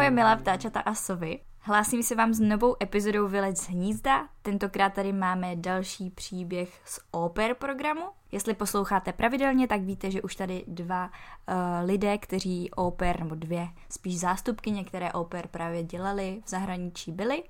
moje 0.00 0.10
milá 0.10 0.36
ptáčata 0.36 0.80
a 0.80 0.94
sovy. 0.94 1.40
Hlásím 1.58 2.02
se 2.02 2.14
vám 2.14 2.34
s 2.34 2.40
novou 2.40 2.76
epizodou 2.82 3.28
Vylec 3.28 3.60
z 3.60 3.68
hnízda. 3.68 4.28
Tentokrát 4.42 4.92
tady 4.92 5.12
máme 5.12 5.56
další 5.56 6.10
příběh 6.10 6.80
z 6.84 7.00
oper 7.10 7.54
programu. 7.54 8.02
Jestli 8.32 8.54
posloucháte 8.54 9.12
pravidelně, 9.12 9.68
tak 9.68 9.80
víte, 9.80 10.10
že 10.10 10.22
už 10.22 10.36
tady 10.36 10.64
dva 10.66 11.06
uh, 11.06 11.54
lidé, 11.84 12.18
kteří 12.18 12.70
oper, 12.70 13.20
nebo 13.20 13.34
dvě, 13.34 13.68
spíš 13.90 14.20
zástupky, 14.20 14.70
některé 14.70 15.12
oper 15.12 15.48
právě 15.48 15.82
dělali 15.82 16.42
v 16.44 16.50
zahraničí 16.50 17.12
byly. 17.12 17.42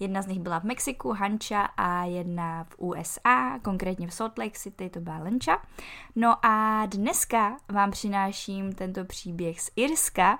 Jedna 0.00 0.22
z 0.22 0.26
nich 0.26 0.40
byla 0.40 0.60
v 0.60 0.64
Mexiku, 0.64 1.12
Hanča, 1.12 1.62
a 1.62 2.04
jedna 2.04 2.64
v 2.64 2.74
USA, 2.78 3.58
konkrétně 3.62 4.06
v 4.06 4.14
Salt 4.14 4.38
Lake 4.38 4.58
City, 4.58 4.90
to 4.90 5.00
byla 5.00 5.18
Lenča. 5.18 5.62
No 6.16 6.46
a 6.46 6.86
dneska 6.86 7.56
vám 7.68 7.90
přináším 7.90 8.72
tento 8.72 9.04
příběh 9.04 9.60
z 9.60 9.70
Irska, 9.76 10.38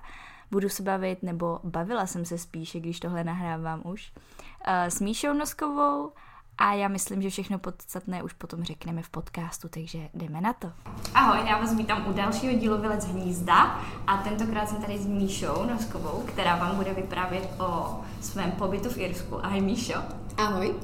budu 0.51 0.69
se 0.69 0.83
bavit, 0.83 1.23
nebo 1.23 1.61
bavila 1.65 2.07
jsem 2.07 2.25
se 2.25 2.39
spíše, 2.39 2.81
když 2.81 3.01
tohle 3.01 3.25
nahrávám 3.25 3.81
už, 3.85 4.13
uh, 4.17 4.73
s 4.89 5.01
Míšou 5.01 5.33
Noskovou 5.33 6.13
a 6.59 6.73
já 6.73 6.89
myslím, 6.89 7.23
že 7.23 7.31
všechno 7.31 7.59
podstatné 7.59 8.23
už 8.23 8.33
potom 8.33 8.65
řekneme 8.65 9.03
v 9.03 9.11
podcastu, 9.11 9.69
takže 9.69 9.99
jdeme 10.15 10.41
na 10.41 10.53
to. 10.53 10.73
Ahoj, 11.15 11.39
já 11.49 11.59
vás 11.59 11.75
vítám 11.75 12.05
u 12.09 12.13
dalšího 12.13 12.59
dílu 12.59 12.79
Vylec 12.79 13.05
hnízda 13.05 13.81
a 14.07 14.17
tentokrát 14.17 14.69
jsem 14.69 14.83
tady 14.83 14.99
s 14.99 15.07
Míšou 15.07 15.65
Noskovou, 15.71 16.23
která 16.27 16.57
vám 16.57 16.77
bude 16.77 16.95
vyprávět 16.95 17.51
o 17.59 18.01
svém 18.21 18.53
pobytu 18.53 18.89
v 18.89 18.99
Irsku. 18.99 19.45
Ahoj 19.45 19.61
Míšo. 19.61 19.95
Ahoj. 20.37 20.75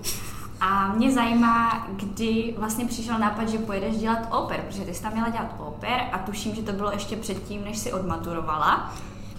A 0.61 0.93
mě 0.93 1.13
zajímá, 1.13 1.87
kdy 1.89 2.55
vlastně 2.59 2.87
přišel 2.87 3.19
nápad, 3.19 3.49
že 3.49 3.59
pojedeš 3.59 3.97
dělat 3.97 4.29
oper, 4.31 4.61
protože 4.61 4.85
ty 4.85 4.95
jsi 4.95 5.03
tam 5.03 5.13
měla 5.13 5.29
dělat 5.29 5.55
oper 5.59 6.01
a 6.13 6.19
tuším, 6.19 6.55
že 6.55 6.63
to 6.63 6.73
bylo 6.73 6.93
ještě 6.93 7.17
předtím, 7.17 7.65
než 7.65 7.79
si 7.79 7.93
odmaturovala. 7.93 8.93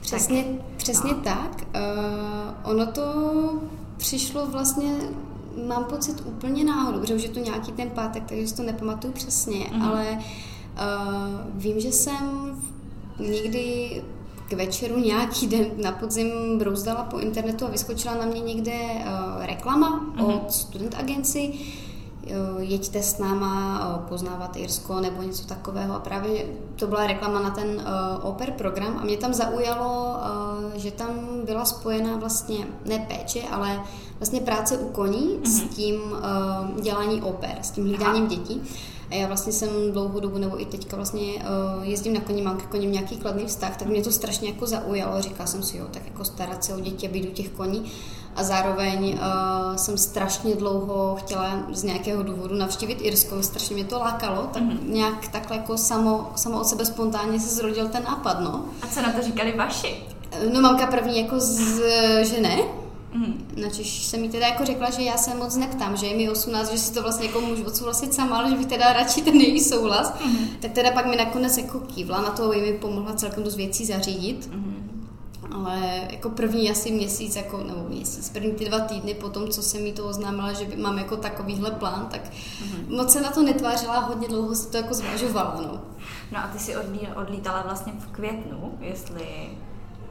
Přesně 0.04 0.44
tak. 0.44 0.66
Přesně 0.78 1.12
no. 1.12 1.22
tak. 1.24 1.66
Uh, 1.76 2.72
ono 2.72 2.86
to 2.86 3.04
přišlo 3.98 4.48
vlastně, 4.48 4.96
mám 5.68 5.84
pocit 5.84 6.24
úplně 6.26 6.64
náhodou, 6.64 7.00
protože 7.00 7.16
už 7.16 7.24
je 7.24 7.30
to 7.30 7.40
nějaký 7.40 7.72
ten 7.72 7.90
pátek, 7.90 8.24
takže 8.26 8.48
si 8.48 8.56
to 8.56 8.64
nepamatuju 8.64 9.14
přesně, 9.14 9.60
mm-hmm. 9.60 9.88
ale 9.88 10.18
uh, 10.18 11.62
vím, 11.62 11.80
že 11.80 11.92
jsem 11.92 12.56
někdy 13.20 14.04
k 14.50 14.54
večeru 14.54 15.00
nějaký 15.00 15.48
den 15.48 15.66
na 15.84 15.92
podzim 15.92 16.58
brouzdala 16.58 17.04
po 17.04 17.20
internetu 17.20 17.66
a 17.66 17.70
vyskočila 17.70 18.16
na 18.16 18.26
mě 18.26 18.42
někde 18.42 18.74
uh, 18.74 19.46
reklama 19.46 20.14
mm-hmm. 20.16 20.26
od 20.26 20.52
student 20.52 20.96
agenci, 21.00 21.54
jeďte 22.60 23.04
s 23.04 23.18
náma 23.18 24.06
poznávat 24.10 24.56
Irsko 24.56 25.00
nebo 25.00 25.22
něco 25.22 25.48
takového. 25.48 25.96
A 25.96 26.00
právě 26.00 26.46
to 26.76 26.88
byla 26.88 27.08
reklama 27.08 27.40
na 27.40 27.50
ten 27.50 27.68
uh, 27.68 28.30
oper 28.30 28.52
program 28.52 28.98
a 29.02 29.06
mě 29.06 29.18
tam 29.18 29.34
zaujalo, 29.34 30.16
že 30.76 30.92
tam 30.92 31.10
byla 31.46 31.66
spojená 31.66 32.18
vlastně 32.18 32.68
ne 32.86 33.00
péče, 33.00 33.42
ale 33.52 33.84
vlastně 34.20 34.42
práce 34.42 34.78
u 34.78 34.90
koní 34.90 35.40
mm-hmm. 35.40 35.50
s 35.50 35.76
tím 35.76 36.02
uh, 36.02 36.82
dělání 36.82 37.22
oper, 37.22 37.58
s 37.62 37.72
tím 37.72 37.88
hlídáním 37.88 38.28
dětí. 38.28 38.62
A 39.14 39.16
já 39.16 39.28
vlastně 39.28 39.54
jsem 39.54 39.70
dlouhou 39.92 40.20
dobu, 40.20 40.38
nebo 40.38 40.62
i 40.62 40.66
teďka 40.66 40.96
vlastně 40.96 41.22
uh, 41.22 41.84
jezdím 41.84 42.14
na 42.14 42.20
koni, 42.20 42.42
mám 42.42 42.58
k 42.58 42.66
koním 42.66 42.92
nějaký 42.92 43.18
kladný 43.18 43.46
vztah, 43.46 43.78
tak 43.78 43.88
mě 43.88 44.02
to 44.02 44.12
strašně 44.12 44.50
jako 44.50 44.66
zaujalo. 44.66 45.22
Říkala 45.22 45.48
jsem 45.48 45.64
si, 45.64 45.78
jo, 45.78 45.86
tak 45.92 46.02
jako 46.06 46.26
starat 46.26 46.64
se 46.64 46.74
o 46.74 46.80
děti 46.80 47.08
být 47.08 47.30
u 47.30 47.32
těch 47.32 47.50
koní 47.50 47.92
a 48.36 48.44
zároveň 48.44 49.14
uh, 49.14 49.76
jsem 49.76 49.98
strašně 49.98 50.56
dlouho 50.56 51.16
chtěla 51.20 51.60
z 51.72 51.84
nějakého 51.84 52.24
důvodu 52.24 52.56
navštívit 52.56 52.98
Irsko, 53.02 53.44
strašně 53.44 53.76
mě 53.76 53.86
to 53.86 54.00
lákalo, 54.00 54.50
tak 54.54 54.64
mm-hmm. 54.64 54.90
nějak 54.90 55.28
takhle 55.28 55.58
jako 55.58 55.78
samo, 55.78 56.32
samo 56.36 56.60
od 56.60 56.68
sebe 56.68 56.86
spontánně 56.86 57.40
se 57.40 57.56
zrodil 57.56 57.90
ten 57.90 58.04
nápad, 58.04 58.40
no. 58.40 58.66
A 58.82 58.88
co 58.88 59.02
na 59.02 59.12
to 59.12 59.22
říkali 59.22 59.54
vaši? 59.58 60.04
No 60.54 60.62
mamka 60.62 60.88
první 60.88 61.20
jako 61.20 61.40
z, 61.40 61.82
že 62.26 62.42
ne, 62.42 62.58
Mm. 63.14 63.48
Načež 63.62 64.04
jsem 64.04 64.22
mi 64.22 64.30
teda 64.30 64.48
jako 64.48 64.66
řekla, 64.66 64.90
že 64.90 65.02
já 65.02 65.18
se 65.18 65.36
moc 65.36 65.56
neptám, 65.56 65.98
že 65.98 66.06
je 66.06 66.18
mi 66.18 66.30
18, 66.30 66.72
že 66.72 66.78
si 66.78 66.94
to 66.94 67.02
vlastně 67.02 67.28
jako 67.28 67.42
můžu 67.42 67.64
odsouhlasit 67.64 68.14
sama, 68.14 68.38
ale 68.38 68.50
že 68.50 68.56
bych 68.56 68.66
teda 68.66 68.94
radši 68.94 69.22
ten 69.22 69.36
její 69.36 69.60
souhlas. 69.60 70.14
Mm. 70.26 70.48
Tak 70.60 70.72
teda 70.72 70.92
pak 70.92 71.06
mi 71.06 71.16
nakonec 71.16 71.58
jako 71.58 71.80
kývla 71.80 72.22
na 72.22 72.30
to, 72.30 72.50
mi 72.50 72.74
pomohla 72.74 73.14
celkem 73.14 73.44
dost 73.44 73.56
věcí 73.56 73.86
zařídit. 73.86 74.50
Mm 74.54 74.84
ale 75.54 76.08
jako 76.12 76.30
první 76.30 76.72
asi 76.72 76.92
měsíc, 76.92 77.36
jako, 77.36 77.58
nebo 77.58 77.90
měsíc, 77.90 78.30
první 78.30 78.52
ty 78.52 78.66
dva 78.66 78.80
týdny 78.80 79.14
po 79.14 79.30
tom, 79.30 79.48
co 79.48 79.62
jsem 79.62 79.84
mi 79.84 79.94
to 79.94 80.06
oznámila, 80.06 80.54
že 80.54 80.68
mám 80.78 80.98
jako 80.98 81.18
takovýhle 81.18 81.72
plán, 81.72 82.08
tak 82.12 82.22
mm-hmm. 82.24 82.96
moc 82.96 83.14
se 83.14 83.22
na 83.22 83.32
to 83.32 83.42
netvářila, 83.42 84.00
hodně 84.00 84.28
dlouho 84.28 84.56
se 84.56 84.68
to 84.68 84.78
jako 84.78 84.94
zvažovala, 84.94 85.62
no. 85.62 85.82
No 86.32 86.40
a 86.40 86.48
ty 86.48 86.60
si 86.60 86.78
odlí, 86.78 87.00
odlítala 87.16 87.62
vlastně 87.62 87.94
v 88.00 88.08
květnu, 88.08 88.78
jestli 88.82 89.50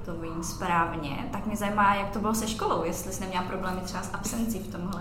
to 0.04 0.12
vím 0.12 0.42
správně, 0.42 1.28
tak 1.32 1.46
mě 1.46 1.56
zajímá, 1.56 1.94
jak 1.94 2.10
to 2.10 2.18
bylo 2.18 2.34
se 2.34 2.48
školou, 2.48 2.84
jestli 2.84 3.12
jsi 3.12 3.20
neměla 3.20 3.44
problémy 3.44 3.80
třeba 3.84 4.02
s 4.02 4.10
absencí 4.12 4.58
v 4.58 4.72
tomhle. 4.72 5.00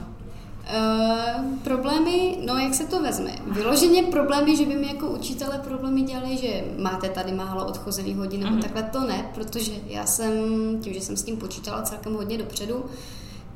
Uh, 0.62 1.58
problémy, 1.64 2.38
no 2.46 2.58
jak 2.58 2.74
se 2.74 2.88
to 2.88 3.02
vezme? 3.02 3.36
Vyloženě 3.48 4.04
problémy, 4.04 4.58
že 4.58 4.66
by 4.66 4.76
mi 4.76 4.88
jako 4.88 5.08
učitele 5.08 5.60
problémy 5.60 6.02
dělali, 6.02 6.38
že 6.38 6.64
máte 6.78 7.10
tady 7.10 7.32
málo 7.32 7.66
odchozených 7.66 8.18
hodin, 8.18 8.44
nebo 8.44 8.56
mm-hmm. 8.56 8.62
takhle 8.62 8.84
to 8.84 9.00
ne, 9.00 9.32
protože 9.36 9.72
já 9.88 10.06
jsem, 10.06 10.34
tím, 10.82 10.94
že 10.94 11.02
jsem 11.02 11.18
s 11.18 11.24
tím 11.24 11.38
počítala 11.38 11.82
celkem 11.82 12.14
hodně 12.14 12.38
dopředu, 12.38 12.86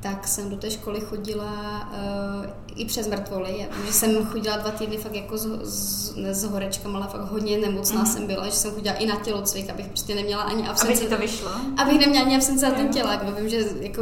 tak 0.06 0.28
jsem 0.28 0.50
do 0.50 0.58
té 0.58 0.72
školy 0.72 1.02
chodila 1.02 1.82
uh, 1.92 2.46
i 2.76 2.86
přes 2.86 3.08
mrtvoly, 3.08 3.68
že 3.86 3.94
jsem 3.94 4.26
chodila 4.26 4.58
dva 4.58 4.72
týdny 4.72 4.98
fakt 4.98 5.16
jako 5.16 5.38
s, 5.38 5.46
s, 5.64 6.16
ne 6.16 6.34
s 6.34 6.44
horečkama, 6.44 7.00
ale 7.00 7.08
fakt 7.08 7.32
hodně 7.32 7.58
nemocná 7.58 8.04
mm-hmm. 8.04 8.14
jsem 8.14 8.28
byla, 8.28 8.46
že 8.46 8.52
jsem 8.52 8.72
chodila 8.72 8.96
i 8.96 9.06
na 9.06 9.16
tělocvik, 9.16 9.70
abych 9.70 9.88
prostě 9.88 10.16
neměla 10.16 10.42
ani 10.42 10.68
absenci. 10.68 11.06
Aby 11.06 11.16
to 11.16 11.22
vyšlo? 11.22 11.52
Abych 11.78 12.00
neměla 12.00 12.26
ani 12.26 12.36
absenci 12.36 12.66
na 12.66 12.72
ten 12.72 12.90
tělák, 12.90 13.40
vím, 13.40 13.50
že 13.50 13.66
jako 13.80 14.02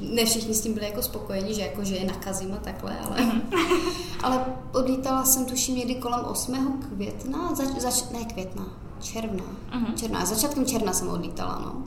ne 0.00 0.24
všichni 0.24 0.54
s 0.54 0.60
tím 0.60 0.74
byli 0.74 0.86
jako 0.86 1.02
spokojeni, 1.02 1.54
že 1.54 1.62
jako, 1.62 1.84
že 1.84 1.96
je 1.96 2.04
nakazím 2.04 2.54
a 2.54 2.56
takhle, 2.56 2.98
ale, 2.98 3.16
mm-hmm. 3.16 3.42
ale 4.22 4.44
odlítala 4.72 5.24
jsem 5.24 5.44
tuším 5.44 5.76
někdy 5.76 5.94
kolem 5.94 6.24
8. 6.24 6.82
května, 6.88 7.54
zač, 7.54 7.68
zač, 7.78 8.10
ne 8.12 8.24
května, 8.24 8.66
června, 9.00 9.44
mm-hmm. 9.72 9.94
června, 9.94 10.24
začátkem 10.24 10.66
června 10.66 10.92
jsem 10.92 11.08
odlítala, 11.08 11.58
no. 11.64 11.82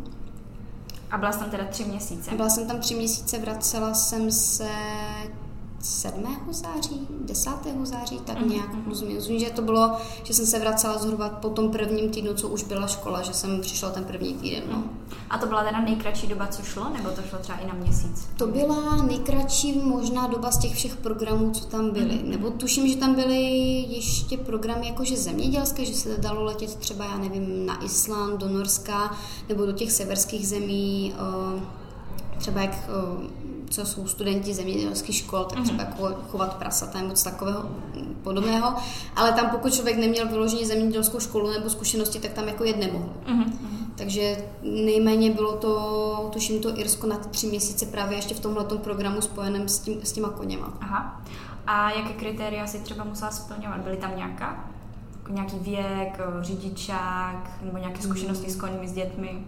A 1.13 1.18
byla 1.18 1.31
jsem 1.31 1.50
teda 1.50 1.66
tři 1.66 1.85
měsíce? 1.85 2.31
Byla 2.35 2.50
jsem 2.50 2.68
tam 2.68 2.79
tři 2.79 2.96
měsíce, 2.96 3.40
vracela 3.40 3.94
jsem 3.94 4.31
se 4.31 4.69
7. 5.84 6.38
září, 6.52 7.08
10. 7.22 7.52
září, 7.84 8.20
tak 8.20 8.38
mm-hmm. 8.38 8.50
nějak 8.50 8.84
plus 8.84 9.02
minus. 9.02 9.24
že 9.24 9.50
to 9.50 9.62
bylo, 9.62 9.98
že 10.24 10.34
jsem 10.34 10.46
se 10.46 10.60
vracela 10.60 10.98
zhruba 10.98 11.30
po 11.30 11.50
tom 11.50 11.72
prvním 11.72 12.10
týdnu, 12.10 12.34
co 12.34 12.48
už 12.48 12.64
byla 12.64 12.88
škola, 12.88 13.22
že 13.22 13.34
jsem 13.34 13.62
přišla 13.62 13.90
ten 13.90 14.04
první 14.04 14.34
týden. 14.34 14.64
No. 14.72 14.84
A 15.30 15.38
to 15.38 15.46
byla 15.46 15.64
teda 15.64 15.82
nejkratší 15.82 16.28
doba, 16.28 16.48
co 16.48 16.64
šlo, 16.64 16.90
nebo 16.90 17.10
to 17.10 17.22
šlo 17.30 17.40
třeba 17.40 17.58
i 17.58 17.68
na 17.68 17.74
měsíc? 17.74 18.28
To 18.38 18.48
byla 18.48 18.96
nejkratší 18.96 19.80
možná 19.80 20.28
doba 20.28 20.52
z 20.52 20.58
těch 20.58 20.76
všech 20.76 20.96
programů, 20.96 21.52
co 21.52 21.66
tam 21.66 21.92
byly. 21.92 22.06
Mm-hmm. 22.06 22.30
Nebo 22.30 22.50
tuším, 22.50 22.88
že 22.88 22.98
tam 22.98 23.16
byly 23.16 23.42
ještě 23.90 24.38
programy 24.38 24.88
jakože 24.88 25.18
zemědělské, 25.18 25.86
že 25.86 25.94
se 25.94 26.18
dalo 26.18 26.44
letět 26.44 26.76
třeba, 26.76 27.06
já 27.06 27.18
nevím, 27.18 27.66
na 27.66 27.84
Island, 27.84 28.40
do 28.40 28.50
Norska, 28.50 29.18
nebo 29.50 29.66
do 29.66 29.72
těch 29.72 29.92
severských 29.92 30.48
zemí, 30.48 31.14
třeba 32.38 32.62
jak 32.62 32.90
co 33.70 33.86
jsou 33.86 34.08
studenti 34.08 34.54
zemědělských 34.54 35.16
škol, 35.16 35.44
tak 35.44 35.64
třeba 35.64 35.84
mm-hmm. 35.84 36.16
chovat 36.32 36.58
prasata 36.58 36.98
nebo 36.98 37.10
něco 37.10 37.24
takového 37.24 37.70
podobného. 38.24 38.76
Ale 39.16 39.32
tam 39.32 39.50
pokud 39.50 39.74
člověk 39.74 39.98
neměl 39.98 40.28
vyloženě 40.28 40.66
zemědělskou 40.66 41.20
školu 41.20 41.52
nebo 41.52 41.70
zkušenosti, 41.70 42.20
tak 42.20 42.34
tam 42.34 42.48
jako 42.48 42.64
jet 42.64 42.78
nemohl. 42.78 43.10
Mm-hmm. 43.26 43.54
Takže 43.96 44.46
nejméně 44.64 45.32
bylo 45.32 45.58
to, 45.58 46.30
tuším 46.34 46.62
to 46.62 46.80
Irsko 46.80 47.08
na 47.08 47.18
ty 47.18 47.30
tři 47.30 47.48
měsíce 47.48 47.86
právě 47.86 48.18
ještě 48.18 48.36
v 48.36 48.40
tomhle 48.40 48.64
programu 48.64 49.22
spojeném 49.22 49.70
s, 49.70 49.80
tím, 49.80 50.00
s 50.04 50.12
těma 50.12 50.30
koněma. 50.30 50.74
Aha. 50.82 51.22
A 51.68 51.92
jaké 51.92 52.13
kritéria 52.13 52.68
si 52.68 52.80
třeba 52.80 53.04
musela 53.04 53.31
splňovat? 53.31 53.81
Byly 53.81 53.98
tam 53.98 54.16
nějaká? 54.16 54.66
Nějaký 55.30 55.60
věk, 55.60 56.19
řidičák 56.42 57.50
nebo 57.62 57.78
nějaké 57.78 58.02
zkušenosti 58.02 58.48
mm. 58.48 58.54
s 58.54 58.56
koňmi, 58.56 58.88
s 58.88 58.94
dětmi? 58.94 59.46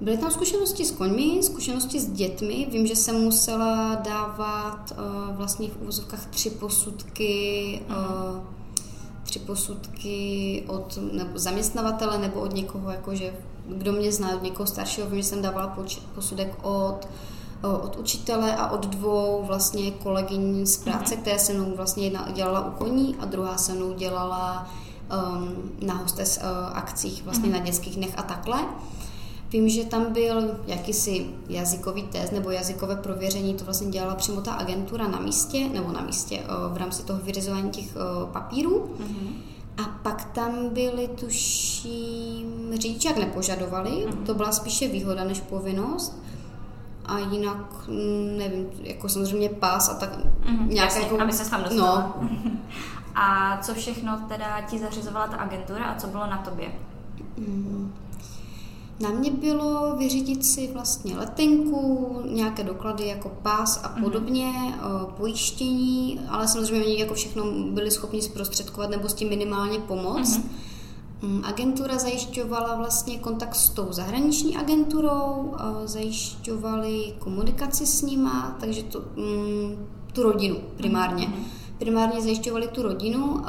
Byly 0.00 0.18
tam 0.18 0.30
zkušenosti 0.30 0.84
s 0.84 0.90
koňmi, 0.90 1.42
zkušenosti 1.42 2.00
s 2.00 2.10
dětmi. 2.10 2.68
Vím, 2.72 2.86
že 2.86 2.96
jsem 2.96 3.20
musela 3.20 3.94
dávat 3.94 4.92
uh, 4.92 5.36
vlastně 5.36 5.68
v 5.68 5.82
úvozovkách 5.82 6.26
tři 6.26 6.50
posudky, 6.50 7.80
uh, 7.88 8.40
tři 9.22 9.38
posudky 9.38 10.64
od 10.66 10.98
nebo 11.12 11.38
zaměstnavatele 11.38 12.18
nebo 12.18 12.40
od 12.40 12.54
někoho, 12.54 12.90
jakože, 12.90 13.34
kdo 13.68 13.92
mě 13.92 14.12
zná, 14.12 14.36
od 14.36 14.42
někoho 14.42 14.66
staršího. 14.66 15.10
Vím, 15.10 15.22
že 15.22 15.28
jsem 15.28 15.42
dávala 15.42 15.76
posudek 16.14 16.58
od 16.62 17.08
od 17.62 17.96
učitele 17.96 18.56
a 18.56 18.70
od 18.70 18.86
dvou 18.86 19.44
vlastně 19.46 19.90
kolegyň 19.90 20.66
z 20.66 20.76
práce, 20.76 21.14
mm-hmm. 21.14 21.20
které 21.20 21.38
se 21.38 21.52
mnou 21.52 21.76
vlastně 21.76 22.04
jedna 22.04 22.28
dělala 22.32 22.66
u 22.66 22.70
koní 22.70 23.16
a 23.18 23.24
druhá 23.24 23.58
se 23.58 23.72
mnou 23.72 23.92
dělala 23.92 24.70
um, 25.12 25.72
na 25.86 25.94
hostes 25.94 26.38
uh, 26.42 26.76
akcích 26.76 27.24
vlastně 27.24 27.48
mm-hmm. 27.48 27.52
na 27.52 27.58
dětských 27.58 27.96
dnech 27.96 28.14
a 28.16 28.22
takhle. 28.22 28.64
Vím, 29.50 29.68
že 29.68 29.84
tam 29.84 30.12
byl 30.12 30.56
jakýsi 30.66 31.26
jazykový 31.48 32.02
test 32.02 32.32
nebo 32.32 32.50
jazykové 32.50 32.96
prověření, 32.96 33.54
to 33.54 33.64
vlastně 33.64 33.90
dělala 33.90 34.14
přímo 34.14 34.40
ta 34.40 34.52
agentura 34.52 35.08
na 35.08 35.20
místě, 35.20 35.68
nebo 35.68 35.92
na 35.92 36.00
místě 36.00 36.42
v 36.72 36.76
rámci 36.76 37.02
toho 37.02 37.18
vyřizování 37.18 37.70
těch 37.70 37.94
papírů. 38.32 38.96
Mm-hmm. 39.00 39.32
A 39.78 39.82
pak 40.02 40.24
tam 40.24 40.68
byly, 40.68 41.08
tuším, 41.08 42.72
řidičák 42.74 43.16
nepožadovali, 43.16 43.90
mm-hmm. 43.90 44.22
to 44.26 44.34
byla 44.34 44.52
spíše 44.52 44.88
výhoda 44.88 45.24
než 45.24 45.40
povinnost. 45.40 46.22
A 47.04 47.18
jinak, 47.18 47.88
mm, 47.88 48.38
nevím, 48.38 48.66
jako 48.82 49.08
samozřejmě 49.08 49.48
pás 49.48 49.88
a 49.88 49.94
tak 49.94 50.18
mm-hmm, 50.18 50.66
nějaké 50.66 51.00
jako... 51.02 51.20
aby 51.20 51.32
se 51.32 51.50
tam 51.50 51.62
dostala. 51.62 52.16
No. 52.20 52.30
a 53.14 53.58
co 53.62 53.74
všechno 53.74 54.20
teda 54.28 54.60
ti 54.60 54.78
zařizovala 54.78 55.26
ta 55.26 55.36
agentura 55.36 55.84
a 55.84 56.00
co 56.00 56.06
bylo 56.06 56.26
na 56.26 56.38
tobě? 56.38 56.72
Mm. 57.36 57.94
Na 59.00 59.10
mě 59.10 59.30
bylo 59.30 59.96
vyřídit 59.96 60.44
si 60.44 60.70
vlastně 60.72 61.16
letenku, 61.16 62.16
nějaké 62.24 62.62
doklady 62.62 63.06
jako 63.06 63.28
pás 63.42 63.80
a 63.84 63.88
mhm. 63.88 64.04
podobně, 64.04 64.52
mm-hmm. 64.52 65.06
pojištění, 65.06 66.20
ale 66.28 66.48
samozřejmě 66.48 66.84
oni 66.86 67.00
jako 67.00 67.14
všechno 67.14 67.44
byli 67.52 67.90
schopni 67.90 68.22
zprostředkovat 68.22 68.90
nebo 68.90 69.08
s 69.08 69.14
tím 69.14 69.28
minimálně 69.28 69.78
pomoct. 69.78 70.38
Mm-hmm. 70.38 71.40
Agentura 71.44 71.98
zajišťovala 71.98 72.74
vlastně 72.74 73.18
kontakt 73.18 73.54
s 73.54 73.68
tou 73.68 73.86
zahraniční 73.90 74.56
agenturou, 74.56 75.54
zajišťovali 75.84 77.14
komunikaci 77.18 77.86
s 77.86 78.02
nima, 78.02 78.56
takže 78.60 78.82
to, 78.82 79.00
mm, 79.16 79.86
tu 80.12 80.22
rodinu 80.22 80.56
primárně. 80.76 81.26
Mm-hmm. 81.26 81.78
Primárně 81.78 82.22
zajišťovali 82.22 82.68
tu 82.68 82.82
rodinu, 82.82 83.44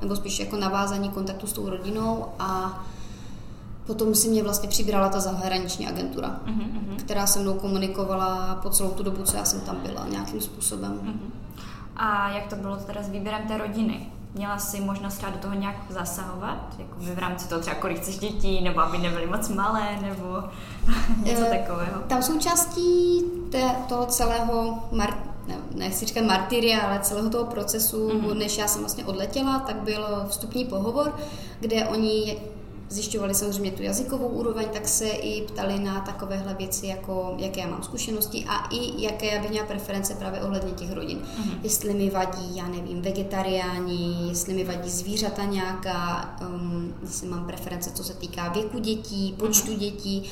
nebo 0.00 0.16
spíš 0.16 0.40
jako 0.40 0.56
navázání 0.56 1.08
kontaktu 1.08 1.46
s 1.46 1.52
tou 1.52 1.68
rodinou 1.68 2.24
a 2.38 2.84
Potom 3.86 4.14
si 4.14 4.28
mě 4.28 4.42
vlastně 4.42 4.68
přibrala 4.68 5.08
ta 5.08 5.20
zahraniční 5.20 5.88
agentura, 5.88 6.40
uh-huh. 6.46 6.96
která 6.96 7.26
se 7.26 7.38
mnou 7.38 7.54
komunikovala 7.54 8.58
po 8.62 8.70
celou 8.70 8.90
tu 8.90 9.02
dobu, 9.02 9.22
co 9.22 9.36
já 9.36 9.44
jsem 9.44 9.60
tam 9.60 9.76
byla, 9.76 10.06
nějakým 10.08 10.40
způsobem. 10.40 11.00
Uh-huh. 11.04 11.30
A 11.96 12.28
jak 12.30 12.46
to 12.46 12.56
bylo 12.56 12.76
teda 12.76 13.02
s 13.02 13.08
výběrem 13.08 13.48
té 13.48 13.58
rodiny? 13.58 14.06
Měla 14.34 14.58
jsi 14.58 14.80
možnost 14.80 15.16
třeba 15.16 15.32
do 15.32 15.38
toho 15.38 15.54
nějak 15.54 15.76
zasahovat? 15.88 16.74
Jako 16.78 16.94
v 17.00 17.18
rámci 17.18 17.48
toho 17.48 17.60
třeba 17.60 17.76
kolik 17.76 17.98
chceš 17.98 18.18
dětí, 18.18 18.60
nebo 18.60 18.80
aby 18.80 18.98
nebyly 18.98 19.26
moc 19.26 19.48
malé, 19.48 19.98
nebo 20.02 20.42
něco 21.24 21.42
e, 21.46 21.58
takového? 21.58 22.00
Tam 22.06 22.22
součástí 22.22 23.22
té, 23.50 23.70
toho 23.88 24.06
celého 24.06 24.82
mar, 24.92 25.14
ne, 25.46 25.56
nechci 25.74 26.06
říkat 26.06 26.24
martyria, 26.24 26.80
ale 26.80 27.00
celého 27.00 27.30
toho 27.30 27.44
procesu, 27.44 28.08
mm-hmm. 28.08 28.38
než 28.38 28.58
já 28.58 28.68
jsem 28.68 28.80
vlastně 28.80 29.04
odletěla, 29.04 29.58
tak 29.58 29.76
byl 29.76 30.26
vstupní 30.28 30.64
pohovor, 30.64 31.16
kde 31.60 31.86
oni 31.86 32.38
zjišťovali 32.88 33.34
samozřejmě 33.34 33.70
tu 33.70 33.82
jazykovou 33.82 34.28
úroveň, 34.28 34.66
tak 34.72 34.88
se 34.88 35.08
i 35.08 35.42
ptali 35.42 35.78
na 35.78 36.00
takovéhle 36.00 36.54
věci, 36.54 36.86
jako 36.86 37.34
jaké 37.38 37.60
já 37.60 37.66
mám 37.66 37.82
zkušenosti 37.82 38.44
a 38.48 38.68
i 38.70 39.02
jaké 39.02 39.34
já 39.34 39.42
bych 39.42 39.50
měla 39.50 39.66
preference 39.66 40.14
právě 40.14 40.42
ohledně 40.42 40.72
těch 40.72 40.92
rodin. 40.92 41.18
Uh-huh. 41.18 41.58
Jestli 41.62 41.94
mi 41.94 42.10
vadí, 42.10 42.56
já 42.56 42.68
nevím, 42.68 43.02
vegetariáni, 43.02 44.28
jestli 44.28 44.54
mi 44.54 44.64
vadí 44.64 44.90
zvířata 44.90 45.44
nějaká, 45.44 46.36
um, 46.48 46.94
jestli 47.02 47.28
mám 47.28 47.46
preference, 47.46 47.90
co 47.90 48.04
se 48.04 48.14
týká 48.14 48.48
věku 48.48 48.78
dětí, 48.78 49.34
počtu 49.38 49.72
uh-huh. 49.72 49.78
dětí, 49.78 50.22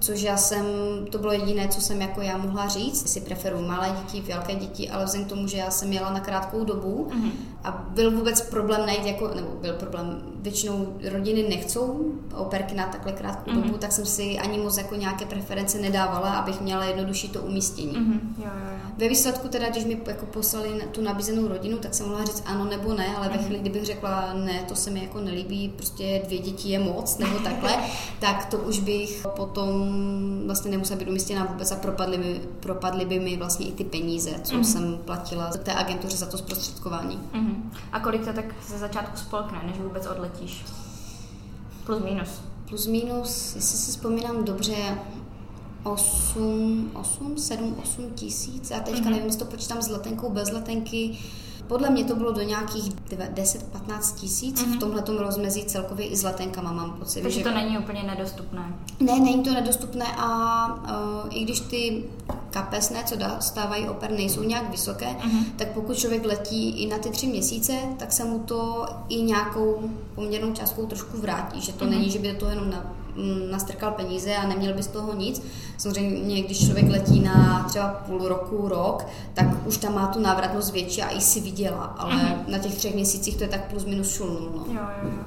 což 0.00 0.20
já 0.20 0.36
jsem, 0.36 0.66
to 1.10 1.18
bylo 1.18 1.32
jediné, 1.32 1.68
co 1.68 1.80
jsem 1.80 2.00
jako 2.00 2.20
já 2.20 2.36
mohla 2.36 2.68
říct, 2.68 3.08
si 3.08 3.20
preferuji 3.20 3.66
malé 3.66 3.96
děti, 4.00 4.32
velké 4.32 4.54
děti, 4.54 4.90
ale 4.90 5.04
vzhledem 5.04 5.26
k 5.26 5.30
tomu, 5.30 5.46
že 5.46 5.56
já 5.56 5.70
jsem 5.70 5.92
jela 5.92 6.12
na 6.12 6.20
krátkou 6.20 6.64
dobu 6.64 7.10
uh-huh. 7.10 7.30
A 7.64 7.86
byl 7.88 8.10
vůbec 8.10 8.40
problém 8.40 8.86
najít, 8.86 9.06
jako, 9.06 9.28
nebo 9.34 9.48
byl 9.60 9.72
problém, 9.72 10.22
většinou 10.42 10.96
rodiny 11.10 11.42
nechcou 11.48 12.12
operky 12.34 12.74
na 12.74 12.86
takhle 12.86 13.12
krátkou 13.12 13.50
uh-huh. 13.50 13.62
dobu, 13.62 13.78
tak 13.78 13.92
jsem 13.92 14.06
si 14.06 14.38
ani 14.38 14.58
moc 14.58 14.76
jako 14.76 14.94
nějaké 14.94 15.24
preference 15.24 15.78
nedávala, 15.78 16.32
abych 16.32 16.60
měla 16.60 16.84
jednodušší 16.84 17.28
to 17.28 17.40
umístění. 17.40 17.92
Uh-huh. 17.92 18.20
Jo, 18.38 18.44
jo, 18.44 18.70
jo. 18.72 18.90
Ve 18.98 19.08
výsledku 19.08 19.48
teda, 19.48 19.70
když 19.70 19.84
mi 19.84 20.00
jako 20.06 20.26
poslali 20.26 20.68
tu 20.92 21.02
nabízenou 21.02 21.48
rodinu, 21.48 21.78
tak 21.78 21.94
jsem 21.94 22.08
mohla 22.08 22.24
říct 22.24 22.42
ano 22.46 22.64
nebo 22.64 22.94
ne, 22.94 23.16
ale 23.16 23.28
uh-huh. 23.28 23.32
ve 23.32 23.38
chvíli, 23.38 23.60
kdybych 23.60 23.84
řekla 23.84 24.32
ne, 24.34 24.64
to 24.68 24.76
se 24.76 24.90
mi 24.90 25.02
jako 25.02 25.20
nelíbí, 25.20 25.68
prostě 25.68 26.22
dvě 26.26 26.38
děti 26.38 26.68
je 26.68 26.78
moc, 26.78 27.18
nebo 27.18 27.38
takhle, 27.38 27.76
tak 28.20 28.44
to 28.44 28.58
už 28.58 28.78
bych 28.78 29.26
potom 29.36 29.92
vlastně 30.46 30.70
nemusela 30.70 30.98
být 30.98 31.08
umístěna 31.08 31.44
vůbec 31.44 31.72
a 31.72 31.76
propadly 31.76 32.18
by, 32.18 32.40
propadly 32.60 33.04
by 33.04 33.20
mi 33.20 33.36
vlastně 33.36 33.66
i 33.66 33.72
ty 33.72 33.84
peníze, 33.84 34.30
co 34.42 34.54
mm. 34.54 34.64
jsem 34.64 34.98
platila 35.04 35.50
té 35.50 35.74
agentuře 35.74 36.16
za 36.16 36.26
to 36.26 36.38
zprostředkování. 36.38 37.18
A 37.92 38.00
kolik 38.00 38.24
to 38.24 38.32
tak 38.32 38.44
ze 38.68 38.78
začátku 38.78 39.16
spolkne, 39.16 39.62
než 39.66 39.76
vůbec 39.76 40.06
odletíš? 40.06 40.64
Plus 41.86 42.02
minus. 42.02 42.40
Plus 42.68 42.86
minus, 42.86 43.54
jestli 43.54 43.78
si 43.78 43.90
vzpomínám 43.90 44.44
dobře, 44.44 44.98
8, 45.82 46.90
8, 46.94 47.38
7, 47.38 47.76
8 47.82 48.10
tisíc. 48.14 48.70
Já 48.70 48.80
teďka 48.80 49.00
mm-hmm. 49.00 49.10
nevím, 49.10 49.24
jestli 49.24 49.38
to 49.38 49.44
počítám 49.44 49.82
s 49.82 49.88
letenkou, 49.88 50.30
bez 50.30 50.50
letenky. 50.50 51.18
Podle 51.66 51.90
mě 51.90 52.04
to 52.04 52.16
bylo 52.16 52.32
do 52.32 52.42
nějakých 52.42 52.92
10-15 52.94 54.14
tisíc 54.14 54.60
mm-hmm. 54.60 54.64
v 54.64 54.68
mhm. 54.68 54.78
tomhle 54.78 55.02
rozmezí 55.18 55.64
celkově 55.64 56.06
i 56.06 56.16
s 56.16 56.24
letenkama, 56.24 56.72
mám 56.72 56.92
pocit. 56.92 57.22
Takže 57.22 57.38
že... 57.38 57.44
to 57.44 57.54
není 57.54 57.78
úplně 57.78 58.02
nedostupné. 58.02 58.74
Ne, 59.00 59.20
není 59.20 59.42
to 59.42 59.54
nedostupné 59.54 60.04
a 60.18 60.66
uh, 60.74 61.28
i 61.30 61.44
když 61.44 61.60
ty 61.60 62.04
kapesné, 62.50 63.04
co 63.04 63.16
stávají 63.40 63.88
oper, 63.88 64.10
nejsou 64.10 64.42
nějak 64.42 64.70
vysoké, 64.70 65.06
mm-hmm. 65.06 65.44
tak 65.56 65.68
pokud 65.68 65.96
člověk 65.96 66.26
letí 66.26 66.82
i 66.82 66.86
na 66.86 66.98
ty 66.98 67.10
tři 67.10 67.26
měsíce, 67.26 67.72
tak 67.98 68.12
se 68.12 68.24
mu 68.24 68.38
to 68.38 68.86
i 69.08 69.22
nějakou 69.22 69.90
poměrnou 70.14 70.52
částkou 70.52 70.86
trošku 70.86 71.18
vrátí, 71.18 71.60
že 71.60 71.72
to 71.72 71.84
mm-hmm. 71.84 71.90
není, 71.90 72.10
že 72.10 72.18
by 72.18 72.32
do 72.32 72.38
toho 72.38 72.50
jenom 72.50 72.70
na, 72.70 72.92
nastrkal 73.50 73.90
peníze 73.90 74.36
a 74.36 74.46
neměl 74.46 74.74
by 74.74 74.82
z 74.82 74.86
toho 74.86 75.14
nic. 75.14 75.42
Samozřejmě, 75.78 76.42
když 76.42 76.66
člověk 76.66 76.90
letí 76.90 77.20
na 77.20 77.66
třeba 77.68 77.88
půl 77.88 78.28
roku, 78.28 78.68
rok, 78.68 79.06
tak 79.34 79.46
už 79.66 79.76
tam 79.76 79.94
má 79.94 80.06
tu 80.06 80.20
návratnost 80.20 80.72
větší 80.72 81.02
a 81.02 81.10
i 81.10 81.20
si 81.20 81.40
viděla, 81.40 81.84
ale 81.84 82.14
mm-hmm. 82.14 82.36
na 82.48 82.58
těch 82.58 82.74
třech 82.74 82.94
měsících 82.94 83.36
to 83.36 83.44
je 83.44 83.48
tak 83.48 83.70
plus 83.70 83.84
minus 83.84 84.14
šulnul. 84.14 84.50
No. 84.54 84.64
Jo, 84.68 84.80
jo, 85.02 85.08
jo. 85.08 85.24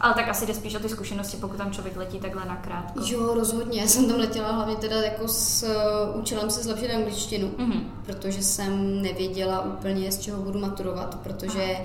Ale 0.00 0.14
tak 0.14 0.28
asi 0.28 0.46
jde 0.46 0.54
spíš 0.54 0.74
o 0.74 0.78
ty 0.78 0.88
zkušenosti, 0.88 1.36
pokud 1.36 1.56
tam 1.56 1.70
člověk 1.70 1.96
letí 1.96 2.18
takhle 2.18 2.44
nakrátko. 2.44 3.00
Jo, 3.06 3.34
rozhodně. 3.34 3.80
Já 3.80 3.86
jsem 3.86 4.08
tam 4.08 4.16
letěla 4.16 4.52
hlavně 4.52 4.76
teda 4.76 5.02
jako 5.02 5.28
s 5.28 5.62
uh, 5.62 6.20
účelem 6.20 6.50
se 6.50 6.62
zlepšit 6.62 6.94
angličtinu, 6.94 7.48
mm-hmm. 7.48 7.80
protože 8.06 8.42
jsem 8.42 9.02
nevěděla 9.02 9.64
úplně, 9.64 10.12
z 10.12 10.18
čeho 10.18 10.42
budu 10.42 10.60
maturovat, 10.60 11.18
protože 11.22 11.76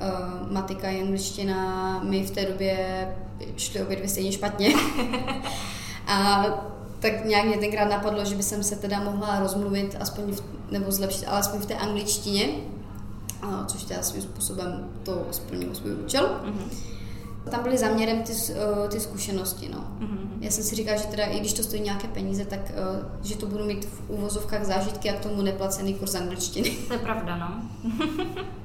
uh, 0.00 0.52
matika 0.52 0.88
a 0.88 1.00
angličtina 1.00 2.00
mi 2.02 2.22
v 2.22 2.30
té 2.30 2.44
době 2.44 3.08
šly 3.56 3.82
obě 3.82 3.96
dvě 3.96 4.08
stejně 4.08 4.32
špatně. 4.32 4.74
a 6.06 6.44
tak 7.02 7.24
nějak 7.24 7.44
mě 7.44 7.56
tenkrát 7.56 7.90
napadlo, 7.90 8.24
že 8.24 8.34
by 8.34 8.42
jsem 8.42 8.62
se 8.62 8.76
teda 8.76 9.00
mohla 9.00 9.40
rozmluvit, 9.40 9.96
aspoň 10.00 10.32
v, 10.32 10.42
nebo 10.70 10.92
zlepšit, 10.92 11.26
alespoň 11.26 11.60
v 11.60 11.66
té 11.66 11.74
angličtině, 11.74 12.48
a, 13.42 13.64
což 13.64 13.84
teda 13.84 14.02
svým 14.02 14.22
způsobem 14.22 14.90
to 15.02 15.26
splnilo 15.30 15.74
svůj 15.74 15.92
účel. 15.92 16.40
Mm-hmm. 16.44 17.50
Tam 17.50 17.62
byly 17.62 17.78
zaměrem 17.78 18.22
ty, 18.22 18.32
uh, 18.32 18.88
ty 18.88 19.00
zkušenosti, 19.00 19.68
no. 19.68 19.78
Mm-hmm. 20.00 20.28
Já 20.40 20.50
jsem 20.50 20.64
si 20.64 20.74
říkala, 20.74 20.96
že 20.96 21.06
teda 21.06 21.24
i 21.24 21.40
když 21.40 21.52
to 21.52 21.62
stojí 21.62 21.82
nějaké 21.82 22.08
peníze, 22.08 22.44
tak 22.44 22.60
uh, 22.60 23.06
že 23.22 23.36
to 23.36 23.46
budu 23.46 23.64
mít 23.64 23.84
v 23.84 24.02
uvozovkách 24.08 24.64
zážitky 24.64 25.10
a 25.10 25.12
k 25.12 25.20
tomu 25.20 25.42
neplacený 25.42 25.94
kurz 25.94 26.14
angličtiny. 26.14 26.70
To 26.70 26.92
je 26.92 26.98
pravda, 26.98 27.36
no. 27.36 27.62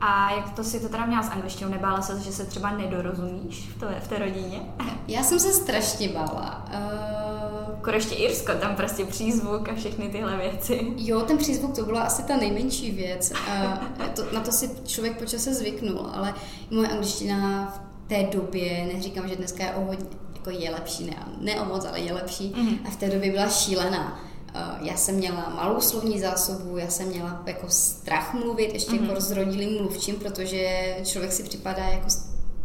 A 0.00 0.30
jak 0.30 0.50
to 0.50 0.64
si 0.64 0.80
to 0.80 0.88
teda 0.88 1.06
měla 1.06 1.22
s 1.22 1.30
angličtinou? 1.30 1.70
Nebála 1.70 2.02
se, 2.02 2.20
že 2.20 2.32
se 2.32 2.46
třeba 2.46 2.70
nedorozumíš 2.70 3.68
v, 3.68 3.80
to, 3.80 3.86
v 4.00 4.08
té 4.08 4.18
rodině? 4.18 4.60
Já 5.08 5.22
jsem 5.22 5.40
se 5.40 5.52
strašně 5.52 6.08
bála. 6.08 6.66
Uh... 6.74 7.50
Jako 7.80 7.90
ještě 7.90 8.14
Irsko, 8.14 8.52
tam 8.52 8.76
prostě 8.76 9.04
přízvuk 9.04 9.68
a 9.68 9.74
všechny 9.74 10.08
tyhle 10.08 10.36
věci. 10.36 10.92
Jo, 10.96 11.20
ten 11.20 11.38
přízvuk 11.38 11.76
to 11.76 11.84
byla 11.84 12.02
asi 12.02 12.22
ta 12.22 12.36
nejmenší 12.36 12.90
věc. 12.90 13.32
Uh, 13.32 14.06
to, 14.06 14.22
na 14.34 14.40
to 14.40 14.52
si 14.52 14.70
člověk 14.86 15.18
po 15.18 15.24
čase 15.24 15.54
zvyknul, 15.54 16.10
ale 16.14 16.34
moje 16.70 16.88
angličtina 16.88 17.66
v 17.66 18.08
té 18.08 18.22
době, 18.22 18.90
neříkám, 18.94 19.28
že 19.28 19.36
dneska 19.36 19.64
je 19.64 19.74
o 19.74 19.80
hodně, 19.80 20.06
jako 20.34 20.50
je 20.50 20.70
lepší, 20.70 21.06
ne, 21.06 21.16
ne 21.40 21.60
o 21.60 21.64
moc, 21.64 21.84
ale 21.84 22.00
je 22.00 22.12
lepší, 22.12 22.52
mm-hmm. 22.52 22.78
a 22.86 22.90
v 22.90 22.96
té 22.96 23.10
době 23.10 23.30
byla 23.32 23.48
šílená. 23.48 24.20
Uh, 24.54 24.86
já 24.86 24.96
jsem 24.96 25.14
měla 25.14 25.52
malou 25.56 25.80
slovní 25.80 26.20
zásobu, 26.20 26.78
já 26.78 26.88
jsem 26.88 27.08
měla 27.08 27.42
jako 27.46 27.66
strach 27.68 28.34
mluvit, 28.34 28.74
ještě 28.74 28.92
mm-hmm. 28.92 29.08
jako 29.08 29.20
s 29.20 29.30
rodilým 29.30 29.78
mluvčím, 29.78 30.16
protože 30.16 30.96
člověk 31.04 31.32
si 31.32 31.42
připadá 31.42 31.84
jako 31.84 32.06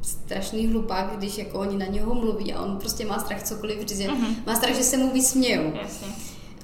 strašný 0.01 0.67
hlupák, 0.67 1.17
když 1.17 1.37
jako 1.37 1.59
oni 1.59 1.77
na 1.77 1.85
něho 1.85 2.15
mluví 2.15 2.53
a 2.53 2.61
on 2.61 2.77
prostě 2.77 3.05
má 3.05 3.19
strach 3.19 3.43
cokoliv 3.43 3.87
říct, 3.87 3.99
mm-hmm. 3.99 4.35
má 4.45 4.55
strach, 4.55 4.75
že 4.75 4.83
se 4.83 4.97
mu 4.97 5.13
vysmějou. 5.13 5.73
Jasně. 5.81 6.07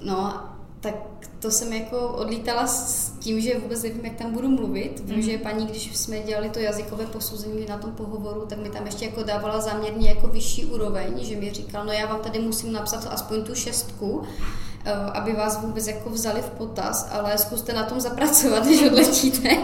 No, 0.04 0.44
tak 0.82 0.96
to 1.40 1.51
jsem 1.51 1.74
jako 1.74 2.08
odlítala 2.08 2.68
s 2.68 3.12
tím, 3.20 3.42
že 3.42 3.60
vůbec 3.60 3.84
nevím, 3.84 4.06
jak 4.06 4.16
tam 4.16 4.34
budu 4.34 4.48
mluvit. 4.48 5.01
Vím, 5.06 5.16
mm. 5.16 5.22
že 5.22 5.38
paní, 5.38 5.66
když 5.66 5.98
jsme 5.98 6.20
dělali 6.20 6.50
to 6.50 6.60
jazykové 6.60 7.06
posouzení 7.06 7.66
na 7.66 7.78
tom 7.78 7.92
pohovoru, 7.92 8.46
tak 8.46 8.58
mi 8.58 8.70
tam 8.70 8.86
ještě 8.86 9.06
jako 9.06 9.24
dávala 9.24 9.62
záměrně 9.62 10.10
jako 10.10 10.28
vyšší 10.28 10.66
úroveň, 10.66 11.13
že 11.24 11.36
mi 11.36 11.51
říkala, 11.51 11.84
no 11.84 11.92
já 11.92 12.06
vám 12.06 12.20
tady 12.20 12.40
musím 12.40 12.72
napsat 12.74 13.08
aspoň 13.10 13.44
tu 13.44 13.56
šestku, 13.56 14.24
eh, 14.24 14.71
aby 15.13 15.33
vás 15.33 15.61
vůbec 15.61 15.88
jako 15.88 16.09
vzali 16.09 16.41
v 16.41 16.50
potaz, 16.50 17.09
ale 17.11 17.38
zkuste 17.38 17.73
na 17.73 17.83
tom 17.83 18.00
zapracovat, 18.00 18.65
když 18.65 18.83
odletíte. 18.83 19.50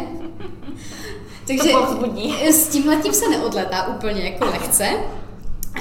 Takže 1.48 1.74
s 2.52 2.68
tím 2.68 2.88
letím 2.88 3.14
se 3.14 3.30
neodletá 3.30 3.88
úplně 3.88 4.22
jako 4.22 4.46
lehce. 4.46 4.90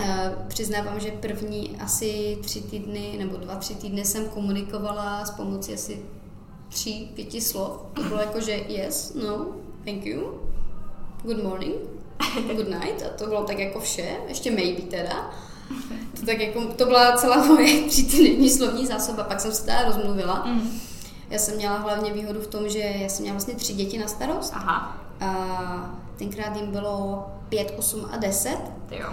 Eh, 0.02 0.34
přiznávám, 0.48 1.00
že 1.00 1.10
první 1.10 1.76
asi 1.80 2.38
tři 2.42 2.60
týdny 2.60 3.14
nebo 3.18 3.36
dva, 3.36 3.54
tři 3.54 3.74
týdny 3.74 4.04
jsem 4.04 4.24
komunikovala 4.24 5.24
s 5.24 5.30
pomocí 5.30 5.74
asi 5.74 6.02
tří, 6.68 7.12
pěti 7.14 7.40
slov. 7.40 7.70
To 7.94 8.02
bylo 8.02 8.20
jako, 8.20 8.40
že 8.40 8.52
yes, 8.52 9.14
no, 9.14 9.46
thank 9.84 10.06
you, 10.06 10.40
good 11.22 11.42
morning, 11.42 11.74
good 12.56 12.68
night 12.68 13.02
a 13.02 13.08
to 13.18 13.26
bylo 13.26 13.44
tak 13.44 13.58
jako 13.58 13.80
vše, 13.80 14.16
ještě 14.28 14.50
maybe 14.50 14.82
teda. 14.82 15.30
To, 16.20 16.26
tak 16.26 16.40
jako, 16.40 16.64
to 16.64 16.86
byla 16.86 17.16
celá 17.16 17.44
moje 17.44 17.82
přítelní 17.88 18.50
slovní 18.50 18.86
zásoba, 18.86 19.22
pak 19.22 19.40
jsem 19.40 19.52
se 19.52 19.64
teda 19.64 19.84
rozmluvila. 19.84 20.42
Mm. 20.46 20.80
Já 21.30 21.38
jsem 21.38 21.56
měla 21.56 21.78
hlavně 21.78 22.12
výhodu 22.12 22.40
v 22.40 22.46
tom, 22.46 22.68
že 22.68 22.78
já 22.78 23.08
jsem 23.08 23.22
měla 23.22 23.34
vlastně 23.34 23.54
tři 23.54 23.72
děti 23.72 23.98
na 23.98 24.06
starost. 24.06 24.52
Aha. 24.56 24.96
A 25.20 26.00
tenkrát 26.18 26.56
jim 26.56 26.70
bylo 26.70 27.26
pět, 27.48 27.74
osm 27.78 28.08
a 28.12 28.16
deset. 28.16 28.58
Jo. 28.90 29.08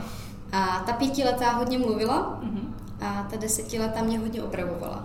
A 0.52 0.84
ta 0.86 0.94
pětiletá 0.94 1.52
hodně 1.52 1.78
mluvila 1.78 2.42
mm-hmm. 2.44 2.74
a 3.02 3.28
ta 3.30 3.38
desetiletá 3.38 4.02
mě 4.02 4.20
hodně 4.20 4.44
opravovala. 4.44 5.04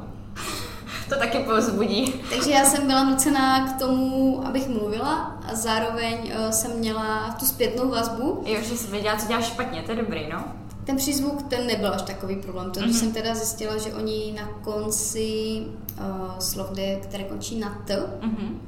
To 1.08 1.14
taky 1.14 1.38
povzbudí. 1.38 2.14
Takže 2.30 2.50
já 2.50 2.64
jsem 2.64 2.86
byla 2.86 3.04
nucená 3.04 3.68
k 3.68 3.78
tomu, 3.78 4.40
abych 4.46 4.68
mluvila 4.68 5.38
a 5.52 5.54
zároveň 5.54 6.18
uh, 6.18 6.50
jsem 6.50 6.78
měla 6.78 7.36
tu 7.38 7.46
zpětnou 7.46 7.90
vazbu. 7.90 8.42
Jo, 8.46 8.60
že 8.62 8.76
jsi 8.76 8.90
věděla, 8.90 9.16
co 9.16 9.26
děláš 9.26 9.46
špatně, 9.46 9.82
to 9.82 9.90
je 9.90 9.96
dobrý, 9.96 10.28
no. 10.32 10.44
Ten 10.88 10.96
přízvuk, 10.96 11.42
ten 11.42 11.66
nebyl 11.66 11.94
až 11.94 12.02
takový 12.02 12.36
problém. 12.36 12.70
To, 12.70 12.80
mm-hmm. 12.80 12.92
jsem 12.92 13.12
teda 13.12 13.34
zjistila, 13.34 13.78
že 13.78 13.94
oni 13.94 14.34
na 14.40 14.48
konci 14.48 15.62
uh, 16.00 16.38
slov, 16.38 16.66
které 17.02 17.24
končí 17.24 17.58
na 17.58 17.82
t, 17.86 17.96
mm-hmm. 17.96 18.58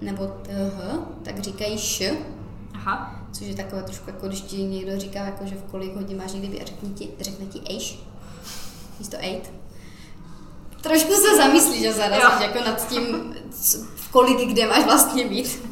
nebo 0.00 0.26
th, 0.26 0.52
tak 1.22 1.38
říkají 1.38 1.78
š. 1.78 2.12
Aha. 2.74 3.24
Což 3.32 3.46
je 3.46 3.54
takové 3.54 3.82
trošku 3.82 4.10
jako, 4.10 4.26
když 4.26 4.40
ti 4.40 4.56
někdo 4.56 5.00
říká, 5.00 5.24
jako, 5.24 5.46
že 5.46 5.54
v 5.54 5.62
kolik 5.70 5.94
hodin 5.94 6.18
máš 6.18 6.32
někdy 6.32 6.62
a 6.62 6.64
řekne 6.64 6.88
ti, 6.88 7.10
řekne 7.20 7.46
ti 7.46 7.60
ejš, 7.70 7.98
místo 8.98 9.16
eight. 9.20 9.52
Trošku 10.80 11.12
se 11.12 11.36
zamyslíš 11.36 11.86
a 11.86 11.92
zarazíš 11.92 12.40
jako 12.40 12.64
nad 12.64 12.88
tím, 12.88 13.34
v 13.96 14.12
kolik 14.12 14.48
kde 14.48 14.66
máš 14.66 14.84
vlastně 14.84 15.28
být. 15.28 15.62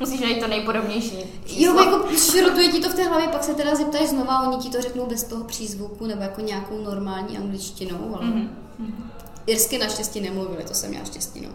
Musíš 0.00 0.20
najít 0.20 0.40
to 0.40 0.48
nejpodobnější. 0.48 1.18
Jo, 1.46 1.78
jako 1.78 2.08
šrotuje 2.16 2.68
ti 2.68 2.80
to 2.80 2.88
v 2.88 2.94
té 2.94 3.08
hlavě, 3.08 3.28
pak 3.28 3.44
se 3.44 3.54
teda 3.54 3.74
zeptáš 3.74 4.08
znova, 4.08 4.48
oni 4.48 4.62
ti 4.62 4.70
to 4.70 4.82
řeknou 4.82 5.06
bez 5.06 5.24
toho 5.24 5.44
přízvuku 5.44 6.06
nebo 6.06 6.22
jako 6.22 6.40
nějakou 6.40 6.84
normální 6.84 7.38
angličtinou, 7.38 8.16
ale 8.16 8.26
mm-hmm. 8.26 8.48
irsky 9.46 9.78
naštěstí 9.78 10.20
nemluvili, 10.20 10.64
to 10.64 10.74
jsem 10.74 10.90
měla 10.90 11.04
štěstí, 11.04 11.40
no. 11.40 11.48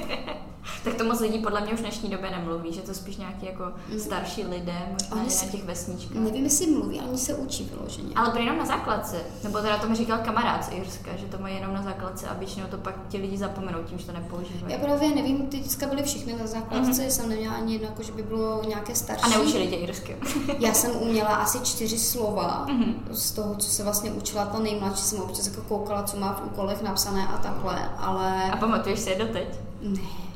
tak 0.84 0.94
to 0.94 1.04
moc 1.04 1.20
lidí 1.20 1.38
podle 1.38 1.60
mě 1.60 1.72
už 1.72 1.78
v 1.78 1.82
dnešní 1.82 2.10
době 2.10 2.30
nemluví, 2.30 2.72
že 2.72 2.80
to 2.80 2.94
spíš 2.94 3.16
nějaký 3.16 3.46
jako 3.46 3.64
mm. 3.92 4.00
starší 4.00 4.44
lidé, 4.44 4.78
možná 4.92 5.16
oni 5.16 5.28
na 5.44 5.52
těch 5.52 5.64
vesničkách. 5.64 6.16
Nevím, 6.16 6.44
jestli 6.44 6.66
mluví, 6.66 7.00
ale 7.00 7.08
oni 7.08 7.18
se 7.18 7.34
učí 7.34 7.64
vyloženě. 7.64 8.12
Ale 8.16 8.30
to 8.30 8.38
jenom 8.38 8.58
na 8.58 8.64
základce, 8.64 9.16
nebo 9.44 9.58
teda 9.58 9.78
to 9.78 9.88
mi 9.88 9.94
říkal 9.94 10.18
kamarád 10.18 10.64
z 10.64 10.72
Irska, 10.72 11.16
že 11.16 11.26
to 11.26 11.38
mají 11.38 11.54
jenom 11.54 11.74
na 11.74 11.82
základce 11.82 12.26
a 12.28 12.34
většinou 12.34 12.66
to 12.66 12.78
pak 12.78 12.94
ti 13.08 13.18
lidi 13.18 13.38
zapomenou 13.38 13.82
tím, 13.82 13.98
že 13.98 14.06
to 14.06 14.12
nepoužívají. 14.12 14.72
Já 14.72 14.78
právě 14.78 15.14
nevím, 15.14 15.46
ty 15.46 15.58
děcka 15.58 15.86
byly 15.86 16.02
všechny 16.02 16.32
na 16.32 16.46
základce, 16.46 16.90
mm-hmm. 16.90 17.06
jsem 17.06 17.28
neměla 17.28 17.54
ani 17.54 17.72
jedno, 17.72 17.88
jako, 17.88 18.02
že 18.02 18.12
by 18.12 18.22
bylo 18.22 18.62
nějaké 18.68 18.94
starší. 18.94 19.24
A 19.24 19.28
neučili 19.28 19.66
tě 19.66 19.76
irsky. 19.76 20.16
Já 20.58 20.72
jsem 20.72 20.96
uměla 20.96 21.28
asi 21.28 21.60
čtyři 21.60 21.98
slova 21.98 22.66
mm-hmm. 22.68 22.94
z 23.12 23.32
toho, 23.32 23.54
co 23.54 23.68
se 23.70 23.84
vlastně 23.84 24.10
učila 24.10 24.46
ta 24.46 24.58
nejmladší, 24.58 25.02
jsem 25.02 25.20
občas 25.20 25.46
jako 25.46 25.60
koukala, 25.60 26.02
co 26.02 26.16
má 26.16 26.32
v 26.32 26.46
úkolech 26.46 26.82
napsané 26.82 27.28
a 27.28 27.38
takhle, 27.38 27.90
ale... 27.98 28.50
A 28.50 28.56
pamatuješ 28.56 29.00
si 29.00 29.10
je 29.10 29.18
doteď? 29.18 29.48
Ne. 29.82 30.26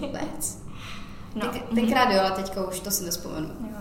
Vůbec. 0.00 0.60
No. 1.34 1.48
Ten, 1.52 1.62
tenkrát 1.74 2.10
jo, 2.12 2.20
ale 2.20 2.30
teďka 2.30 2.68
už 2.68 2.80
to 2.80 2.90
si 2.90 3.04
nespomenu. 3.04 3.46
Jo. 3.46 3.76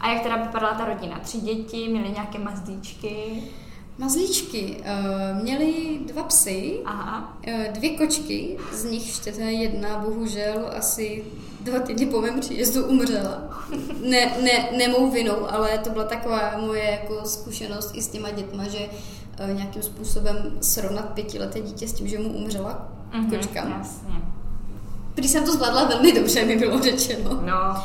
A 0.00 0.12
jak 0.12 0.22
teda 0.22 0.36
vypadala 0.36 0.74
ta 0.74 0.84
rodina? 0.84 1.18
Tři 1.18 1.38
děti, 1.38 1.88
měli 1.88 2.10
nějaké 2.10 2.38
mazlíčky? 2.38 3.42
Mazlíčky. 3.98 4.76
Uh, 4.76 5.42
měli 5.42 6.00
dva 6.06 6.22
psy, 6.22 6.80
Aha. 6.84 7.38
Uh, 7.48 7.72
dvě 7.72 7.90
kočky, 7.90 8.58
z 8.72 8.84
nich 8.84 9.18
teda 9.18 9.44
jedna 9.44 9.98
bohužel 9.98 10.70
asi 10.76 11.24
dva 11.60 11.78
týdny 11.78 12.06
po 12.06 12.20
mém 12.20 12.40
příjezdu 12.40 12.84
umřela. 12.84 13.42
Ne, 14.04 14.32
ne, 14.42 14.68
ne 14.78 14.88
mou 14.88 15.10
vinou, 15.10 15.50
ale 15.50 15.78
to 15.78 15.90
byla 15.90 16.04
taková 16.04 16.58
moje 16.58 16.84
jako 16.84 17.24
zkušenost 17.24 17.90
i 17.94 18.02
s 18.02 18.08
těma 18.08 18.30
dětma, 18.30 18.68
že 18.68 18.78
uh, 18.78 19.56
nějakým 19.56 19.82
způsobem 19.82 20.58
srovnat 20.60 21.12
pětileté 21.14 21.60
dítě 21.60 21.88
s 21.88 21.92
tím, 21.92 22.08
že 22.08 22.18
mu 22.18 22.28
umřela 22.28 22.88
mm-hmm, 23.12 23.30
kočka. 23.30 23.68
Jasně. 23.78 24.39
Když 25.14 25.30
jsem 25.30 25.44
to 25.44 25.52
zvládla 25.52 25.84
velmi 25.84 26.12
dobře, 26.12 26.44
mi 26.44 26.56
bylo 26.56 26.82
řečeno. 26.82 27.30
No. 27.30 27.82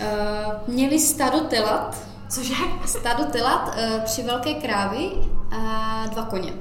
Uh, 0.00 0.74
měli 0.74 0.98
stado 0.98 1.40
telat. 1.40 1.96
Cože? 2.28 2.54
Stado 2.86 3.24
telat, 3.24 3.68
uh, 3.68 4.00
tři 4.00 4.22
velké 4.22 4.54
krávy 4.54 5.10
a 5.50 6.06
dva 6.06 6.22
koně. 6.22 6.52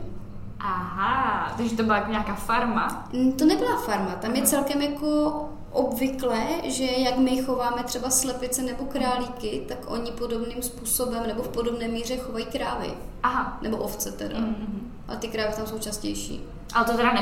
Aha, 0.59 1.53
takže 1.57 1.75
to 1.75 1.83
byla 1.83 1.95
jako 1.95 2.11
nějaká 2.11 2.35
farma? 2.35 3.07
Mm, 3.13 3.31
to 3.31 3.45
nebyla 3.45 3.77
farma, 3.77 4.11
tam 4.11 4.35
je 4.35 4.41
celkem 4.41 4.81
jako 4.81 5.35
obvyklé, 5.73 6.45
že 6.63 6.85
jak 6.85 7.17
my 7.17 7.41
chováme 7.41 7.83
třeba 7.83 8.09
slepice 8.09 8.61
nebo 8.61 8.85
králíky, 8.85 9.65
tak 9.67 9.77
oni 9.87 10.11
podobným 10.11 10.63
způsobem 10.63 11.27
nebo 11.27 11.43
v 11.43 11.47
podobné 11.47 11.87
míře 11.87 12.17
chovají 12.17 12.45
krávy. 12.45 12.93
Aha. 13.23 13.57
Nebo 13.61 13.77
ovce 13.77 14.11
teda. 14.11 14.37
Mm-hmm. 14.37 14.79
A 15.07 15.15
ty 15.15 15.27
krávy 15.27 15.53
tam 15.55 15.67
jsou 15.67 15.79
častější. 15.79 16.41
Ale 16.73 16.85
to 16.85 16.97
teda 16.97 17.13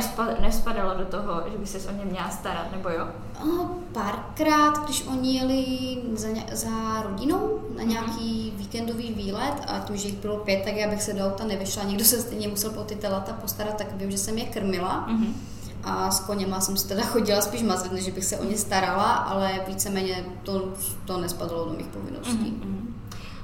nespadalo 0.41 0.97
do 0.97 1.05
toho, 1.05 1.43
že 1.51 1.57
by 1.57 1.67
se 1.67 1.89
o 1.89 1.91
ně 1.91 2.05
měla 2.05 2.29
starat, 2.29 2.71
nebo 2.71 2.89
jo? 2.89 3.07
No, 3.45 3.75
párkrát, 3.91 4.77
když 4.85 5.07
oni 5.07 5.37
jeli 5.37 5.65
za, 6.13 6.27
za 6.51 7.01
rodinou 7.01 7.59
na 7.77 7.83
mhm. 7.83 7.89
nějaký 7.89 8.51
mm-hmm. 8.51 8.57
víkendový 8.57 9.13
výlet 9.13 9.53
a 9.67 9.79
tím, 9.79 9.97
že 9.97 10.07
jich 10.07 10.17
bylo 10.17 10.37
pět, 10.37 10.61
tak 10.65 10.75
já 10.75 10.89
bych 10.89 11.03
se 11.03 11.13
do 11.13 11.25
auta 11.25 11.43
nevyšla. 11.43 11.83
Někdo 11.83 12.05
se 12.05 12.21
stejně 12.21 12.47
musel 12.47 12.71
po 12.71 12.83
ty 12.83 12.95
telata 12.95 13.33
postarat, 13.33 13.77
tak 13.77 13.87
vím, 13.95 14.11
že 14.11 14.17
jsem 14.17 14.37
je 14.37 14.45
krmila. 14.45 15.07
Mm-hmm. 15.09 15.33
A 15.83 16.11
s 16.11 16.19
koněma 16.19 16.59
jsem 16.61 16.77
se 16.77 16.87
teda 16.87 17.03
chodila 17.03 17.41
spíš 17.41 17.61
mazlit, 17.61 17.91
než 17.91 18.09
bych 18.09 18.25
se 18.25 18.37
o 18.37 18.43
ně 18.43 18.57
starala, 18.57 19.11
ale 19.11 19.61
víceméně 19.67 20.25
to, 20.43 20.73
to 21.05 21.21
nespadlo 21.21 21.65
do 21.65 21.73
mých 21.73 21.87
povinností. 21.87 22.31
Mm-hmm. 22.37 22.81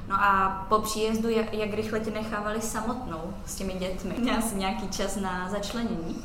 No 0.08 0.16
a 0.16 0.66
po 0.70 0.80
příjezdu, 0.80 1.30
jak, 1.30 1.54
jak 1.54 1.74
rychle 1.74 2.00
tě 2.00 2.12
nechávali 2.12 2.62
samotnou 2.62 3.22
s 3.46 3.56
těmi 3.56 3.74
dětmi? 3.74 4.16
Měla 4.18 4.42
jsi 4.42 4.56
nějaký 4.56 4.88
čas 4.88 5.16
na 5.16 5.50
začlenění? 5.50 6.24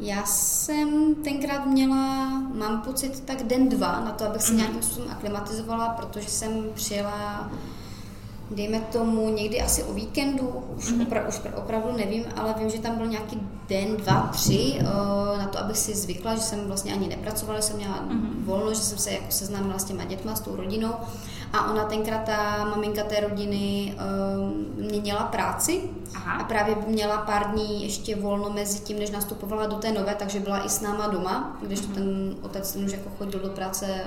Já 0.00 0.24
jsem 0.24 1.14
tenkrát 1.14 1.66
měla, 1.66 2.28
mám 2.54 2.82
pocit, 2.84 3.20
tak 3.20 3.42
den 3.42 3.68
dva 3.68 4.00
na 4.00 4.10
to, 4.10 4.26
abych 4.26 4.42
se 4.42 4.52
mm-hmm. 4.52 4.56
nějakým 4.56 4.82
způsobem 4.82 5.10
aklimatizovala, 5.10 5.88
protože 5.88 6.28
jsem 6.28 6.64
přijela 6.74 7.50
dejme 8.54 8.80
tomu 8.80 9.30
někdy 9.30 9.60
asi 9.60 9.82
o 9.82 9.92
víkendu, 9.92 10.64
už, 10.76 10.92
mm-hmm. 10.92 11.02
opra, 11.02 11.28
už 11.28 11.40
opravdu 11.56 11.96
nevím, 11.96 12.24
ale 12.36 12.54
vím, 12.58 12.70
že 12.70 12.78
tam 12.78 12.96
byl 12.96 13.06
nějaký 13.06 13.40
den, 13.68 13.96
dva, 13.96 14.30
tři, 14.32 14.78
uh, 14.80 15.38
na 15.38 15.46
to, 15.46 15.58
abych 15.58 15.76
si 15.76 15.94
zvykla, 15.94 16.34
že 16.34 16.40
jsem 16.40 16.66
vlastně 16.66 16.92
ani 16.92 17.08
nepracovala, 17.08 17.60
že 17.60 17.66
jsem 17.66 17.76
měla 17.76 17.96
mm-hmm. 17.96 18.44
volno, 18.44 18.74
že 18.74 18.80
jsem 18.80 18.98
se 18.98 19.12
jako 19.12 19.26
seznámila 19.28 19.78
s 19.78 19.84
těma 19.84 20.04
dětma, 20.04 20.34
s 20.34 20.40
tou 20.40 20.56
rodinou 20.56 20.92
a 21.52 21.70
ona 21.70 21.84
tenkrát, 21.84 22.24
ta 22.24 22.64
maminka 22.64 23.04
té 23.04 23.20
rodiny, 23.20 23.94
uh, 23.96 25.00
měla 25.02 25.22
práci 25.22 25.82
Aha. 26.14 26.32
a 26.32 26.44
právě 26.44 26.76
měla 26.86 27.16
pár 27.16 27.50
dní 27.50 27.82
ještě 27.82 28.16
volno 28.16 28.50
mezi 28.50 28.78
tím, 28.78 28.98
než 28.98 29.10
nastupovala 29.10 29.66
do 29.66 29.76
té 29.76 29.92
nové, 29.92 30.14
takže 30.14 30.40
byla 30.40 30.66
i 30.66 30.68
s 30.68 30.80
náma 30.80 31.06
doma, 31.06 31.56
když 31.62 31.80
mm-hmm. 31.80 31.94
ten 31.94 32.36
otec 32.42 32.72
ten 32.72 32.84
už 32.84 32.92
jako 32.92 33.10
chodil 33.18 33.40
do 33.40 33.48
práce 33.48 34.00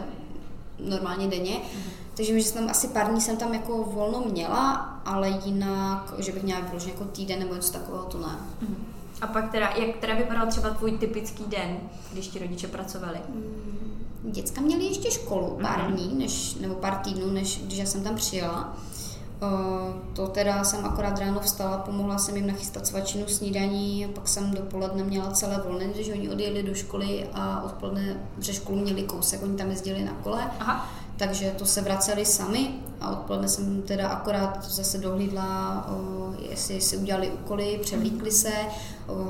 normálně 0.79 1.27
denně. 1.27 1.53
Mm-hmm. 1.55 2.04
Takže 2.15 2.39
že 2.39 2.45
jsem 2.45 2.69
asi 2.69 2.87
pár 2.87 3.11
dní 3.11 3.21
jsem 3.21 3.37
tam 3.37 3.53
jako 3.53 3.83
volno 3.83 4.23
měla, 4.31 4.73
ale 5.05 5.29
jinak, 5.29 6.13
že 6.17 6.31
bych 6.31 6.43
měla 6.43 6.59
vyloženě 6.59 6.91
jako 6.91 7.05
týden 7.05 7.39
nebo 7.39 7.55
něco 7.55 7.73
takového, 7.73 8.03
to 8.05 8.17
ne. 8.17 8.27
Mm-hmm. 8.27 8.75
A 9.21 9.27
pak 9.27 9.51
teda, 9.51 9.69
jak 9.69 9.95
teda 9.95 10.15
vypadal 10.15 10.47
třeba 10.47 10.69
tvůj 10.69 10.91
typický 10.91 11.43
den, 11.47 11.77
když 12.11 12.27
ti 12.27 12.39
rodiče 12.39 12.67
pracovali? 12.67 13.19
Mm, 13.29 14.01
děcka 14.23 14.61
měli 14.61 14.85
ještě 14.85 15.11
školu 15.11 15.57
pár 15.61 15.79
mm-hmm. 15.79 15.93
dní, 15.93 16.19
než, 16.19 16.55
nebo 16.55 16.75
pár 16.75 16.95
týdnů, 16.95 17.31
než 17.31 17.61
když 17.65 17.77
já 17.77 17.85
jsem 17.85 18.03
tam 18.03 18.15
přijela. 18.15 18.77
Uh, 19.41 20.13
to 20.13 20.27
teda 20.27 20.63
jsem 20.63 20.85
akorát 20.85 21.19
ráno 21.19 21.39
vstala, 21.39 21.77
pomohla 21.77 22.17
jsem 22.17 22.35
jim 22.35 22.47
nachystat 22.47 22.87
svačinu 22.87 23.27
snídaní, 23.27 24.07
pak 24.15 24.27
jsem 24.27 24.51
dopoledne 24.51 25.03
měla 25.03 25.31
celé 25.31 25.61
volné, 25.65 25.85
když 25.85 26.09
oni 26.09 26.29
odjeli 26.29 26.63
do 26.63 26.73
školy 26.73 27.29
a 27.33 27.61
odpoledne 27.61 28.27
přes 28.39 28.55
školu 28.55 28.77
měli 28.77 29.03
kousek, 29.03 29.43
oni 29.43 29.57
tam 29.57 29.69
jezdili 29.69 30.03
na 30.03 30.11
kole. 30.11 30.51
Aha 30.59 30.89
takže 31.17 31.51
to 31.51 31.65
se 31.65 31.81
vraceli 31.81 32.25
sami 32.25 32.79
a 33.05 33.11
odpoledne 33.11 33.47
jsem 33.47 33.81
teda 33.81 34.07
akorát 34.07 34.65
zase 34.65 34.97
dohlídla, 34.97 35.87
jestli 36.49 36.81
si 36.81 36.97
udělali 36.97 37.29
úkoly, 37.29 37.79
převlíkli 37.81 38.31
se, 38.31 38.51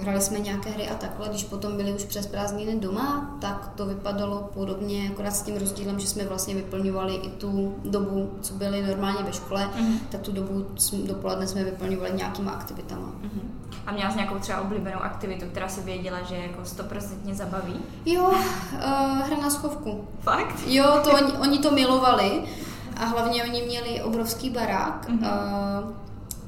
hrali 0.01 0.22
jsme 0.22 0.39
nějaké 0.39 0.70
hry 0.70 0.89
a 0.89 0.96
takhle. 0.96 1.29
Když 1.29 1.44
potom 1.44 1.77
byli 1.77 1.94
už 1.94 2.03
přes 2.03 2.27
prázdniny 2.27 2.79
doma, 2.79 3.38
tak 3.41 3.72
to 3.75 3.86
vypadalo 3.86 4.50
podobně, 4.53 5.10
akorát 5.13 5.32
s 5.32 5.41
tím 5.41 5.58
rozdílem, 5.58 6.00
že 6.00 6.08
jsme 6.08 6.25
vlastně 6.25 6.55
vyplňovali 6.55 7.15
i 7.15 7.29
tu 7.29 7.75
dobu, 7.86 8.29
co 8.41 8.53
byli 8.53 8.88
normálně 8.88 9.24
ve 9.24 9.34
škole, 9.34 9.70
mm-hmm. 9.77 9.98
tak 10.10 10.22
tu 10.22 10.32
dobu 10.32 10.65
dopoledne 11.05 11.48
jsme 11.48 11.63
vyplňovali 11.63 12.12
nějakýma 12.13 12.51
aktivitama. 12.51 13.08
Mm-hmm. 13.08 13.65
A 13.86 13.91
měla 13.91 14.12
jsi 14.12 14.17
nějakou 14.17 14.39
třeba 14.39 14.62
oblíbenou 14.62 15.00
aktivitu, 15.00 15.46
která 15.46 15.70
se 15.70 15.82
věděla, 15.82 16.24
že 16.24 16.36
jako 16.36 16.65
stoprocentně 16.65 17.36
zabaví? 17.36 17.75
Jo, 18.05 18.24
uh, 18.24 18.38
hra 19.20 19.38
na 19.41 19.50
schovku. 19.50 20.08
Fakt? 20.20 20.55
Jo, 20.65 21.00
to 21.03 21.12
oni, 21.12 21.32
oni 21.34 21.60
to 21.60 21.72
milovali 21.72 22.44
a 22.95 23.05
hlavně 23.05 23.43
oni 23.43 23.61
měli 23.61 24.01
obrovský 24.01 24.49
barák. 24.49 25.09
Mm-hmm. 25.09 25.83
Uh, 25.83 25.91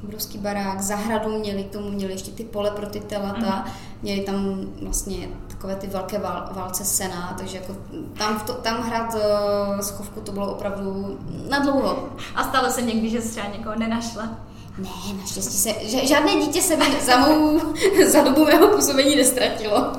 obrovský 0.03 0.37
barák, 0.37 0.81
zahradu 0.81 1.39
měli, 1.39 1.63
k 1.63 1.71
tomu 1.71 1.89
měli 1.89 2.13
ještě 2.13 2.31
ty 2.31 2.43
pole 2.43 2.71
pro 2.71 2.85
ty 2.85 2.99
telata, 2.99 3.39
mm-hmm. 3.39 3.71
měli 4.01 4.21
tam 4.21 4.61
vlastně 4.81 5.29
takové 5.47 5.75
ty 5.75 5.87
velké 5.87 6.19
vál, 6.19 6.49
válce 6.51 6.85
sena, 6.85 7.35
takže 7.37 7.57
jako 7.57 7.75
tam, 8.17 8.39
to, 8.39 8.53
tam 8.53 8.81
hrát 8.81 9.13
uh, 9.13 9.79
schovku 9.79 10.21
to 10.21 10.31
bylo 10.31 10.51
opravdu 10.51 11.19
na 11.49 11.59
dlouho. 11.59 12.09
A 12.35 12.43
stalo 12.43 12.71
se 12.71 12.81
někdy, 12.81 13.09
že 13.09 13.21
jsi 13.21 13.31
třeba 13.31 13.47
někoho 13.47 13.75
nenašla? 13.75 14.29
Ne, 14.77 14.89
naštěstí 15.21 15.57
se, 15.57 15.73
žádné 16.07 16.35
dítě 16.35 16.61
se 16.61 16.77
za, 17.05 17.17
mou, 17.17 17.59
za 18.11 18.23
dobu 18.23 18.45
mého 18.45 18.67
působení 18.67 19.15
nestratilo. 19.15 19.91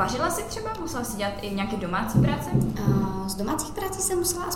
Vařila 0.00 0.30
jsi 0.30 0.42
třeba? 0.42 0.70
Musela 0.80 1.04
si 1.04 1.16
dělat 1.16 1.32
i 1.42 1.50
nějaké 1.50 1.76
domácí 1.76 2.18
práce? 2.18 2.50
Uh, 2.52 3.28
z 3.28 3.34
domácích 3.34 3.70
prací 3.70 4.02
jsem 4.02 4.18
musela 4.18 4.50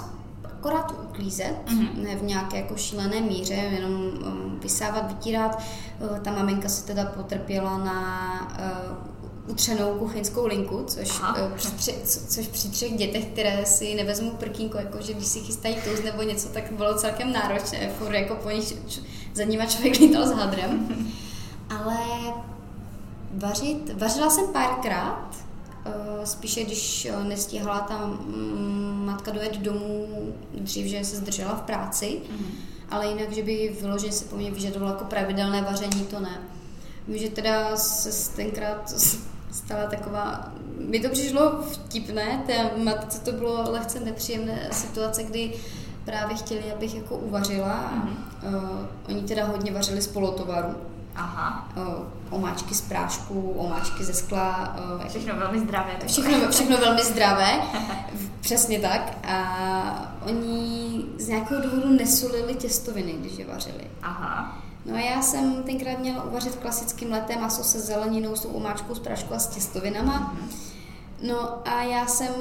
akorát 0.45 0.95
uklízet, 1.11 1.55
mm-hmm. 1.67 2.03
ne 2.03 2.17
v 2.17 2.23
nějaké 2.23 2.57
jako 2.57 2.77
šílené 2.77 3.21
míře, 3.21 3.55
jenom 3.55 3.93
um, 3.93 4.59
vysávat, 4.63 5.09
vytírat. 5.09 5.63
Uh, 6.01 6.19
ta 6.19 6.33
maminka 6.33 6.69
se 6.69 6.87
teda 6.87 7.05
potrpěla 7.05 7.79
na 7.79 8.57
uh, 9.47 9.51
utřenou 9.51 9.95
kuchyňskou 9.95 10.47
linku, 10.47 10.85
což, 10.87 11.21
uh, 11.21 11.53
při, 11.77 11.95
co, 12.05 12.21
což 12.27 12.47
při 12.47 12.69
třech 12.69 12.97
dětech, 12.97 13.27
které 13.27 13.67
si 13.67 13.95
nevezmou 13.95 14.31
prkínko, 14.31 14.79
jako 14.79 15.01
že 15.01 15.13
když 15.13 15.27
si 15.27 15.41
chystají 15.41 15.77
toast 15.85 16.05
nebo 16.05 16.23
něco, 16.23 16.49
tak 16.49 16.73
bylo 16.73 16.95
celkem 16.95 17.33
náročné, 17.33 17.91
furt 17.99 18.15
jako 18.15 18.35
po 18.35 18.51
nich 18.51 18.75
za 19.35 19.45
nima 19.45 19.67
člověk 19.67 19.99
lítal 19.99 20.27
s 20.27 20.31
hadrem. 20.31 20.89
Ale 21.71 21.97
vařit, 23.35 23.93
vařila 23.99 24.31
jsem 24.31 24.53
párkrát, 24.53 25.45
Eh, 25.87 26.27
spíše 26.27 26.65
když 26.65 27.05
eh, 27.05 27.25
nestihala 27.25 27.81
ta 27.81 28.07
mm, 28.07 29.03
matka 29.07 29.31
dojet 29.31 29.57
domů 29.59 30.07
dřív, 30.55 30.87
že 30.87 31.05
se 31.05 31.17
zdržela 31.17 31.55
v 31.55 31.63
práci, 31.63 32.07
mm-hmm. 32.07 32.47
ale 32.91 33.07
jinak, 33.07 33.33
že 33.33 33.43
by 33.43 33.77
vyloženě 33.81 34.13
se 34.13 34.25
po 34.25 34.37
mně 34.37 34.51
vyžadovalo 34.51 34.93
jako 34.93 35.05
pravidelné 35.05 35.63
vaření, 35.63 36.05
to 36.11 36.21
ne. 36.21 36.41
Vím, 37.09 37.19
že 37.19 37.29
teda 37.29 37.77
se 37.77 38.37
tenkrát 38.37 38.95
stala 39.51 39.87
taková, 39.87 40.53
mi 40.79 41.01
to 41.01 41.09
přišlo 41.09 41.63
vtipné, 41.73 42.43
té 42.47 42.71
matce 42.77 43.21
to 43.21 43.33
bylo 43.33 43.71
lehce 43.71 44.01
nepříjemné 44.01 44.69
situace, 44.73 45.23
kdy 45.23 45.53
právě 46.05 46.37
chtěli, 46.37 46.73
abych 46.73 46.95
jako 46.95 47.17
uvařila. 47.17 47.93
Mm-hmm. 47.95 48.55
Uh, 48.57 48.87
oni 49.09 49.23
teda 49.23 49.45
hodně 49.45 49.73
vařili 49.73 50.03
z 50.03 50.07
polotovaru. 50.07 50.75
Aha. 51.17 51.69
omáčky 52.31 52.75
z 52.75 52.81
prášku, 52.81 53.55
omáčky 53.57 54.05
ze 54.05 54.15
skla. 54.15 54.77
Všechno 55.09 55.37
velmi 55.37 55.61
zdravé. 55.61 55.93
Všechno, 56.07 56.51
všechno 56.51 56.77
velmi 56.77 57.05
zdravé, 57.05 57.61
přesně 58.41 58.81
tak. 58.81 59.19
A 59.29 60.17
oni 60.27 61.05
z 61.19 61.29
nějakého 61.29 61.63
důvodu 61.63 61.89
nesolili 61.89 62.55
těstoviny, 62.55 63.13
když 63.13 63.39
je 63.39 63.47
vařili. 63.47 63.91
Aha. 64.03 64.59
No 64.87 64.95
a 64.95 65.01
já 65.01 65.23
jsem 65.23 65.63
tenkrát 65.63 65.99
měla 65.99 66.25
uvařit 66.25 66.57
klasickým 66.57 67.13
letem 67.13 67.41
maso 67.41 67.65
se 67.65 67.81
zeleninou, 67.81 68.37
s 68.37 68.41
tou 68.41 68.49
omáčkou 68.49 68.95
z 68.95 68.99
prášku 68.99 69.35
a 69.35 69.39
s 69.39 69.47
těstovinama. 69.47 70.35
Mm-hmm 70.35 70.74
No 71.25 71.69
a 71.69 71.83
já 71.83 72.07
jsem 72.07 72.33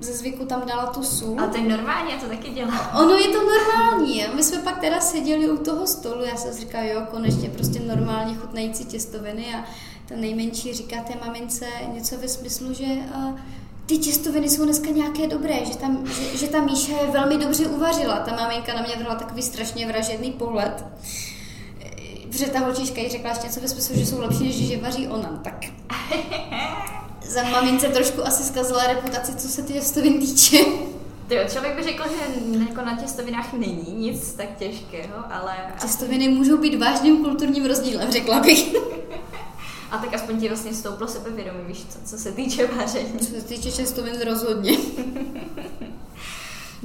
ze 0.00 0.12
zvyku 0.12 0.44
tam 0.44 0.66
dala 0.66 0.86
tu 0.86 1.02
sůl. 1.02 1.40
A 1.40 1.46
to 1.46 1.56
je 1.56 1.68
normální, 1.68 2.12
já 2.12 2.18
to 2.18 2.26
taky 2.26 2.50
dělám. 2.50 2.90
Ono 3.00 3.14
je 3.14 3.28
to 3.28 3.38
normální. 3.42 4.24
My 4.34 4.42
jsme 4.42 4.62
pak 4.62 4.80
teda 4.80 5.00
seděli 5.00 5.50
u 5.50 5.56
toho 5.56 5.86
stolu, 5.86 6.24
já 6.24 6.36
jsem 6.36 6.52
si 6.52 6.60
říkala, 6.60 6.84
jo, 6.84 7.02
konečně 7.10 7.48
prostě 7.48 7.80
normálně 7.80 8.34
chutnající 8.34 8.84
těstoviny 8.84 9.54
a 9.54 9.64
ta 10.08 10.14
nejmenší 10.16 10.74
říká 10.74 10.96
té 11.00 11.26
mamince 11.26 11.66
něco 11.92 12.16
ve 12.18 12.28
smyslu, 12.28 12.74
že 12.74 12.84
uh, 12.84 13.38
ty 13.86 13.98
těstoviny 13.98 14.48
jsou 14.48 14.64
dneska 14.64 14.90
nějaké 14.90 15.26
dobré, 15.26 15.64
že, 15.64 15.76
tam, 15.76 16.06
že, 16.06 16.36
že 16.36 16.48
ta 16.48 16.60
Míša 16.60 16.92
je 17.00 17.10
velmi 17.10 17.38
dobře 17.38 17.66
uvařila. 17.66 18.20
Ta 18.20 18.36
maminka 18.36 18.74
na 18.74 18.82
mě 18.82 18.96
vrhla 18.96 19.14
takový 19.14 19.42
strašně 19.42 19.86
vražedný 19.86 20.32
pohled. 20.32 20.84
Protože 22.30 22.46
ta 22.46 22.58
holčička 22.58 23.00
jí 23.00 23.08
řekla 23.08 23.30
ještě 23.30 23.46
něco 23.46 23.60
ve 23.60 23.68
smyslu, 23.68 23.96
že 23.96 24.06
jsou 24.06 24.20
lepší, 24.20 24.44
než 24.44 24.54
že 24.54 24.76
vaří 24.76 25.08
ona. 25.08 25.40
Tak 25.44 25.64
za 27.28 27.42
mamince 27.42 27.88
trošku 27.88 28.26
asi 28.26 28.44
zkazila 28.44 28.86
reputaci, 28.86 29.36
co 29.36 29.48
se 29.48 29.62
ty 29.62 29.72
těstovin 29.72 30.20
týče. 30.20 30.58
Ty 31.28 31.38
člověk 31.50 31.76
by 31.76 31.82
řekl, 31.82 32.02
že 32.08 32.58
jako 32.68 32.82
na 32.82 32.96
těstovinách 32.96 33.52
není 33.52 33.92
nic 33.92 34.32
tak 34.32 34.56
těžkého, 34.58 35.14
ale... 35.30 35.54
Těstoviny 35.80 36.28
můžou 36.28 36.58
být 36.58 36.80
vážným 36.80 37.24
kulturním 37.24 37.66
rozdílem, 37.66 38.12
řekla 38.12 38.40
bych. 38.40 38.74
A 39.90 39.98
tak 39.98 40.14
aspoň 40.14 40.40
ti 40.40 40.48
vlastně 40.48 40.74
stouplo 40.74 41.08
sebevědomí, 41.08 41.58
víš, 41.66 41.84
co, 41.88 41.98
co 42.04 42.18
se 42.18 42.32
týče 42.32 42.66
vaření. 42.66 43.18
Co 43.18 43.24
se 43.24 43.40
týče 43.40 43.70
těstovin 43.70 44.20
rozhodně. 44.20 44.78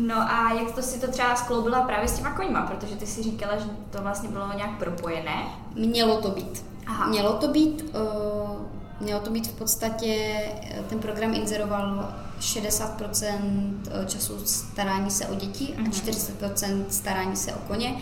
No 0.02 0.16
a 0.16 0.54
jak 0.54 0.72
to 0.72 0.82
si 0.82 1.00
to 1.00 1.08
třeba 1.08 1.36
skloubila 1.36 1.82
právě 1.82 2.08
s 2.08 2.18
těma 2.18 2.32
koňma, 2.32 2.62
protože 2.62 2.96
ty 2.96 3.08
si 3.08 3.24
říkala, 3.24 3.58
že 3.58 3.66
to 3.90 4.02
vlastně 4.02 4.30
bylo 4.30 4.54
nějak 4.56 4.80
propojené. 4.80 5.48
Mělo 5.76 6.22
to 6.22 6.30
být. 6.30 6.66
Aha. 6.88 7.08
Mělo 7.08 7.34
to 7.34 7.48
být, 7.48 7.82
uh, 7.82 8.79
Mělo 9.00 9.20
to 9.20 9.32
být 9.32 9.48
v 9.48 9.52
podstatě, 9.52 10.42
ten 10.90 11.00
program 11.00 11.34
inzeroval 11.34 12.14
60% 12.40 13.72
času 14.08 14.46
starání 14.46 15.12
se 15.12 15.28
o 15.28 15.36
děti 15.36 15.74
a 15.78 15.82
40% 15.82 16.76
mhm. 16.76 16.86
starání 16.90 17.36
se 17.36 17.54
o 17.54 17.60
koně. 17.60 17.96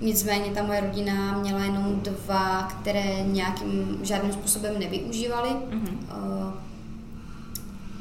Nicméně 0.00 0.50
ta 0.50 0.62
moje 0.62 0.80
rodina 0.80 1.38
měla 1.38 1.60
jenom 1.60 2.00
dva, 2.00 2.62
které 2.62 3.22
nějakým 3.22 3.98
žádným 4.02 4.32
způsobem 4.32 4.78
nevyužívali. 4.78 5.48
Mm-hmm. 5.48 6.52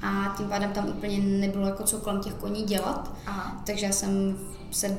A 0.01 0.35
tím 0.37 0.49
pádem 0.49 0.71
tam 0.71 0.87
úplně 0.87 1.17
nebylo 1.19 1.67
jako 1.67 1.83
co 1.83 1.97
kolem 1.97 2.21
těch 2.21 2.33
koní 2.33 2.63
dělat. 2.63 3.15
Aha. 3.25 3.61
Takže 3.65 3.85
já 3.85 3.91
jsem 3.91 4.37
se 4.71 4.97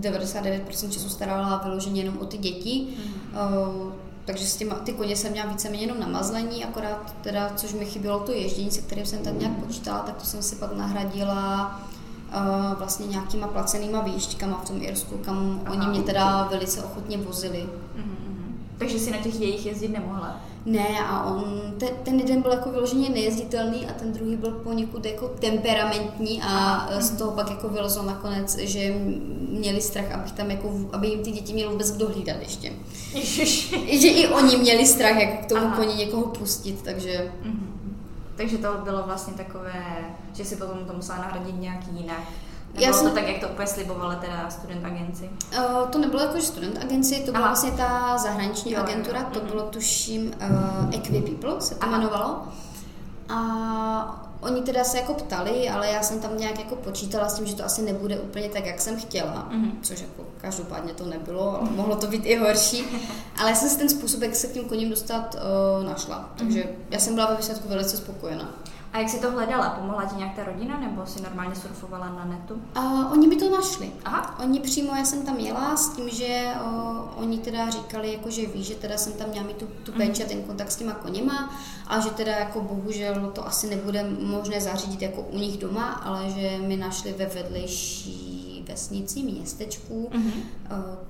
99% 0.00 0.90
času 0.90 1.08
starala 1.08 1.60
vyloženě 1.64 2.00
jenom 2.00 2.18
o 2.18 2.24
ty 2.24 2.38
děti. 2.38 2.86
Mm-hmm 2.90 3.92
takže 4.24 4.46
s 4.46 4.56
těma, 4.56 4.74
ty 4.74 4.92
koně 4.92 5.16
jsem 5.16 5.32
měla 5.32 5.52
víceméně 5.52 5.82
jenom 5.82 6.00
namazlení, 6.00 6.64
akorát 6.64 7.14
teda, 7.22 7.52
což 7.56 7.72
mi 7.72 7.84
chybělo 7.84 8.20
to 8.20 8.32
ježdění, 8.32 8.70
se 8.70 8.80
kterým 8.80 9.06
jsem 9.06 9.18
tak 9.18 9.38
nějak 9.38 9.52
počítala, 9.52 9.98
tak 9.98 10.16
to 10.16 10.24
jsem 10.24 10.42
si 10.42 10.56
pak 10.56 10.76
nahradila 10.76 11.80
uh, 12.28 12.78
vlastně 12.78 13.06
nějakýma 13.06 13.46
placenýma 13.46 14.00
výšťkama 14.00 14.60
v 14.64 14.68
tom 14.68 14.82
Irsku, 14.82 15.18
kam 15.18 15.60
Aha. 15.64 15.74
oni 15.74 15.86
mě 15.86 16.02
teda 16.02 16.48
velice 16.50 16.82
ochotně 16.82 17.18
vozili. 17.18 17.68
Mm-hmm. 17.96 18.29
Takže 18.80 18.98
si 18.98 19.10
na 19.10 19.18
těch 19.18 19.40
jejich 19.40 19.66
jezdit 19.66 19.88
nemohla? 19.88 20.40
Ne, 20.66 21.00
a 21.06 21.24
on, 21.24 21.74
ten, 21.78 21.88
ten 22.02 22.20
jeden 22.20 22.42
byl 22.42 22.50
jako 22.50 22.70
vyloženě 22.70 23.08
nejezditelný 23.08 23.86
a 23.86 23.92
ten 23.92 24.12
druhý 24.12 24.36
byl 24.36 24.50
poněkud 24.50 25.06
jako 25.06 25.28
temperamentní 25.28 26.42
a 26.42 26.88
z 27.00 27.10
toho 27.10 27.30
pak 27.30 27.50
jako 27.50 27.68
vylezlo 27.68 28.02
nakonec, 28.02 28.58
že 28.58 28.94
měli 29.48 29.80
strach, 29.80 30.12
abych 30.12 30.32
tam 30.32 30.50
jako, 30.50 30.72
aby 30.92 31.08
jim 31.08 31.22
ty 31.22 31.30
děti 31.30 31.52
měly 31.52 31.70
vůbec 31.72 31.92
kdo 31.92 32.08
hlídat 32.08 32.36
ještě. 32.40 32.72
že 34.00 34.08
i 34.08 34.28
oni 34.28 34.56
měli 34.56 34.86
strach, 34.86 35.16
jak 35.16 35.44
k 35.44 35.48
tomu 35.48 35.66
Aha. 35.66 35.76
koni 35.76 35.94
někoho 35.94 36.26
pustit, 36.26 36.82
takže... 36.82 37.32
Mm-hmm. 37.42 37.92
Takže 38.36 38.58
to 38.58 38.68
bylo 38.84 39.02
vlastně 39.02 39.32
takové, 39.32 39.84
že 40.34 40.44
si 40.44 40.56
potom 40.56 40.78
to 40.86 40.92
musela 40.92 41.18
nahradit 41.18 41.60
nějak 41.60 41.80
jinak. 41.92 42.22
Nebylo 42.74 42.86
já 42.86 42.92
jsem... 42.92 43.08
to 43.08 43.14
tak, 43.14 43.28
jak 43.28 43.40
to 43.40 43.48
úplně 43.48 43.68
slibovala 43.68 44.14
teda 44.14 44.50
student 44.50 44.84
agenci? 44.84 45.30
Uh, 45.58 45.88
to 45.90 45.98
nebylo 45.98 46.22
jako 46.22 46.40
student 46.40 46.78
agenci, 46.84 47.22
to 47.26 47.32
byla 47.32 47.44
Aha. 47.44 47.48
vlastně 47.48 47.70
ta 47.70 48.18
zahraniční 48.18 48.72
jo, 48.72 48.80
agentura, 48.80 49.20
jo. 49.20 49.26
to 49.32 49.40
bylo 49.40 49.62
tuším 49.62 50.32
uh, 50.50 50.94
Equi 50.94 51.22
People 51.22 51.60
se 51.60 51.74
to 51.74 51.84
Aha. 51.84 51.96
jmenovalo. 51.96 52.48
A 53.28 54.30
Oni 54.40 54.62
teda 54.62 54.84
se 54.84 54.96
jako 54.96 55.14
ptali, 55.14 55.68
ale 55.68 55.88
já 55.88 56.02
jsem 56.02 56.20
tam 56.20 56.38
nějak 56.38 56.58
jako 56.58 56.76
počítala 56.76 57.28
s 57.28 57.34
tím, 57.34 57.46
že 57.46 57.54
to 57.54 57.64
asi 57.64 57.82
nebude 57.82 58.20
úplně 58.20 58.48
tak, 58.48 58.66
jak 58.66 58.80
jsem 58.80 59.00
chtěla, 59.00 59.48
mm-hmm. 59.52 59.72
což 59.82 60.00
jako 60.00 60.24
každopádně 60.40 60.92
to 60.92 61.06
nebylo, 61.06 61.60
ale 61.60 61.70
mohlo 61.70 61.96
to 61.96 62.06
být 62.06 62.26
i 62.26 62.36
horší. 62.36 62.84
Ale 63.38 63.50
já 63.50 63.56
jsem 63.56 63.68
si 63.68 63.78
ten 63.78 63.88
způsob, 63.88 64.22
jak 64.22 64.36
se 64.36 64.46
k 64.46 64.52
tím 64.52 64.64
koním 64.64 64.90
dostat, 64.90 65.34
uh, 65.34 65.86
našla. 65.86 66.30
Takže 66.36 66.60
mm-hmm. 66.60 66.90
já 66.90 66.98
jsem 66.98 67.14
byla 67.14 67.30
ve 67.30 67.36
výsledku 67.36 67.68
velice 67.68 67.96
spokojená. 67.96 68.54
A 68.92 68.98
jak 68.98 69.08
jsi 69.08 69.20
to 69.20 69.30
hledala? 69.30 69.70
Pomohla 69.70 70.04
ti 70.04 70.16
nějak 70.16 70.36
ta 70.36 70.44
rodina 70.44 70.80
nebo 70.80 71.06
si 71.06 71.22
normálně 71.22 71.54
surfovala 71.54 72.08
na 72.08 72.24
netu? 72.24 72.54
Uh, 72.76 73.12
oni 73.12 73.28
by 73.28 73.36
to 73.36 73.50
našli. 73.50 73.92
Aha. 74.04 74.38
Oni 74.42 74.60
přímo, 74.60 74.96
já 74.96 75.04
jsem 75.04 75.22
tam 75.22 75.36
jela 75.36 75.76
s 75.76 75.88
tím, 75.88 76.08
že 76.08 76.46
uh, 76.64 77.22
oni 77.22 77.38
teda 77.38 77.70
říkali, 77.70 78.12
jako, 78.12 78.30
že 78.30 78.46
ví, 78.46 78.64
že 78.64 78.74
teda 78.74 78.96
jsem 78.96 79.12
tam 79.12 79.28
měla 79.28 79.46
mít 79.46 79.56
tu, 79.56 79.66
tu 79.66 79.92
péči 79.92 80.22
mm. 80.22 80.26
a 80.26 80.32
ten 80.32 80.42
kontakt 80.42 80.70
s 80.70 80.76
těma 80.76 80.92
koněma 80.92 81.54
a 81.86 82.00
že 82.00 82.10
teda 82.10 82.32
jako 82.32 82.60
bohužel 82.60 83.30
to 83.34 83.46
asi 83.46 83.66
nebude 83.66 84.06
možné 84.20 84.60
zařídit 84.60 85.02
jako 85.02 85.20
u 85.20 85.38
nich 85.38 85.58
doma, 85.58 85.92
ale 85.92 86.30
že 86.30 86.58
mi 86.58 86.76
našli 86.76 87.12
ve 87.12 87.26
vedlejší 87.26 88.29
vesnici, 88.70 89.22
městečku, 89.22 90.10
uh-huh. 90.12 90.32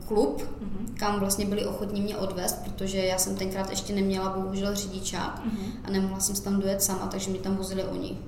klub, 0.08 0.42
uh-huh. 0.42 0.94
kam 0.94 1.20
vlastně 1.20 1.46
byli 1.46 1.66
ochotní 1.66 2.00
mě 2.00 2.16
odvést, 2.16 2.58
protože 2.64 2.98
já 2.98 3.18
jsem 3.18 3.36
tenkrát 3.36 3.70
ještě 3.70 3.94
neměla 3.94 4.30
bohužel 4.38 4.74
řidičák 4.74 5.42
uh-huh. 5.46 5.70
a 5.84 5.90
nemohla 5.90 6.20
jsem 6.20 6.36
se 6.36 6.42
tam 6.42 6.60
dojet 6.60 6.82
sama, 6.82 7.06
takže 7.06 7.30
mě 7.30 7.40
tam 7.40 7.56
vozili 7.56 7.84
oni. 7.84 8.18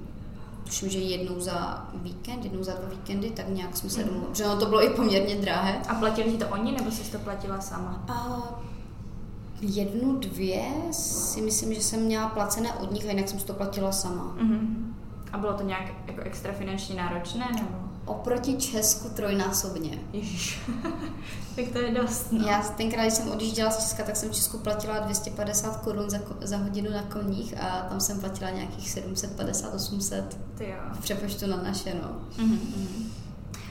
Tuším, 0.64 0.88
že 0.88 0.98
jednou 0.98 1.40
za 1.40 1.88
víkend, 1.94 2.44
jednou 2.44 2.62
za 2.62 2.72
dva 2.72 2.88
víkendy, 2.88 3.30
tak 3.30 3.48
nějak 3.48 3.76
jsme 3.76 3.90
se 3.90 4.00
uh-huh. 4.00 4.06
domluvili. 4.06 4.34
Že 4.34 4.44
no, 4.44 4.56
to 4.56 4.66
bylo 4.66 4.84
i 4.84 4.90
poměrně 4.90 5.36
drahé. 5.36 5.82
A 5.88 5.94
platili 5.94 6.32
ti 6.32 6.38
to 6.38 6.48
oni, 6.48 6.72
nebo 6.72 6.90
jsi 6.90 7.12
to 7.12 7.18
platila 7.18 7.60
sama? 7.60 8.04
A 8.08 8.38
jednu, 9.60 10.16
dvě 10.16 10.62
si 10.90 11.40
myslím, 11.40 11.74
že 11.74 11.82
jsem 11.82 12.00
měla 12.00 12.28
placené 12.28 12.72
od 12.72 12.92
nich 12.92 13.06
a 13.06 13.08
jinak 13.08 13.28
jsem 13.28 13.40
si 13.40 13.46
to 13.46 13.52
platila 13.52 13.92
sama. 13.92 14.36
Uh-huh. 14.42 14.66
A 15.32 15.38
bylo 15.38 15.52
to 15.52 15.62
nějak 15.62 15.92
jako 16.06 16.20
extra 16.20 16.52
finančně 16.52 16.94
náročné? 16.94 17.48
Nebo? 17.54 17.74
Oproti 18.12 18.56
Česku 18.56 19.08
trojnásobně. 19.08 19.98
Ježiš. 20.12 20.60
tak 21.56 21.64
to 21.72 21.78
je 21.78 21.90
dost. 21.90 22.32
No. 22.32 22.46
Já 22.46 22.62
tenkrát, 22.62 23.02
když 23.02 23.14
jsem 23.14 23.30
odjížděla 23.30 23.70
z 23.70 23.82
Česka, 23.82 24.02
tak 24.02 24.16
jsem 24.16 24.28
v 24.28 24.34
Česku 24.34 24.58
platila 24.58 24.98
250 24.98 25.76
korun 25.76 26.10
za, 26.10 26.18
za 26.40 26.56
hodinu 26.56 26.90
na 26.90 27.02
koních 27.02 27.54
a 27.60 27.86
tam 27.88 28.00
jsem 28.00 28.20
platila 28.20 28.50
nějakých 28.50 28.96
750-800 28.96 30.24
v 30.92 31.00
přepočtu 31.02 31.46
na 31.46 31.56
naše. 31.56 31.94
No. 32.02 32.44
Mm-hmm. 32.44 33.06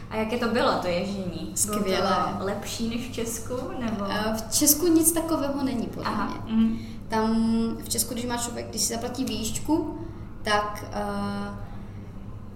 A 0.10 0.16
jaké 0.16 0.38
to 0.38 0.48
bylo, 0.48 0.72
to 0.82 0.88
ježdění? 0.88 1.52
Skvělé. 1.56 2.36
to 2.40 2.46
lepší 2.46 2.90
než 2.90 3.10
v 3.10 3.14
Česku? 3.14 3.54
Nebo? 3.80 4.06
V 4.36 4.52
Česku 4.52 4.88
nic 4.88 5.12
takového 5.12 5.64
není, 5.64 5.88
podle 5.88 6.10
Aha. 6.12 6.42
mě. 6.46 6.54
Mm. 6.54 6.78
Tam 7.08 7.36
v 7.84 7.90
Česku, 7.90 8.14
když 8.14 8.26
má 8.26 8.38
člověk, 8.38 8.70
když 8.70 8.82
si 8.82 8.94
zaplatí 8.94 9.26
výšku, 9.26 10.00
tak 10.44 10.86
uh, 10.88 11.71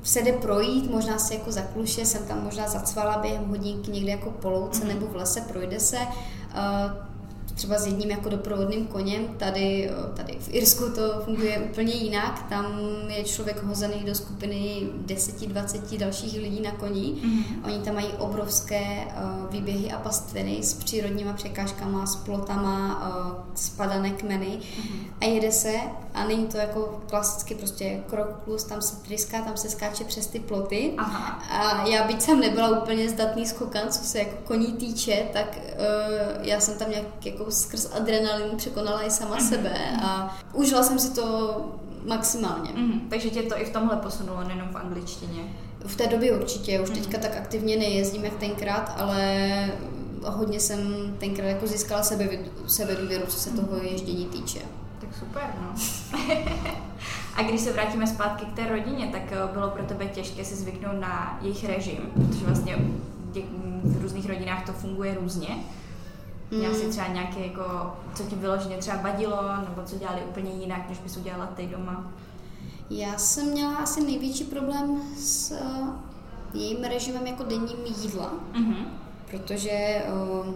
se 0.05 0.21
jde 0.21 0.33
projít, 0.33 0.91
možná 0.91 1.17
se 1.17 1.33
jako 1.33 1.51
zakluše, 1.51 2.05
jsem 2.05 2.25
tam 2.25 2.43
možná 2.43 2.67
zacvala 2.67 3.17
během 3.17 3.45
hodinky 3.45 3.91
někde 3.91 4.11
jako 4.11 4.31
polouce 4.31 4.83
mm-hmm. 4.83 4.87
nebo 4.87 5.07
v 5.07 5.15
lese, 5.15 5.41
projde 5.41 5.79
se. 5.79 5.97
Uh, 5.97 7.14
třeba 7.55 7.77
s 7.77 7.85
jedním 7.85 8.11
jako 8.11 8.29
doprovodným 8.29 8.87
koněm. 8.87 9.27
Tady, 9.37 9.91
tady 10.13 10.37
v 10.39 10.53
Irsku 10.53 10.89
to 10.89 11.21
funguje 11.25 11.59
úplně 11.59 11.93
jinak. 11.93 12.45
Tam 12.49 12.79
je 13.07 13.23
člověk 13.23 13.63
hozený 13.63 14.03
do 14.05 14.15
skupiny 14.15 14.89
10-20 15.05 15.97
dalších 15.97 16.41
lidí 16.41 16.61
na 16.61 16.71
koni. 16.71 17.01
Mm-hmm. 17.01 17.65
Oni 17.65 17.79
tam 17.79 17.95
mají 17.95 18.07
obrovské 18.07 18.81
uh, 18.81 19.51
výběhy 19.51 19.91
a 19.91 19.99
pastviny 19.99 20.63
s 20.63 20.73
přírodníma 20.73 21.33
překážkama, 21.33 22.05
s 22.05 22.15
plotama, 22.15 23.01
uh, 23.09 23.55
spadané 23.55 24.09
kmeny 24.09 24.59
mm-hmm. 24.59 25.05
a 25.21 25.25
jede 25.25 25.51
se 25.51 25.73
a 26.13 26.27
není 26.27 26.45
to 26.47 26.57
jako 26.57 27.01
klasicky 27.09 27.55
prostě 27.55 28.03
krok 28.09 28.41
plus, 28.45 28.63
tam 28.63 28.81
se 28.81 28.95
tryská, 28.95 29.41
tam 29.41 29.57
se 29.57 29.69
skáče 29.69 30.03
přes 30.03 30.27
ty 30.27 30.39
ploty. 30.39 30.93
Aha. 30.97 31.41
A 31.49 31.87
já 31.87 32.07
byť 32.07 32.21
jsem 32.21 32.39
nebyla 32.39 32.81
úplně 32.81 33.09
zdatný 33.09 33.45
skokan, 33.45 33.89
co 33.89 34.03
se 34.03 34.19
jako 34.19 34.35
koní 34.43 34.73
týče, 34.73 35.25
tak 35.33 35.57
uh, 35.57 36.45
já 36.45 36.59
jsem 36.59 36.77
tam 36.77 36.89
nějak 36.89 37.25
jako 37.25 37.44
skrz 37.49 37.91
adrenalin 37.95 38.57
překonala 38.57 39.03
i 39.03 39.11
sama 39.11 39.37
mm-hmm. 39.37 39.49
sebe 39.49 39.73
a 40.03 40.37
užila 40.53 40.83
jsem 40.83 40.99
si 40.99 41.13
to 41.13 41.55
maximálně. 42.05 42.71
Mm-hmm. 42.71 42.99
Takže 43.09 43.29
tě 43.29 43.43
to 43.43 43.61
i 43.61 43.65
v 43.65 43.73
tomhle 43.73 43.97
posunulo, 43.97 44.43
nejenom 44.43 44.69
v 44.69 44.77
angličtině? 44.77 45.43
V 45.85 45.95
té 45.95 46.07
době 46.07 46.37
určitě, 46.37 46.79
už 46.79 46.89
mm-hmm. 46.89 46.93
teďka 46.93 47.17
tak 47.17 47.37
aktivně 47.37 47.77
nejezdím 47.77 48.25
jak 48.25 48.35
tenkrát, 48.35 48.95
ale 48.97 49.69
hodně 50.23 50.59
jsem 50.59 51.13
tenkrát 51.19 51.47
jako 51.47 51.67
získala 51.67 52.03
sebe, 52.03 52.29
sebedůvěru, 52.67 53.25
co 53.25 53.39
se 53.39 53.49
toho 53.49 53.77
ježdění 53.83 54.25
týče. 54.25 54.59
Tak 54.99 55.09
super, 55.19 55.43
no. 55.61 55.75
A 57.35 57.43
když 57.43 57.61
se 57.61 57.73
vrátíme 57.73 58.07
zpátky 58.07 58.45
k 58.45 58.55
té 58.55 58.67
rodině, 58.67 59.07
tak 59.07 59.21
eh, 59.31 59.53
bylo 59.53 59.69
pro 59.69 59.83
tebe 59.83 60.05
těžké 60.05 60.45
si 60.45 60.55
zvyknout 60.55 60.99
na 60.99 61.39
jejich 61.41 61.65
režim, 61.65 61.99
protože 62.13 62.45
vlastně 62.45 62.75
v 63.83 64.01
různých 64.01 64.29
rodinách 64.29 64.65
to 64.65 64.73
funguje 64.73 65.15
různě. 65.15 65.49
Měl 66.51 66.75
jsi 66.75 66.85
mm. 66.85 66.91
třeba 66.91 67.07
nějaké, 67.07 67.39
jako, 67.39 67.93
co 68.15 68.23
ti 68.23 68.35
vyloženě 68.35 68.77
třeba 68.77 69.01
vadilo, 69.01 69.41
nebo 69.69 69.81
co 69.85 69.95
dělali 69.95 70.21
úplně 70.21 70.51
jinak, 70.51 70.89
než 70.89 70.99
bys 70.99 71.17
udělala 71.17 71.45
ty 71.45 71.67
doma? 71.67 72.11
Já 72.89 73.17
jsem 73.17 73.51
měla 73.51 73.75
asi 73.75 74.03
největší 74.03 74.43
problém 74.43 75.01
s 75.17 75.51
uh, 75.51 75.87
jejím 76.53 76.83
režimem 76.83 77.27
jako 77.27 77.43
denním 77.43 77.85
jídla, 78.01 78.33
mm-hmm. 78.53 78.85
protože 79.31 80.03
uh, 80.43 80.53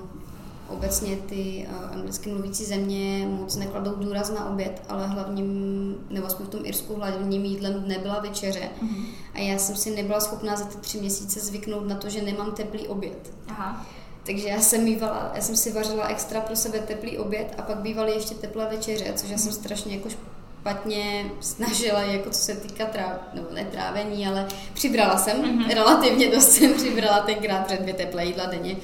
obecně 0.68 1.16
ty 1.16 1.68
uh, 1.70 1.94
anglicky 1.94 2.30
mluvící 2.34 2.66
země 2.66 3.28
moc 3.40 3.56
nekladou 3.56 3.96
důraz 3.96 4.30
na 4.32 4.50
oběd, 4.50 4.82
ale 4.90 5.08
hlavním, 5.08 5.96
nebo 6.10 6.28
aspoň 6.28 6.46
v 6.46 6.50
tom 6.50 6.66
Irsku 6.66 6.96
hlavním 6.96 7.46
jídlem 7.46 7.88
nebyla 7.88 8.20
večeře. 8.20 8.70
Mm-hmm. 8.84 9.06
A 9.34 9.40
já 9.40 9.58
jsem 9.58 9.76
si 9.76 9.96
nebyla 9.96 10.20
schopná 10.20 10.56
za 10.56 10.66
ty 10.66 10.78
tři 10.78 11.00
měsíce 11.00 11.40
zvyknout 11.40 11.88
na 11.88 11.96
to, 11.96 12.10
že 12.10 12.22
nemám 12.22 12.52
teplý 12.52 12.88
oběd. 12.88 13.34
Aha. 13.48 13.86
Takže 14.30 14.48
já 14.48 14.60
jsem 14.62 14.84
mývala, 14.84 15.32
já 15.36 15.42
jsem 15.42 15.56
si 15.56 15.72
vařila 15.72 16.08
extra 16.08 16.42
pro 16.42 16.56
sebe 16.56 16.80
teplý 16.80 17.18
oběd 17.18 17.54
a 17.58 17.62
pak 17.62 17.78
bývaly 17.78 18.12
ještě 18.12 18.36
teplé 18.36 18.66
večeře, 18.66 19.14
což 19.16 19.30
já 19.30 19.38
jsem 19.38 19.52
strašně 19.52 19.96
jako 19.96 20.10
špatně 20.10 21.32
snažila, 21.40 22.02
jako 22.02 22.30
co 22.30 22.40
se 22.40 22.56
týká 22.56 22.86
tráv, 22.86 23.16
nebo 23.34 23.48
ne 23.54 23.66
trávení, 23.72 24.28
ale 24.28 24.48
přibrala 24.74 25.18
jsem, 25.18 25.42
mm-hmm. 25.42 25.74
relativně 25.74 26.32
dost 26.32 26.52
jsem 26.52 26.74
přibrala 26.74 27.20
tenkrát 27.20 27.66
před 27.66 27.82
dvě 27.82 27.94
teplé 27.94 28.26
jídla 28.26 28.46
denně, 28.46 28.78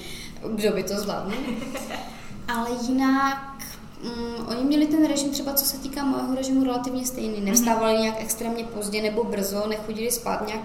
kdo 0.55 0.71
by 0.71 0.83
to 0.83 0.93
zvládl. 0.93 1.33
Ale 2.47 2.69
jinak 2.87 3.63
mm, 4.03 4.47
oni 4.47 4.63
měli 4.63 4.87
ten 4.87 5.07
režim 5.07 5.31
třeba, 5.31 5.53
co 5.53 5.65
se 5.65 5.77
týká 5.77 6.05
mého 6.05 6.35
režimu, 6.35 6.63
relativně 6.63 7.05
stejný. 7.05 7.37
Mhm. 7.37 7.45
Nevstávali 7.45 7.97
nějak 7.97 8.15
extrémně 8.19 8.63
pozdě 8.63 9.01
nebo 9.01 9.23
brzo, 9.23 9.67
nechodili 9.67 10.11
spát 10.11 10.47
nějak 10.47 10.63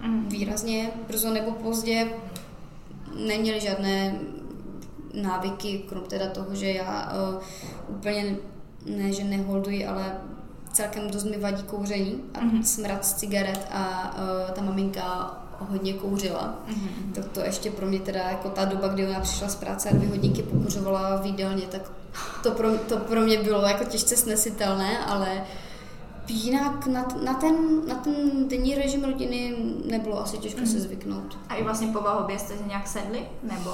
mhm. 0.00 0.28
výrazně 0.28 0.90
brzo 1.08 1.30
nebo 1.30 1.50
pozdě, 1.50 2.08
neměli 3.16 3.60
žádné 3.60 4.18
návyky, 5.14 5.82
krom 5.88 6.04
teda 6.04 6.26
toho, 6.26 6.54
že 6.54 6.72
já 6.72 7.12
uh, 7.12 7.42
úplně 7.88 8.36
ne, 8.86 9.12
že 9.12 9.24
neholduji, 9.24 9.86
ale 9.86 10.12
celkem 10.72 11.10
dost 11.10 11.24
mi 11.24 11.38
vadí 11.38 11.62
kouření 11.62 12.22
a 12.34 12.40
mm-hmm. 12.40 12.62
smrad 12.62 13.04
z 13.04 13.14
cigaret 13.14 13.68
a 13.70 14.14
uh, 14.16 14.50
ta 14.50 14.62
maminka 14.62 15.38
hodně 15.58 15.92
kouřila. 15.92 16.58
Mm-hmm. 16.68 17.12
Tak 17.14 17.28
to 17.28 17.40
ještě 17.40 17.70
pro 17.70 17.86
mě 17.86 18.00
teda 18.00 18.20
jako 18.20 18.48
ta 18.48 18.64
doba, 18.64 18.88
kdy 18.88 19.06
ona 19.06 19.20
přišla 19.20 19.48
z 19.48 19.54
práce 19.54 19.88
a 19.88 19.92
dvě 19.92 20.08
hodinky 20.08 20.42
pokuřovala 20.42 21.16
v 21.16 21.26
jídelně, 21.26 21.62
tak 21.62 21.90
to 22.42 22.50
pro, 22.50 22.78
to 22.78 22.96
pro 22.96 23.20
mě 23.20 23.42
bylo 23.42 23.62
jako 23.62 23.84
těžce 23.84 24.16
snesitelné, 24.16 24.98
ale 24.98 25.44
jinak 26.30 26.86
na, 26.86 27.06
na, 27.24 27.34
ten, 27.34 27.54
na 27.88 27.94
ten 27.94 28.14
denní 28.48 28.74
režim 28.74 29.04
rodiny 29.04 29.54
nebylo 29.84 30.20
asi 30.20 30.38
těžko 30.38 30.60
mm. 30.60 30.66
se 30.66 30.80
zvyknout. 30.80 31.38
A 31.48 31.54
i 31.54 31.62
vlastně 31.62 31.88
povahově 31.88 32.38
jste 32.38 32.56
si 32.56 32.64
nějak 32.66 32.88
sedli? 32.88 33.22
Nebo 33.42 33.70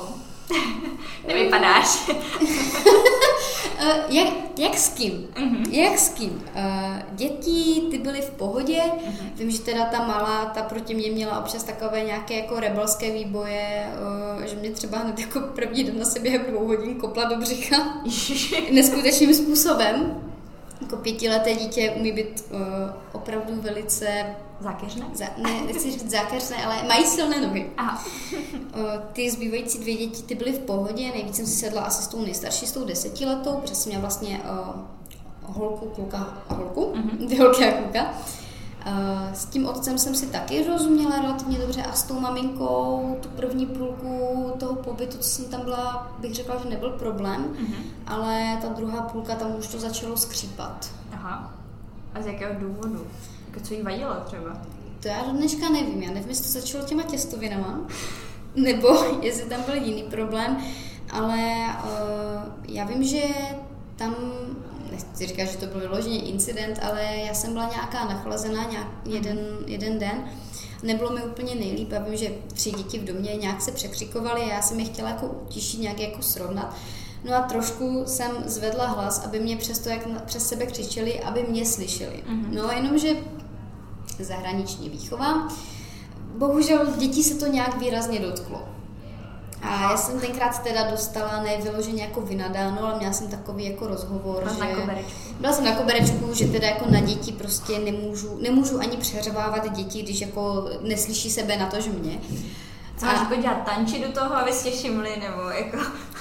nevypadáš? 1.28 2.08
uh, 2.08 3.88
jak, 4.08 4.28
jak 4.58 4.78
s 4.78 4.88
kým? 4.88 5.12
Mm-hmm. 5.12 5.70
Jak 5.70 5.98
s 5.98 6.08
kým? 6.08 6.30
Uh, 6.30 6.98
děti, 7.12 7.82
ty 7.90 7.98
byly 7.98 8.20
v 8.20 8.30
pohodě. 8.30 8.80
Mm-hmm. 8.80 9.30
Vím, 9.34 9.50
že 9.50 9.60
teda 9.60 9.84
ta 9.84 10.06
malá, 10.06 10.44
ta 10.44 10.62
proti 10.62 10.94
mě 10.94 11.10
měla 11.10 11.40
občas 11.40 11.64
takové 11.64 12.04
nějaké 12.04 12.34
jako 12.34 12.60
rebelské 12.60 13.12
výboje, 13.12 13.86
uh, 14.38 14.44
že 14.44 14.56
mě 14.56 14.70
třeba 14.70 14.98
hned 14.98 15.18
jako 15.18 15.40
první 15.40 15.84
den 15.84 15.98
na 15.98 16.04
sebe 16.04 16.22
během 16.22 16.42
dvou 16.50 16.66
hodin 16.66 16.94
kopla 16.94 17.24
do 17.24 17.36
břicha. 17.36 17.76
Neskutečným 18.70 19.34
způsobem 19.34 20.27
jako 20.88 21.02
pětileté 21.02 21.54
dítě 21.54 21.90
umí 21.96 22.12
být 22.12 22.44
uh, 22.50 22.60
opravdu 23.12 23.60
velice 23.60 24.36
Zákeřné? 24.60 25.06
Za, 25.14 25.24
ne, 25.36 25.60
nechci 25.66 25.90
říct 25.90 26.10
zákeřné, 26.10 26.64
ale 26.64 26.82
mají 26.82 27.06
silné 27.06 27.40
nohy. 27.40 27.70
Aha. 27.76 28.04
uh, 28.32 28.82
ty 29.12 29.30
zbývající 29.30 29.78
dvě 29.78 29.96
děti, 29.96 30.22
ty 30.22 30.34
byly 30.34 30.52
v 30.52 30.58
pohodě, 30.58 31.10
nejvíc 31.14 31.36
jsem 31.36 31.46
si 31.46 31.56
sedla 31.56 31.82
asi 31.82 32.02
s 32.02 32.06
tou 32.06 32.20
nejstarší, 32.20 32.66
s 32.66 32.72
tou 32.72 32.84
desetiletou, 32.84 33.56
protože 33.56 33.74
jsem 33.74 33.90
měla 33.90 34.00
vlastně 34.00 34.40
uh, 34.44 34.80
holku, 35.42 35.86
kluka 35.86 36.38
a 36.48 36.54
holku, 36.54 36.92
mm-hmm. 36.94 37.28
ty 37.28 37.36
holky 37.36 37.64
a 37.64 37.82
kluka. 37.82 38.14
S 39.32 39.44
tím 39.44 39.66
otcem 39.66 39.98
jsem 39.98 40.14
si 40.14 40.26
taky 40.26 40.64
rozuměla 40.68 41.20
relativně 41.22 41.58
dobře 41.58 41.82
a 41.82 41.92
s 41.92 42.02
tou 42.02 42.20
maminkou 42.20 43.16
tu 43.22 43.28
první 43.28 43.66
půlku 43.66 44.52
toho 44.58 44.74
pobytu, 44.74 45.18
co 45.18 45.28
jsem 45.28 45.44
tam 45.44 45.60
byla, 45.60 46.12
bych 46.18 46.34
řekla, 46.34 46.56
že 46.62 46.68
nebyl 46.68 46.90
problém, 46.90 47.44
mm-hmm. 47.44 47.82
ale 48.06 48.58
ta 48.62 48.68
druhá 48.68 49.02
půlka 49.02 49.34
tam 49.34 49.56
už 49.58 49.66
to 49.68 49.78
začalo 49.78 50.16
skřípat. 50.16 50.90
Aha. 51.12 51.54
A 52.14 52.22
z 52.22 52.26
jakého 52.26 52.60
důvodu? 52.60 53.06
Jako 53.48 53.60
co 53.60 53.74
jí 53.74 53.82
vadilo 53.82 54.14
třeba? 54.26 54.56
To 55.02 55.08
já 55.08 55.22
do 55.24 55.30
dneška 55.30 55.68
nevím. 55.68 56.02
Já 56.02 56.12
nevím, 56.12 56.28
jestli 56.28 56.44
to 56.44 56.60
začalo 56.60 56.84
těma 56.84 57.02
těstovinama, 57.02 57.80
nebo 58.54 58.88
jestli 59.22 59.48
tam 59.48 59.62
byl 59.62 59.74
jiný 59.74 60.02
problém, 60.02 60.56
ale 61.10 61.38
uh, 61.84 62.74
já 62.74 62.84
vím, 62.84 63.04
že 63.04 63.22
tam 63.96 64.14
nechci 65.04 65.26
říkat, 65.26 65.44
že 65.44 65.56
to 65.56 65.66
byl 65.66 65.80
vyloženě 65.80 66.20
incident, 66.20 66.78
ale 66.82 67.04
já 67.26 67.34
jsem 67.34 67.52
byla 67.52 67.68
nějaká 67.68 68.04
nachlazená 68.04 68.64
nějak 68.64 68.86
jeden, 69.04 69.38
jeden 69.66 69.98
den. 69.98 70.24
Nebylo 70.82 71.10
mi 71.10 71.22
úplně 71.22 71.54
nejlíp 71.54 71.92
a 71.92 71.98
vím, 71.98 72.16
že 72.16 72.30
tři 72.54 72.70
děti 72.70 72.98
v 72.98 73.04
domě 73.04 73.36
nějak 73.36 73.62
se 73.62 73.72
překřikovaly 73.72 74.40
a 74.42 74.48
já 74.48 74.62
jsem 74.62 74.80
je 74.80 74.86
chtěla 74.86 75.08
jako 75.08 75.26
utišit, 75.26 75.80
nějak 75.80 76.00
jako 76.00 76.22
srovnat. 76.22 76.76
No 77.24 77.34
a 77.34 77.40
trošku 77.40 78.02
jsem 78.06 78.30
zvedla 78.46 78.86
hlas, 78.86 79.24
aby 79.24 79.40
mě 79.40 79.56
přesto, 79.56 79.88
jak 79.88 80.24
přes 80.24 80.48
sebe 80.48 80.66
křičeli, 80.66 81.20
aby 81.20 81.46
mě 81.48 81.66
slyšeli. 81.66 82.22
Mm-hmm. 82.28 82.54
No 82.54 82.70
jenomže 82.70 83.16
zahraniční 84.18 84.88
výchova, 84.88 85.48
bohužel 86.38 86.86
dětí 86.96 87.24
se 87.24 87.34
to 87.34 87.46
nějak 87.46 87.80
výrazně 87.80 88.20
dotklo. 88.20 88.68
A 89.62 89.82
já 89.82 89.96
jsem 89.96 90.20
tenkrát 90.20 90.62
teda 90.62 90.90
dostala 90.90 91.42
nevyloženě 91.42 92.02
jako 92.02 92.20
vynadáno, 92.20 92.86
ale 92.86 92.98
měla 92.98 93.12
jsem 93.12 93.28
takový 93.28 93.64
jako 93.64 93.86
rozhovor, 93.86 94.42
Byla 94.42 94.54
že... 94.54 94.86
Na 94.86 94.94
Byla 95.40 95.52
jsem 95.52 95.64
na 95.64 95.72
koberečku, 95.72 96.34
že 96.34 96.46
teda 96.46 96.66
jako 96.66 96.90
na 96.90 97.00
děti 97.00 97.32
prostě 97.32 97.78
nemůžu, 97.78 98.38
nemůžu 98.42 98.80
ani 98.80 98.96
přeřvávat 98.96 99.76
děti, 99.76 100.02
když 100.02 100.20
jako 100.20 100.68
neslyší 100.80 101.30
sebe 101.30 101.56
na 101.56 101.66
to, 101.66 101.80
že 101.80 101.90
mě. 101.90 102.20
Co 102.96 103.06
máš 103.06 103.20
jako 103.20 103.42
dělat 103.42 103.64
tanči 103.64 104.00
do 104.00 104.12
toho, 104.12 104.36
aby 104.36 104.52
jste 104.52 104.70
všimli, 104.70 105.16
nebo 105.20 105.50
jako... 105.50 105.76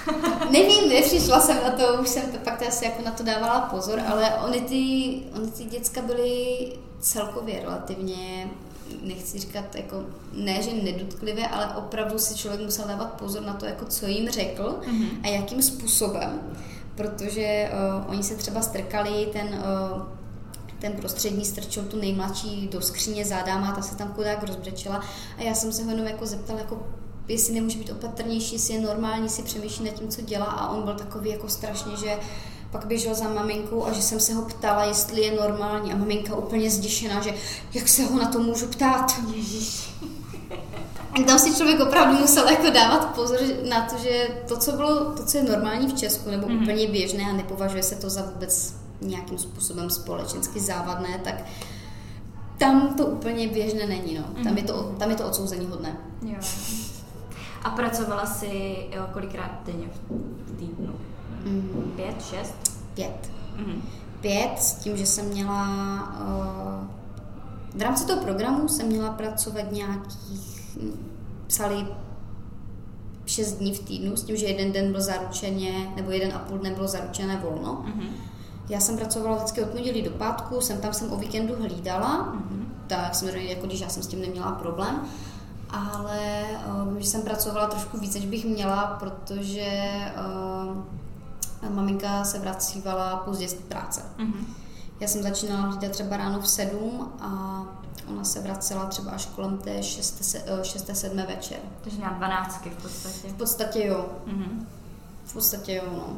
Nevím, 0.51 0.89
nepřišla 0.89 1.39
jsem 1.39 1.57
na 1.63 1.71
to, 1.71 2.01
už 2.01 2.09
jsem 2.09 2.31
to 2.31 2.37
pak 2.37 2.61
asi 2.67 2.85
jako 2.85 3.01
na 3.05 3.11
to 3.11 3.23
dávala 3.23 3.61
pozor, 3.61 3.99
ale 4.07 4.33
oni 4.45 4.61
ty, 4.61 5.21
oni 5.39 5.51
ty 5.51 5.63
děcka 5.63 6.01
byly 6.01 6.57
celkově 6.99 7.61
relativně 7.61 8.49
nechci 9.01 9.39
říkat 9.39 9.75
jako, 9.75 10.03
ne, 10.33 10.61
že 10.61 10.73
nedotklivé, 10.73 11.47
ale 11.47 11.67
opravdu 11.75 12.19
si 12.19 12.35
člověk 12.35 12.61
musel 12.61 12.87
dávat 12.87 13.13
pozor 13.13 13.43
na 13.43 13.53
to, 13.53 13.65
jako 13.65 13.85
co 13.85 14.07
jim 14.07 14.29
řekl 14.29 14.79
mm-hmm. 14.81 15.09
a 15.23 15.27
jakým 15.27 15.61
způsobem, 15.61 16.41
protože 16.95 17.71
uh, 17.71 18.11
oni 18.11 18.23
se 18.23 18.35
třeba 18.35 18.61
strkali, 18.61 19.29
ten 19.33 19.47
uh, 19.47 20.01
ten 20.79 20.93
prostřední 20.93 21.45
strčil 21.45 21.83
tu 21.83 21.99
nejmladší 21.99 22.67
do 22.71 22.81
skříně 22.81 23.25
zádama, 23.25 23.71
ta 23.71 23.81
se 23.81 23.95
tam 23.95 24.13
chudák 24.13 24.43
rozbrečela 24.43 25.03
a 25.37 25.41
já 25.41 25.53
jsem 25.53 25.71
se 25.71 25.83
ho 25.83 25.89
jenom 25.91 26.07
jako 26.07 26.25
zeptala, 26.25 26.59
jako 26.59 26.87
jestli 27.27 27.53
nemůže 27.53 27.79
být 27.79 27.91
opatrnější, 27.91 28.55
jestli 28.55 28.73
je 28.73 28.81
normální, 28.81 29.29
si 29.29 29.43
přemýšlí 29.43 29.85
nad 29.85 29.93
tím, 29.93 30.07
co 30.07 30.21
dělá 30.21 30.45
a 30.45 30.69
on 30.69 30.83
byl 30.83 30.93
takový 30.93 31.29
jako 31.29 31.49
strašně, 31.49 31.97
že 31.97 32.17
pak 32.71 32.85
běžel 32.85 33.15
za 33.15 33.29
maminkou 33.29 33.85
a 33.85 33.93
že 33.93 34.01
jsem 34.01 34.19
se 34.19 34.33
ho 34.33 34.41
ptala, 34.41 34.83
jestli 34.83 35.21
je 35.21 35.41
normální 35.41 35.93
a 35.93 35.97
maminka 35.97 36.35
úplně 36.35 36.71
zděšená, 36.71 37.21
že 37.21 37.33
jak 37.73 37.87
se 37.87 38.03
ho 38.03 38.19
na 38.19 38.27
to 38.31 38.39
můžu 38.39 38.67
ptát. 38.67 39.15
Ježíš. 39.35 39.89
Tam 41.25 41.39
si 41.39 41.55
člověk 41.55 41.79
opravdu 41.79 42.19
musel 42.19 42.49
jako 42.49 42.69
dávat 42.69 43.15
pozor 43.15 43.39
na 43.69 43.81
to, 43.81 43.97
že 43.97 44.27
to, 44.47 44.57
co 44.57 44.71
bylo, 44.71 45.05
to, 45.05 45.25
co 45.25 45.37
je 45.37 45.43
normální 45.43 45.87
v 45.87 45.93
Česku, 45.93 46.29
nebo 46.29 46.47
mm-hmm. 46.47 46.61
úplně 46.61 46.87
běžné 46.87 47.23
a 47.23 47.33
nepovažuje 47.33 47.83
se 47.83 47.95
to 47.95 48.09
za 48.09 48.21
vůbec 48.21 48.75
nějakým 49.01 49.37
způsobem 49.37 49.89
společensky 49.89 50.59
závadné, 50.59 51.21
tak 51.23 51.35
tam 52.57 52.93
to 52.93 53.05
úplně 53.05 53.47
běžné 53.47 53.87
není, 53.87 54.15
no. 54.15 54.21
Mm-hmm. 54.21 54.43
Tam, 54.43 54.57
je 54.57 54.63
to, 54.63 54.95
tam 54.99 55.09
je 55.09 55.15
to 55.15 55.27
odsouzení 55.27 55.65
hodné. 55.65 55.97
Jo. 56.21 56.37
A 57.63 57.69
pracovala 57.69 58.25
jsi 58.25 58.75
jo, 58.95 59.07
kolikrát 59.13 59.51
denně 59.65 59.87
v 60.45 60.57
týdnu? 60.59 60.95
Mm. 61.47 61.93
Pět, 61.95 62.25
šest? 62.25 62.81
Pět. 62.93 63.31
Mm. 63.57 63.81
Pět 64.21 64.59
s 64.59 64.73
tím, 64.73 64.97
že 64.97 65.05
jsem 65.05 65.25
měla... 65.25 65.67
Uh, 66.21 66.87
v 67.75 67.81
rámci 67.81 68.05
toho 68.05 68.21
programu 68.21 68.67
jsem 68.67 68.87
měla 68.87 69.09
pracovat 69.09 69.71
nějakých... 69.71 70.77
Psali 71.47 71.87
šest 73.25 73.53
dní 73.53 73.73
v 73.73 73.79
týdnu, 73.79 74.17
s 74.17 74.23
tím, 74.23 74.37
že 74.37 74.45
jeden 74.45 74.71
den 74.71 74.91
byl 74.91 75.01
zaručeně, 75.01 75.93
nebo 75.95 76.11
jeden 76.11 76.33
a 76.33 76.39
půl 76.39 76.57
dne 76.57 76.71
bylo 76.71 76.87
zaručené 76.87 77.37
volno. 77.37 77.85
Mm-hmm. 77.87 78.09
Já 78.69 78.79
jsem 78.79 78.97
pracovala 78.97 79.35
vždycky 79.35 79.63
od 79.63 79.69
pondělí 79.69 80.01
do 80.01 80.11
pátku, 80.11 80.61
jsem 80.61 80.81
tam 80.81 80.93
jsem 80.93 81.13
o 81.13 81.17
víkendu 81.17 81.55
hlídala, 81.61 82.33
mm-hmm. 82.33 82.65
tak 82.87 83.15
samozřejmě, 83.15 83.49
jako 83.49 83.67
když 83.67 83.79
já 83.79 83.89
jsem 83.89 84.03
s 84.03 84.07
tím 84.07 84.21
neměla 84.21 84.51
problém 84.51 85.01
ale 85.69 86.43
uh, 86.87 86.99
jsem 86.99 87.21
pracovala 87.21 87.67
trošku 87.67 87.97
víc, 87.97 88.15
než 88.15 88.25
bych 88.25 88.45
měla, 88.45 88.97
protože 88.99 89.91
uh, 90.15 90.77
maminka 91.69 92.23
se 92.23 92.39
vracívala 92.39 93.17
pozdě 93.17 93.47
z 93.47 93.53
práce. 93.53 94.01
Mm-hmm. 94.17 94.45
Já 94.99 95.07
jsem 95.07 95.23
začínala 95.23 95.61
hlídat 95.61 95.91
třeba 95.91 96.17
ráno 96.17 96.41
v 96.41 96.47
sedm 96.47 97.13
a 97.19 97.61
ona 98.09 98.23
se 98.23 98.41
vracela 98.41 98.85
třeba 98.85 99.11
až 99.11 99.25
kolem 99.25 99.57
té 99.57 99.83
6. 99.83 100.35
6. 100.63 100.89
7. 100.93 101.17
večer. 101.17 101.57
Takže 101.81 102.01
na 102.01 102.09
12 102.09 102.65
v 102.65 102.81
podstatě. 102.81 103.27
V 103.27 103.33
podstatě 103.33 103.85
jo. 103.85 104.05
Mm-hmm. 104.27 104.65
V 105.25 105.33
podstatě 105.33 105.73
jo, 105.75 105.83
no. 105.91 106.17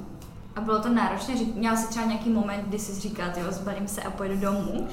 A 0.56 0.62
bylo 0.62 0.80
to 0.80 0.90
náročné? 0.90 1.34
Měla 1.56 1.76
jsi 1.76 1.88
třeba 1.88 2.06
nějaký 2.06 2.30
moment, 2.30 2.66
kdy 2.68 2.80
jsi 2.80 3.00
říkala, 3.00 3.34
jo, 3.38 3.52
zbalím 3.52 3.88
se 3.88 4.02
a 4.02 4.12
pojedu 4.12 4.38
domů? 4.40 4.88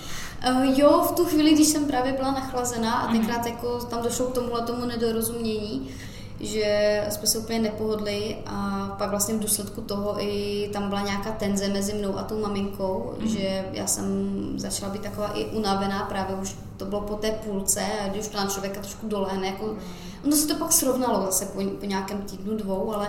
Uh, 0.51 0.65
jo, 0.65 1.09
v 1.13 1.17
tu 1.17 1.25
chvíli, 1.25 1.55
když 1.55 1.67
jsem 1.67 1.85
právě 1.85 2.13
byla 2.13 2.31
nachlazená 2.31 2.95
a 2.95 3.11
mhm. 3.11 3.19
tenkrát 3.19 3.47
jako 3.47 3.79
tam 3.79 4.03
došlo 4.03 4.27
k 4.27 4.35
tomuhle 4.35 4.63
tomu 4.63 4.85
nedorozumění, 4.85 5.91
že 6.41 7.07
jsme 7.11 7.27
se 7.27 7.39
úplně 7.39 7.59
nepohodli 7.59 8.37
a 8.47 8.89
pak 8.99 9.11
vlastně 9.11 9.35
v 9.35 9.41
důsledku 9.41 9.81
toho 9.81 10.17
i 10.19 10.69
tam 10.73 10.89
byla 10.89 11.01
nějaká 11.01 11.33
tenze 11.33 11.69
mezi 11.69 11.95
mnou 11.95 12.19
a 12.19 12.23
tou 12.23 12.41
maminkou, 12.41 13.15
mm. 13.21 13.29
že 13.29 13.65
já 13.73 13.87
jsem 13.87 14.07
začala 14.57 14.93
být 14.93 15.03
taková 15.03 15.29
i 15.29 15.45
unavená, 15.45 16.03
právě 16.05 16.37
už 16.37 16.57
to 16.77 16.85
bylo 16.85 17.01
po 17.01 17.15
té 17.15 17.31
půlce, 17.31 17.83
a 18.05 18.09
když 18.09 18.29
to 18.29 18.37
na 18.39 18.47
člověka 18.47 18.81
trošku 18.81 19.09
dolehne, 19.09 19.47
jako, 19.47 19.77
ono 20.25 20.37
se 20.37 20.49
to 20.49 20.55
pak 20.55 20.73
srovnalo 20.73 21.27
zase 21.27 21.47
po, 21.47 21.63
po 21.81 21.87
nějakém 21.87 22.23
týdnu, 22.23 22.57
dvou, 22.57 22.95
ale 22.95 23.09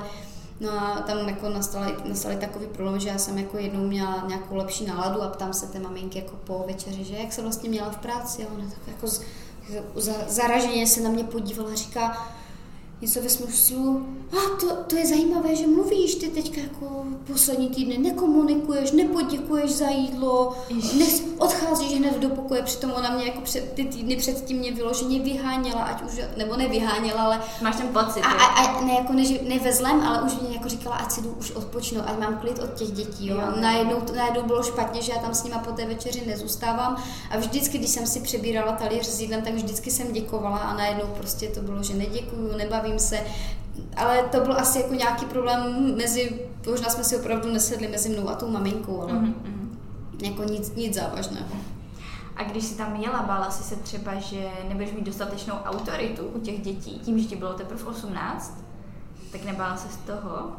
No 0.59 0.71
a 0.71 1.01
tam 1.07 1.29
jako 1.29 1.49
nastaly, 1.49 1.95
nastaly 2.05 2.35
takový 2.35 2.67
problém, 2.67 2.99
že 2.99 3.09
já 3.09 3.17
jsem 3.17 3.37
jako 3.37 3.57
jednou 3.57 3.87
měla 3.87 4.23
nějakou 4.27 4.55
lepší 4.55 4.85
náladu 4.85 5.21
a 5.21 5.27
ptám 5.27 5.53
se 5.53 5.67
té 5.67 5.79
maminky 5.79 6.19
jako 6.19 6.35
po 6.35 6.63
večeři, 6.67 7.03
že 7.03 7.15
jak 7.15 7.33
se 7.33 7.41
vlastně 7.41 7.69
měla 7.69 7.89
v 7.89 7.97
práci 7.97 8.45
a 8.45 8.53
ona 8.53 8.63
tak 8.69 8.87
jako 8.87 9.07
z, 9.07 9.21
z, 9.95 10.15
zaraženě 10.27 10.87
se 10.87 11.01
na 11.01 11.09
mě 11.09 11.23
podívala 11.23 11.71
a 11.71 11.75
říká, 11.75 12.27
něco 13.01 13.21
ve 13.21 13.29
smyslu, 13.29 14.05
a 14.31 14.59
to, 14.59 14.75
to 14.87 14.95
je 14.95 15.05
zajímavé, 15.05 15.55
že 15.55 15.67
mluvíš, 15.67 16.15
ty 16.15 16.27
teďka 16.27 16.61
jako 16.61 17.05
poslední 17.27 17.69
týdny 17.69 17.97
nekomunikuješ, 17.97 18.91
nepoděkuješ 18.91 19.71
za 19.71 19.89
jídlo, 19.89 20.55
ne, 20.99 21.05
odcházíš 21.37 21.97
hned 21.97 22.19
do 22.19 22.29
pokoje, 22.29 22.61
přitom 22.61 22.91
ona 22.91 23.09
mě 23.09 23.25
jako 23.25 23.41
před, 23.41 23.73
ty 23.73 23.85
týdny 23.85 24.15
předtím 24.15 24.57
mě 24.57 24.71
vyloženě 24.71 25.19
vyháněla, 25.19 25.83
ať 25.83 26.01
už, 26.01 26.21
nebo 26.37 26.57
nevyháněla, 26.57 27.23
ale... 27.23 27.41
Máš 27.61 27.75
ten 27.75 27.87
pocit, 27.87 28.21
a, 28.21 28.31
a, 28.31 28.45
a, 28.45 28.85
ne, 28.85 28.93
jako 28.93 29.13
ne, 29.13 29.23
ne 29.47 29.59
ve 29.59 29.73
zlem, 29.73 30.01
ale 30.01 30.21
už 30.21 30.33
mě 30.39 30.55
jako 30.55 30.69
říkala, 30.69 30.95
ať 30.95 31.11
si 31.11 31.21
jdu 31.21 31.29
už 31.29 31.51
odpočnu, 31.51 32.01
ať 32.05 32.19
mám 32.19 32.37
klid 32.37 32.59
od 32.59 32.73
těch 32.73 32.91
dětí, 32.91 33.27
jo. 33.27 33.35
jo. 33.35 33.61
Najednou, 33.61 34.01
najednou 34.15 34.43
bylo 34.43 34.63
špatně, 34.63 35.01
že 35.01 35.11
já 35.11 35.19
tam 35.19 35.33
s 35.33 35.43
nima 35.43 35.59
po 35.59 35.71
té 35.71 35.85
večeři 35.85 36.23
nezůstávám 36.27 37.03
a 37.31 37.37
vždycky, 37.37 37.77
když 37.77 37.89
jsem 37.89 38.07
si 38.07 38.19
přebírala 38.19 38.71
talíř 38.71 39.05
s 39.05 39.21
jídlem, 39.21 39.41
tak 39.41 39.53
vždycky 39.53 39.91
jsem 39.91 40.13
děkovala 40.13 40.57
a 40.57 40.77
najednou 40.77 41.05
prostě 41.17 41.47
to 41.47 41.61
bylo, 41.61 41.83
že 41.83 41.93
neděkuju, 41.93 42.57
nebavím 42.87 42.99
se, 42.99 43.19
ale 43.95 44.23
to 44.23 44.39
byl 44.39 44.53
asi 44.53 44.81
jako 44.81 44.93
nějaký 44.93 45.25
problém 45.25 45.95
mezi, 45.97 46.39
možná 46.69 46.89
jsme 46.89 47.03
si 47.03 47.17
opravdu 47.17 47.53
nesedli 47.53 47.87
mezi 47.87 48.09
mnou 48.09 48.29
a 48.29 48.35
tou 48.35 48.47
maminkou, 48.47 49.01
ale 49.01 49.13
mm-hmm. 49.13 49.33
jako 50.23 50.43
nic, 50.43 50.75
nic 50.75 50.93
závažného. 50.93 51.55
A 52.35 52.43
když 52.43 52.63
jsi 52.63 52.75
tam 52.75 52.95
jela, 52.95 53.23
bála 53.23 53.51
jsi 53.51 53.63
se 53.63 53.75
třeba, 53.75 54.15
že 54.15 54.49
nebudeš 54.67 54.91
mít 54.91 55.05
dostatečnou 55.05 55.55
autoritu 55.55 56.23
u 56.27 56.39
těch 56.39 56.61
dětí, 56.61 56.99
tím, 56.99 57.19
že 57.19 57.27
ti 57.27 57.35
bylo 57.35 57.53
teprve 57.53 57.83
18, 57.83 58.63
tak 59.31 59.45
nebála 59.45 59.77
se 59.77 59.87
z 59.89 59.97
toho? 59.97 60.51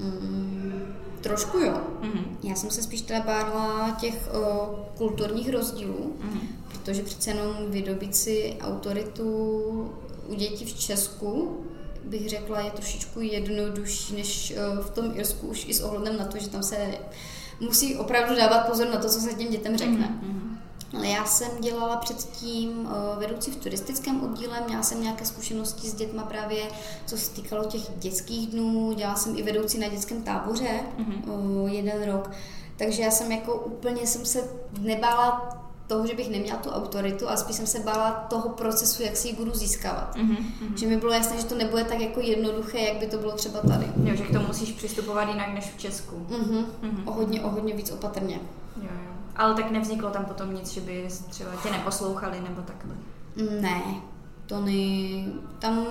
Mm, 0.00 0.94
trošku 1.20 1.58
jo. 1.58 1.80
Mm-hmm. 2.00 2.24
Já 2.42 2.54
jsem 2.54 2.70
se 2.70 2.82
spíš 2.82 3.00
teda 3.00 3.20
bála 3.20 3.90
těch 3.90 4.28
o, 4.34 4.74
kulturních 4.96 5.52
rozdílů, 5.52 6.16
mm-hmm. 6.20 6.40
protože 6.68 7.02
přece 7.02 7.30
jenom 7.30 7.56
vydobit 7.68 8.16
si 8.16 8.56
autoritu 8.60 9.24
u 10.28 10.34
dětí 10.34 10.64
v 10.64 10.78
Česku 10.78 11.64
bych 12.04 12.28
řekla, 12.28 12.60
je 12.60 12.70
trošičku 12.70 13.20
jednodušší 13.20 14.14
než 14.14 14.50
eh, 14.50 14.82
v 14.82 14.90
tom 14.90 15.12
Irsku, 15.14 15.46
už 15.46 15.64
i 15.68 15.74
s 15.74 15.82
ohledem 15.82 16.16
na 16.18 16.24
to, 16.24 16.38
že 16.38 16.48
tam 16.48 16.62
se 16.62 16.94
musí 17.60 17.96
opravdu 17.96 18.36
dávat 18.36 18.58
pozor 18.58 18.88
na 18.88 18.96
to, 18.96 19.08
co 19.08 19.20
se 19.20 19.34
těm 19.34 19.48
dětem 19.48 19.76
řekne. 19.76 20.20
Mm-hmm. 20.22 20.56
Ale 20.96 21.06
já 21.06 21.24
jsem 21.24 21.48
dělala 21.60 21.96
předtím 21.96 22.88
eh, 22.88 23.18
vedoucí 23.18 23.50
v 23.50 23.56
turistickém 23.56 24.24
oddíle, 24.24 24.62
měla 24.66 24.82
jsem 24.82 25.02
nějaké 25.02 25.24
zkušenosti 25.24 25.88
s 25.88 25.94
dětma 25.94 26.22
právě, 26.22 26.62
co 27.06 27.16
se 27.16 27.30
týkalo 27.30 27.64
těch 27.64 27.82
dětských 27.96 28.48
dnů, 28.48 28.92
dělala 28.92 29.16
jsem 29.16 29.38
i 29.38 29.42
vedoucí 29.42 29.78
na 29.78 29.88
dětském 29.88 30.22
táboře 30.22 30.80
mm-hmm. 30.98 31.66
jeden 31.66 32.02
rok, 32.12 32.30
takže 32.76 33.02
já 33.02 33.10
jsem 33.10 33.32
jako 33.32 33.54
úplně 33.54 34.06
jsem 34.06 34.26
se 34.26 34.40
nebála 34.80 35.63
toho, 35.86 36.06
že 36.06 36.14
bych 36.14 36.30
neměla 36.30 36.58
tu 36.58 36.70
autoritu, 36.70 37.28
a 37.28 37.36
spíš 37.36 37.56
jsem 37.56 37.66
se 37.66 37.80
bála 37.80 38.10
toho 38.10 38.48
procesu, 38.48 39.02
jak 39.02 39.16
si 39.16 39.28
ji 39.28 39.34
budu 39.34 39.54
získávat. 39.54 40.16
Mm-hmm. 40.16 40.74
Že 40.76 40.86
mi 40.86 40.96
bylo 40.96 41.12
jasné, 41.12 41.36
že 41.36 41.44
to 41.44 41.54
nebude 41.54 41.84
tak 41.84 42.00
jako 42.00 42.20
jednoduché, 42.20 42.78
jak 42.78 42.96
by 42.96 43.06
to 43.06 43.18
bylo 43.18 43.32
třeba 43.32 43.60
tady. 43.60 43.86
Jo, 44.04 44.16
že 44.16 44.24
k 44.24 44.32
tomu 44.32 44.46
musíš 44.46 44.72
přistupovat 44.72 45.28
jinak 45.28 45.54
než 45.54 45.64
v 45.64 45.78
Česku. 45.78 46.26
Mm-hmm. 46.30 46.64
Mm-hmm. 46.82 47.02
O, 47.08 47.12
hodně, 47.12 47.42
o 47.42 47.50
hodně 47.50 47.74
víc 47.74 47.90
opatrně. 47.90 48.40
Jo, 48.76 48.88
jo. 49.04 49.12
Ale 49.36 49.54
tak 49.54 49.70
nevzniklo 49.70 50.10
tam 50.10 50.24
potom 50.24 50.54
nic, 50.54 50.72
že 50.72 50.80
by 50.80 51.08
třeba 51.30 51.50
tě 51.62 51.70
neposlouchali 51.70 52.40
nebo 52.40 52.62
takhle? 52.62 52.94
Ne, 53.60 53.82
to 54.46 54.60
ne, 54.60 55.24
tam 55.58 55.86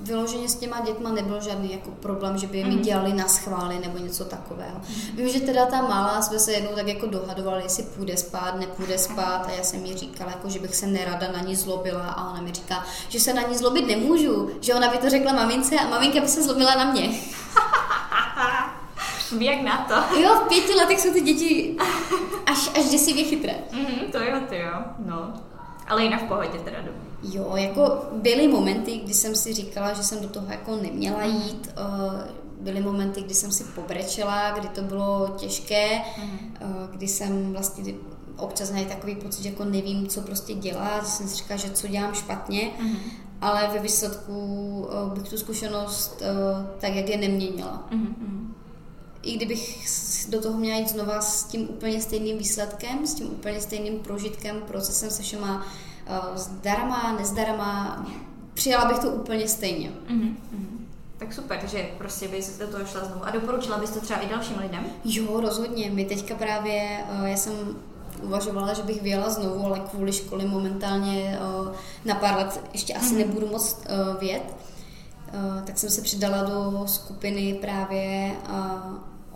vyloženě 0.00 0.48
s 0.48 0.54
těma 0.54 0.80
dětma 0.80 1.12
nebyl 1.12 1.40
žádný 1.40 1.72
jako 1.72 1.90
problém, 1.90 2.38
že 2.38 2.46
by 2.46 2.64
mi 2.64 2.70
mhm. 2.70 2.82
dělali 2.82 3.12
na 3.12 3.28
schvály 3.28 3.78
nebo 3.78 3.98
něco 3.98 4.24
takového. 4.24 4.80
Vím, 5.14 5.28
že 5.28 5.40
teda 5.40 5.66
ta 5.66 5.82
malá 5.82 6.22
jsme 6.22 6.38
se 6.38 6.52
jednou 6.52 6.70
tak 6.74 6.88
jako 6.88 7.06
dohadovali, 7.06 7.62
jestli 7.62 7.82
půjde 7.82 8.16
spát, 8.16 8.54
nepůjde 8.54 8.98
spát 8.98 9.46
a 9.46 9.50
já 9.50 9.62
jsem 9.62 9.84
jí 9.84 9.96
říkala, 9.96 10.30
jako, 10.30 10.48
že 10.48 10.58
bych 10.58 10.76
se 10.76 10.86
nerada 10.86 11.32
na 11.32 11.40
ní 11.40 11.56
zlobila 11.56 12.08
a 12.08 12.30
ona 12.30 12.40
mi 12.40 12.52
říká, 12.52 12.84
že 13.08 13.20
se 13.20 13.34
na 13.34 13.42
ní 13.42 13.56
zlobit 13.56 13.86
nemůžu, 13.86 14.50
že 14.60 14.74
ona 14.74 14.88
by 14.90 14.98
to 14.98 15.10
řekla 15.10 15.32
mamince 15.32 15.76
a 15.76 15.88
maminka 15.88 16.20
by 16.20 16.28
se 16.28 16.42
zlobila 16.42 16.74
na 16.74 16.92
mě. 16.92 17.10
Jak 19.40 19.62
na 19.62 19.86
to? 19.88 20.20
Jo, 20.20 20.34
v 20.34 20.48
pěti 20.48 20.74
letech 20.74 21.00
jsou 21.00 21.12
ty 21.12 21.20
děti 21.20 21.76
až, 22.46 22.70
až 22.78 22.84
děsivě 22.90 23.24
chytré. 23.24 23.54
Mm, 23.72 24.12
to 24.12 24.18
jo, 24.18 24.40
to 24.48 24.54
jo, 24.54 24.72
no. 25.06 25.32
Ale 25.88 26.02
jinak 26.02 26.22
v 26.22 26.28
pohodě 26.28 26.58
teda 26.58 26.78
dobrý. 26.78 27.07
Jo, 27.22 27.56
jako 27.56 28.02
byly 28.12 28.48
momenty, 28.48 28.98
kdy 28.98 29.14
jsem 29.14 29.34
si 29.34 29.54
říkala, 29.54 29.92
že 29.92 30.02
jsem 30.02 30.22
do 30.22 30.28
toho 30.28 30.46
jako 30.50 30.76
neměla 30.76 31.24
jít. 31.24 31.70
Eh, 31.76 32.28
byly 32.60 32.80
momenty, 32.80 33.22
kdy 33.22 33.34
jsem 33.34 33.52
si 33.52 33.64
pobrečela, 33.64 34.50
kdy 34.50 34.68
to 34.68 34.82
bylo 34.82 35.34
těžké, 35.36 36.00
mm. 36.18 36.38
kdy 36.90 37.08
jsem 37.08 37.52
vlastně 37.52 37.94
občas 38.36 38.70
měla 38.70 38.88
takový 38.88 39.14
pocit, 39.14 39.42
že 39.42 39.48
jako 39.48 39.64
nevím, 39.64 40.06
co 40.06 40.20
prostě 40.20 40.54
dělat, 40.54 41.04
že 41.04 41.10
jsem 41.10 41.28
si 41.28 41.36
říkala, 41.36 41.58
že 41.58 41.70
co 41.70 41.88
dělám 41.88 42.14
špatně, 42.14 42.70
mm. 42.80 42.96
ale 43.40 43.68
ve 43.72 43.78
výsledku 43.78 44.88
eh, 44.90 45.18
bych 45.18 45.28
tu 45.28 45.38
zkušenost 45.38 46.22
tak, 46.78 46.94
jak 46.94 47.08
je 47.08 47.16
neměnila. 47.16 47.88
I 49.22 49.36
kdybych 49.36 49.88
do 50.28 50.40
toho 50.40 50.58
měla 50.58 50.78
jít 50.78 50.88
znova 50.88 51.20
s 51.20 51.44
tím 51.44 51.68
úplně 51.70 52.00
stejným 52.00 52.38
výsledkem, 52.38 53.06
s 53.06 53.14
tím 53.14 53.26
úplně 53.26 53.60
stejným 53.60 53.98
prožitkem, 53.98 54.62
procesem 54.66 55.10
se 55.10 55.22
všema 55.22 55.66
zdarma, 56.34 57.16
nezdarma, 57.18 58.06
přijala 58.54 58.84
bych 58.84 58.98
to 58.98 59.08
úplně 59.08 59.48
stejně. 59.48 59.90
Mm-hmm. 60.10 60.34
Tak 61.18 61.32
super, 61.32 61.60
že 61.66 61.88
prostě 61.98 62.28
bys 62.28 62.58
do 62.58 62.66
toho 62.66 62.84
šla 62.86 63.04
znovu. 63.04 63.24
A 63.24 63.30
doporučila 63.30 63.78
bys 63.78 63.90
to 63.90 64.00
třeba 64.00 64.20
i 64.20 64.28
dalším 64.28 64.58
lidem? 64.58 64.86
Jo, 65.04 65.40
rozhodně. 65.40 65.90
My 65.90 66.04
teďka 66.04 66.34
právě, 66.34 67.04
uh, 67.18 67.26
já 67.26 67.36
jsem 67.36 67.52
uvažovala, 68.22 68.74
že 68.74 68.82
bych 68.82 69.02
vyjela 69.02 69.30
znovu, 69.30 69.66
ale 69.66 69.80
kvůli 69.80 70.12
školy 70.12 70.46
momentálně 70.46 71.38
uh, 71.60 71.74
na 72.04 72.14
pár 72.14 72.36
let 72.36 72.60
ještě 72.72 72.94
asi 72.94 73.14
mm-hmm. 73.14 73.18
nebudu 73.18 73.46
moc 73.46 73.80
vět. 74.20 74.42
Tak 75.64 75.78
jsem 75.78 75.90
se 75.90 76.02
přidala 76.02 76.42
do 76.42 76.82
skupiny 76.86 77.58
právě 77.60 78.32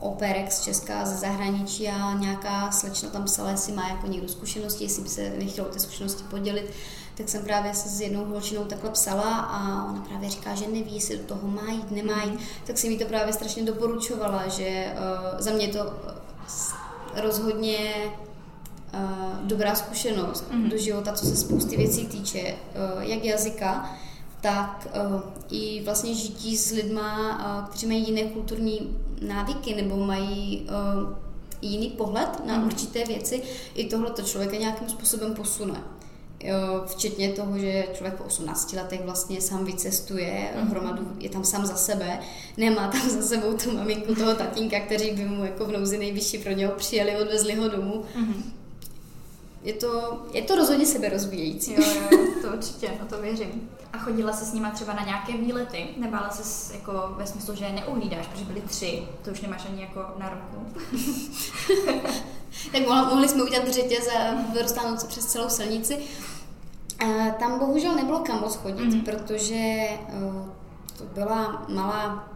Operex 0.03 0.61
Česká 0.61 1.05
ze 1.07 1.17
zahraničí 1.17 1.89
a 1.89 2.13
nějaká 2.13 2.71
slečna 2.71 3.09
tam 3.09 3.25
psala, 3.25 3.51
jestli 3.51 3.73
má 3.73 3.89
jako 3.89 4.07
někdo 4.07 4.29
zkušenosti, 4.29 4.85
jestli 4.85 5.03
by 5.03 5.09
se 5.09 5.31
nechtělo 5.39 5.69
ty 5.69 5.81
zkušenosti 5.81 6.25
podělit, 6.31 6.71
tak 7.15 7.29
jsem 7.29 7.45
právě 7.45 7.75
se 7.75 7.89
s 7.89 8.01
jednou 8.01 8.25
holčinou 8.25 8.65
takhle 8.65 8.91
psala 8.91 9.37
a 9.37 9.85
ona 9.91 10.05
právě 10.09 10.31
říká, 10.31 10.55
že 10.55 10.69
neví, 10.69 10.95
jestli 10.95 11.17
do 11.17 11.25
toho 11.25 11.49
má 11.49 11.73
jít, 11.73 11.91
nemá 11.91 12.23
jít, 12.23 12.41
tak 12.67 12.79
si 12.79 12.89
mi 12.89 12.99
to 12.99 13.05
právě 13.05 13.33
strašně 13.33 13.63
doporučovala, 13.63 14.49
že 14.49 14.95
uh, 14.95 15.41
za 15.41 15.51
mě 15.51 15.69
to 15.69 15.93
rozhodně 17.15 17.79
uh, 18.95 19.47
dobrá 19.47 19.75
zkušenost 19.75 20.51
mm-hmm. 20.51 20.71
do 20.71 20.77
života, 20.77 21.13
co 21.13 21.27
se 21.27 21.37
spousty 21.37 21.77
věcí 21.77 22.07
týče, 22.07 22.41
uh, 22.43 23.03
jak 23.03 23.25
jazyka, 23.25 23.91
tak 24.41 24.89
uh, 25.13 25.21
i 25.51 25.83
vlastně 25.85 26.15
žití 26.15 26.57
s 26.57 26.71
lidma, 26.71 27.39
uh, 27.61 27.69
kteří 27.69 27.87
mají 27.87 28.07
jiné 28.07 28.23
kulturní 28.23 28.99
návyky 29.27 29.75
nebo 29.75 29.97
mají 29.97 30.69
uh, 30.69 31.13
jiný 31.63 31.89
pohled 31.89 32.47
na 32.47 32.59
mm. 32.59 32.67
určité 32.67 33.05
věci, 33.05 33.43
i 33.75 33.85
tohle 33.85 34.11
to 34.11 34.23
člověka 34.23 34.57
nějakým 34.57 34.89
způsobem 34.89 35.35
posune. 35.35 35.81
Včetně 36.87 37.33
toho, 37.33 37.59
že 37.59 37.87
člověk 37.93 38.15
po 38.15 38.25
18 38.25 38.73
letech 38.73 39.01
vlastně 39.05 39.41
sám 39.41 39.65
vycestuje, 39.65 40.51
mm. 40.57 40.69
hromadu 40.69 41.09
je 41.19 41.29
tam 41.29 41.45
sám 41.45 41.67
za 41.67 41.75
sebe, 41.75 42.19
nemá 42.57 42.89
tam 42.89 43.11
za 43.11 43.23
sebou 43.23 43.53
tu 43.53 43.73
maminku, 43.73 44.15
toho 44.15 44.35
tatínka, 44.35 44.81
kteří 44.81 45.11
by 45.11 45.25
mu 45.25 45.45
jako 45.45 45.65
v 45.65 45.73
nouzi 45.73 45.99
nejvyšší 45.99 46.39
pro 46.39 46.53
něho 46.53 46.73
přijeli, 46.73 47.17
odvezli 47.17 47.55
ho 47.55 47.69
domů. 47.69 48.05
Mm 48.17 48.53
je 49.63 49.73
to, 49.73 50.23
je 50.33 50.43
to 50.43 50.55
rozhodně 50.55 50.87
seberozvíjející. 50.87 51.75
Jo, 51.75 51.83
jo, 52.11 52.19
to 52.43 52.49
určitě, 52.49 52.91
no 53.01 53.07
to 53.07 53.23
věřím. 53.23 53.71
A 53.93 53.99
chodila 53.99 54.33
se 54.33 54.45
s 54.45 54.53
nima 54.53 54.71
třeba 54.71 54.93
na 54.93 55.05
nějaké 55.05 55.37
výlety? 55.37 55.87
Nebála 55.97 56.31
se 56.31 56.75
jako 56.75 57.15
ve 57.17 57.27
smyslu, 57.27 57.55
že 57.55 57.65
je 57.65 57.73
neuhlídáš, 57.73 58.27
protože 58.27 58.45
byly 58.45 58.61
tři, 58.61 59.03
to 59.23 59.31
už 59.31 59.41
nemáš 59.41 59.67
ani 59.69 59.83
jako 59.83 60.07
na 60.19 60.29
roku. 60.29 60.67
tak 62.73 62.87
mohli 62.87 63.29
jsme 63.29 63.43
udělat 63.43 63.69
řetěz 63.69 64.09
a 64.09 64.35
roztáhnout 64.63 65.01
se 65.01 65.07
přes 65.07 65.27
celou 65.27 65.49
silnici. 65.49 65.99
A 66.99 67.31
tam 67.31 67.59
bohužel 67.59 67.95
nebylo 67.95 68.19
kam 68.19 68.41
moc 68.41 68.55
chodit, 68.55 68.89
mm-hmm. 68.89 69.05
protože 69.05 69.89
uh, 70.15 70.49
to 70.99 71.05
byla 71.05 71.67
malá 71.69 72.29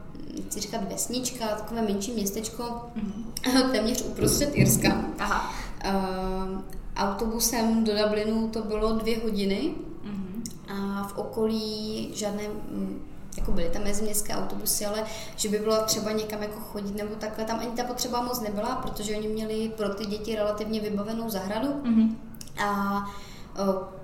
chci 0.46 0.60
říkat 0.60 0.92
vesnička, 0.92 1.46
takové 1.46 1.82
menší 1.82 2.12
městečko, 2.12 2.62
mm-hmm. 2.62 3.70
téměř 3.72 4.02
uprostřed 4.02 4.50
Irska. 4.54 5.04
Aha. 5.18 5.54
Uh, 5.84 6.75
autobusem 6.96 7.84
do 7.84 7.92
Dublinu 8.02 8.48
to 8.48 8.62
bylo 8.62 8.92
dvě 8.92 9.18
hodiny 9.18 9.74
mm-hmm. 10.04 10.42
a 10.68 11.02
v 11.08 11.18
okolí 11.18 12.10
žádné, 12.14 12.42
mm, 12.48 13.04
jako 13.36 13.52
byly 13.52 13.70
tam 13.70 13.84
meziměstské 13.84 14.34
autobusy, 14.34 14.86
ale 14.86 15.04
že 15.36 15.48
by 15.48 15.58
bylo 15.58 15.84
třeba 15.84 16.12
někam 16.12 16.42
jako 16.42 16.60
chodit 16.60 16.96
nebo 16.96 17.14
takhle, 17.14 17.44
tam 17.44 17.58
ani 17.58 17.70
ta 17.70 17.84
potřeba 17.84 18.22
moc 18.22 18.40
nebyla, 18.40 18.76
protože 18.76 19.16
oni 19.16 19.28
měli 19.28 19.72
pro 19.76 19.88
ty 19.94 20.06
děti 20.06 20.36
relativně 20.36 20.80
vybavenou 20.80 21.30
zahradu 21.30 21.68
mm-hmm. 21.68 22.14
a 22.64 23.04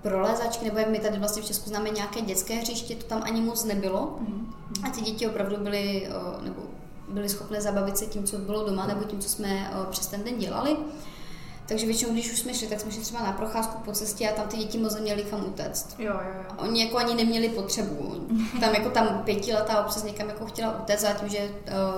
pro 0.02 0.20
lézačky, 0.20 0.64
nebo 0.64 0.78
jak 0.78 0.88
my 0.88 0.98
tady 0.98 1.18
vlastně 1.18 1.42
v 1.42 1.46
Česku 1.46 1.68
známe 1.68 1.90
nějaké 1.90 2.20
dětské 2.20 2.54
hřiště, 2.54 2.94
to 2.94 3.04
tam 3.04 3.22
ani 3.22 3.40
moc 3.40 3.64
nebylo. 3.64 4.18
Mm-hmm. 4.20 4.86
A 4.86 4.90
ty 4.90 5.00
děti 5.00 5.28
opravdu 5.28 5.56
byly, 5.56 6.08
nebo 6.42 6.62
byly 7.08 7.28
schopné 7.28 7.60
zabavit 7.60 7.98
se 7.98 8.06
tím, 8.06 8.24
co 8.24 8.38
bylo 8.38 8.68
doma, 8.68 8.86
nebo 8.86 9.04
tím, 9.04 9.20
co 9.20 9.28
jsme 9.28 9.70
přes 9.90 10.06
ten 10.06 10.24
den 10.24 10.38
dělali. 10.38 10.76
Takže 11.66 11.86
většinou, 11.86 12.12
když 12.12 12.32
už 12.32 12.38
jsme 12.38 12.54
šli, 12.54 12.66
tak 12.66 12.80
jsme 12.80 12.90
šli 12.90 13.02
třeba 13.02 13.22
na 13.22 13.32
procházku 13.32 13.82
po 13.84 13.92
cestě 13.92 14.30
a 14.30 14.34
tam 14.34 14.48
ty 14.48 14.56
děti 14.56 14.78
moc 14.78 14.94
neměli 14.94 15.22
kam 15.22 15.44
utéct. 15.46 15.94
Jo, 15.98 16.12
jo, 16.12 16.30
jo. 16.38 16.54
Oni 16.58 16.84
jako 16.84 16.96
ani 16.96 17.14
neměli 17.14 17.48
potřebu. 17.48 18.28
Tam 18.60 18.74
jako 18.74 18.90
tam 18.90 19.22
pětiletá 19.24 19.84
občas 19.84 20.04
někam 20.04 20.28
jako 20.28 20.46
chtěla 20.46 20.80
utéct 20.80 21.04
a 21.04 21.12
tím, 21.12 21.28
že 21.28 21.38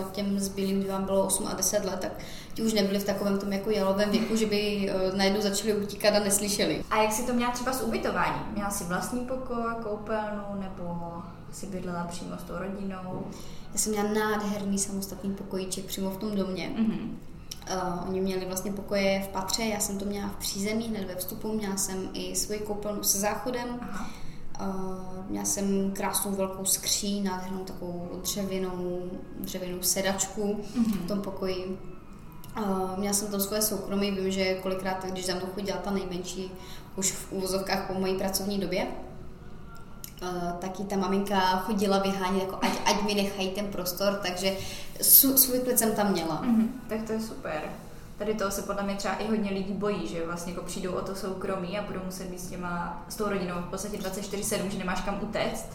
uh, 0.00 0.10
těm 0.10 0.40
zbylým 0.40 0.82
dívám 0.82 1.04
bylo 1.04 1.26
8 1.26 1.46
a 1.46 1.54
10 1.54 1.84
let, 1.84 2.00
tak 2.00 2.12
ti 2.54 2.62
už 2.62 2.72
nebyli 2.72 2.98
v 2.98 3.04
takovém 3.04 3.38
tom 3.38 3.52
jako 3.52 3.70
jalovém 3.70 4.10
věku, 4.10 4.36
že 4.36 4.46
by 4.46 4.90
uh, 5.10 5.16
najednou 5.18 5.40
začali 5.40 5.74
utíkat 5.74 6.14
a 6.14 6.18
neslyšeli. 6.18 6.84
A 6.90 7.02
jak 7.02 7.12
si 7.12 7.26
to 7.26 7.32
měla 7.32 7.52
třeba 7.52 7.72
s 7.72 7.82
ubytováním? 7.82 8.42
Měla 8.52 8.70
si 8.70 8.84
vlastní 8.84 9.20
pokoj, 9.20 9.64
koupelnu 9.82 10.42
nebo 10.60 11.12
si 11.52 11.66
bydlela 11.66 12.04
přímo 12.04 12.36
s 12.38 12.42
tou 12.42 12.54
rodinou? 12.58 13.26
Já 13.72 13.78
jsem 13.78 13.92
měla 13.92 14.08
nádherný 14.08 14.78
samostatný 14.78 15.34
pokojíček 15.34 15.84
přímo 15.84 16.10
v 16.10 16.16
tom 16.16 16.36
domě. 16.36 16.72
Mm-hmm 16.76 17.33
Uh, 17.70 18.08
oni 18.08 18.20
měli 18.20 18.46
vlastně 18.46 18.72
pokoje 18.72 19.22
v 19.24 19.28
patře, 19.28 19.62
já 19.62 19.80
jsem 19.80 19.98
to 19.98 20.04
měla 20.04 20.28
v 20.28 20.36
přízemí, 20.36 20.88
hned 20.88 21.06
ve 21.06 21.14
vstupu, 21.14 21.52
měla 21.52 21.76
jsem 21.76 22.08
i 22.12 22.36
svoji 22.36 22.60
koupelnu 22.60 23.02
se 23.02 23.18
záchodem, 23.18 23.78
Aha. 23.80 24.10
Uh, 24.60 25.26
měla 25.28 25.44
jsem 25.44 25.92
krásnou 25.92 26.32
velkou 26.32 26.64
skříň, 26.64 27.24
nádhernou 27.24 27.64
takovou 27.64 28.08
dřevěnou, 28.22 29.10
dřevěnou 29.40 29.82
sedačku 29.82 30.42
mm-hmm. 30.42 31.04
v 31.04 31.08
tom 31.08 31.22
pokoji. 31.22 31.78
Uh, 32.58 32.98
měla 32.98 33.14
jsem 33.14 33.28
tam 33.28 33.40
svoje 33.40 33.62
soukromí, 33.62 34.10
vím, 34.10 34.30
že 34.30 34.54
kolikrát, 34.54 35.04
když 35.04 35.26
za 35.26 35.34
mnou 35.34 35.46
chodila 35.54 35.78
ta 35.78 35.90
nejmenší, 35.90 36.52
už 36.96 37.12
v 37.12 37.32
úvozovkách 37.32 37.86
po 37.86 37.94
mojí 37.94 38.18
pracovní 38.18 38.58
době, 38.58 38.86
Uh, 40.24 40.52
taky 40.52 40.84
ta 40.84 40.96
maminka 40.96 41.40
chodila 41.40 41.98
vyhánět, 41.98 42.42
jako 42.42 42.58
ať, 42.62 42.70
ať 42.84 43.02
mi 43.02 43.14
nechají 43.14 43.50
ten 43.50 43.66
prostor, 43.66 44.20
takže 44.26 44.56
svůj 45.00 45.60
klid 45.64 45.78
jsem 45.78 45.92
tam 45.92 46.12
měla. 46.12 46.42
Mm-hmm, 46.42 46.68
tak 46.88 47.02
to 47.02 47.12
je 47.12 47.20
super. 47.20 47.62
Tady 48.18 48.34
toho 48.34 48.50
se 48.50 48.62
podle 48.62 48.82
mě 48.82 48.94
třeba 48.94 49.14
i 49.14 49.28
hodně 49.28 49.50
lidí 49.50 49.72
bojí, 49.72 50.08
že 50.08 50.26
vlastně 50.26 50.52
jako 50.52 50.64
přijdou 50.64 50.92
o 50.92 51.02
to 51.02 51.14
soukromí 51.14 51.78
a 51.78 51.82
budou 51.82 52.00
muset 52.04 52.28
být 52.28 52.40
s, 52.40 52.50
těma, 52.50 53.04
s 53.08 53.16
tou 53.16 53.28
rodinou 53.28 53.54
v 53.54 53.70
podstatě 53.70 53.96
24-7, 53.96 54.68
že 54.68 54.78
nemáš 54.78 55.00
kam 55.00 55.18
utéct. 55.22 55.68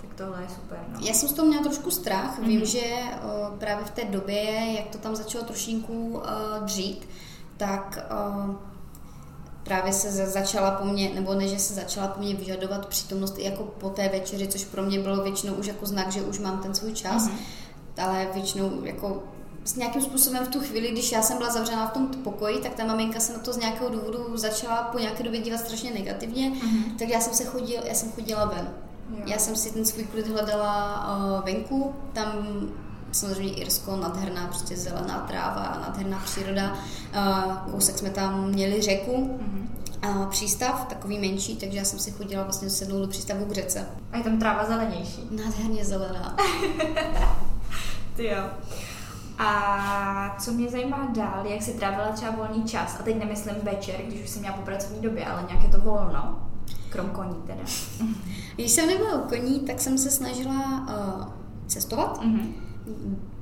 Tak 0.00 0.14
tohle 0.14 0.42
je 0.42 0.48
super. 0.48 0.78
No. 0.92 1.00
Já 1.00 1.14
jsem 1.14 1.28
z 1.28 1.32
toho 1.32 1.48
měla 1.48 1.62
trošku 1.62 1.90
strach. 1.90 2.38
Mm-hmm. 2.38 2.46
Vím, 2.46 2.64
že 2.64 2.80
o, 3.22 3.56
právě 3.58 3.84
v 3.84 3.90
té 3.90 4.04
době, 4.04 4.72
jak 4.76 4.86
to 4.88 4.98
tam 4.98 5.16
začalo 5.16 5.44
trošinku 5.44 6.08
uh, 6.08 6.64
dřít, 6.64 7.08
tak 7.56 7.98
uh, 8.10 8.54
právě 9.68 9.92
se 9.92 10.26
začala 10.26 10.70
po 10.70 10.84
mně, 10.84 11.10
nebo 11.14 11.34
ne, 11.34 11.48
že 11.48 11.58
se 11.58 11.74
začala 11.74 12.08
po 12.08 12.20
mně 12.20 12.34
vyžadovat 12.34 12.86
přítomnost 12.86 13.38
i 13.38 13.44
jako 13.44 13.64
po 13.64 13.90
té 13.90 14.08
večeři, 14.08 14.48
což 14.48 14.64
pro 14.64 14.82
mě 14.82 15.00
bylo 15.00 15.22
většinou 15.22 15.54
už 15.54 15.66
jako 15.66 15.86
znak, 15.86 16.12
že 16.12 16.22
už 16.22 16.38
mám 16.38 16.58
ten 16.58 16.74
svůj 16.74 16.92
čas. 16.92 17.28
Mm-hmm 17.28 17.68
ale 17.98 18.28
většinou 18.34 18.84
jako 18.84 19.22
s 19.64 19.76
nějakým 19.76 20.02
způsobem 20.02 20.44
v 20.44 20.48
tu 20.48 20.60
chvíli, 20.60 20.90
když 20.90 21.12
já 21.12 21.22
jsem 21.22 21.38
byla 21.38 21.50
zavřená 21.50 21.86
v 21.86 21.92
tom 21.92 22.08
pokoji, 22.08 22.58
tak 22.58 22.74
ta 22.74 22.84
maminka 22.84 23.20
se 23.20 23.32
na 23.32 23.38
to 23.38 23.52
z 23.52 23.56
nějakého 23.56 23.90
důvodu 23.90 24.36
začala 24.36 24.82
po 24.82 24.98
nějaké 24.98 25.22
době 25.22 25.40
dívat 25.40 25.60
strašně 25.60 25.90
negativně, 25.90 26.50
mm-hmm. 26.50 26.96
tak 26.98 27.08
já 27.08 27.20
jsem 27.20 27.34
se 27.34 27.44
chodila, 27.44 27.82
já 27.86 27.94
jsem 27.94 28.12
chodila 28.12 28.44
ven. 28.44 28.74
Jo. 29.10 29.22
Já 29.26 29.38
jsem 29.38 29.56
si 29.56 29.72
ten 29.72 29.84
svůj 29.84 30.04
klid 30.04 30.28
hledala 30.28 31.06
uh, 31.16 31.44
venku, 31.44 31.94
tam 32.12 32.32
samozřejmě 33.12 33.54
Irsko, 33.54 33.96
nadherná 33.96 34.46
prostě 34.46 34.76
zelená 34.76 35.18
tráva, 35.18 35.78
nadherná 35.86 36.18
příroda. 36.24 36.76
Kousek 37.70 37.98
jsme 37.98 38.10
tam 38.10 38.48
měli 38.48 38.82
řeku, 38.82 39.12
mm-hmm. 39.12 40.20
uh, 40.20 40.26
přístav, 40.26 40.86
takový 40.88 41.18
menší, 41.18 41.56
takže 41.56 41.78
já 41.78 41.84
jsem 41.84 41.98
si 41.98 42.10
chodila 42.10 42.42
vlastně 42.42 42.70
sednout 42.70 43.00
do 43.00 43.06
přístavu 43.06 43.44
k 43.44 43.52
řece. 43.52 43.86
A 44.12 44.16
je 44.16 44.24
tam 44.24 44.38
tráva 44.38 44.64
zelenější? 44.64 45.28
Nádherně 45.30 45.84
zelená. 45.84 46.36
Ty 48.16 48.26
jo. 48.26 48.44
A 49.38 50.36
co 50.40 50.52
mě 50.52 50.68
zajímá 50.68 51.08
dál, 51.14 51.46
jak 51.46 51.62
si 51.62 51.72
trávila 51.72 52.08
třeba 52.08 52.30
volný 52.30 52.64
čas, 52.64 52.96
a 53.00 53.02
teď 53.02 53.18
nemyslím 53.18 53.54
večer, 53.62 53.94
když 54.06 54.22
už 54.22 54.30
jsem 54.30 54.40
měla 54.40 54.56
po 54.56 54.62
pracovní 54.62 55.00
době, 55.00 55.26
ale 55.26 55.44
nějaké 55.48 55.68
to 55.68 55.80
volno, 55.80 56.48
krom 56.90 57.10
koní 57.10 57.42
teda. 57.46 57.62
Když 58.54 58.70
jsem 58.70 58.86
nebyla 58.86 59.14
u 59.14 59.28
koní, 59.28 59.60
tak 59.60 59.80
jsem 59.80 59.98
se 59.98 60.10
snažila 60.10 60.86
uh, 60.88 61.24
cestovat. 61.66 62.22
Mm-hmm. 62.22 62.67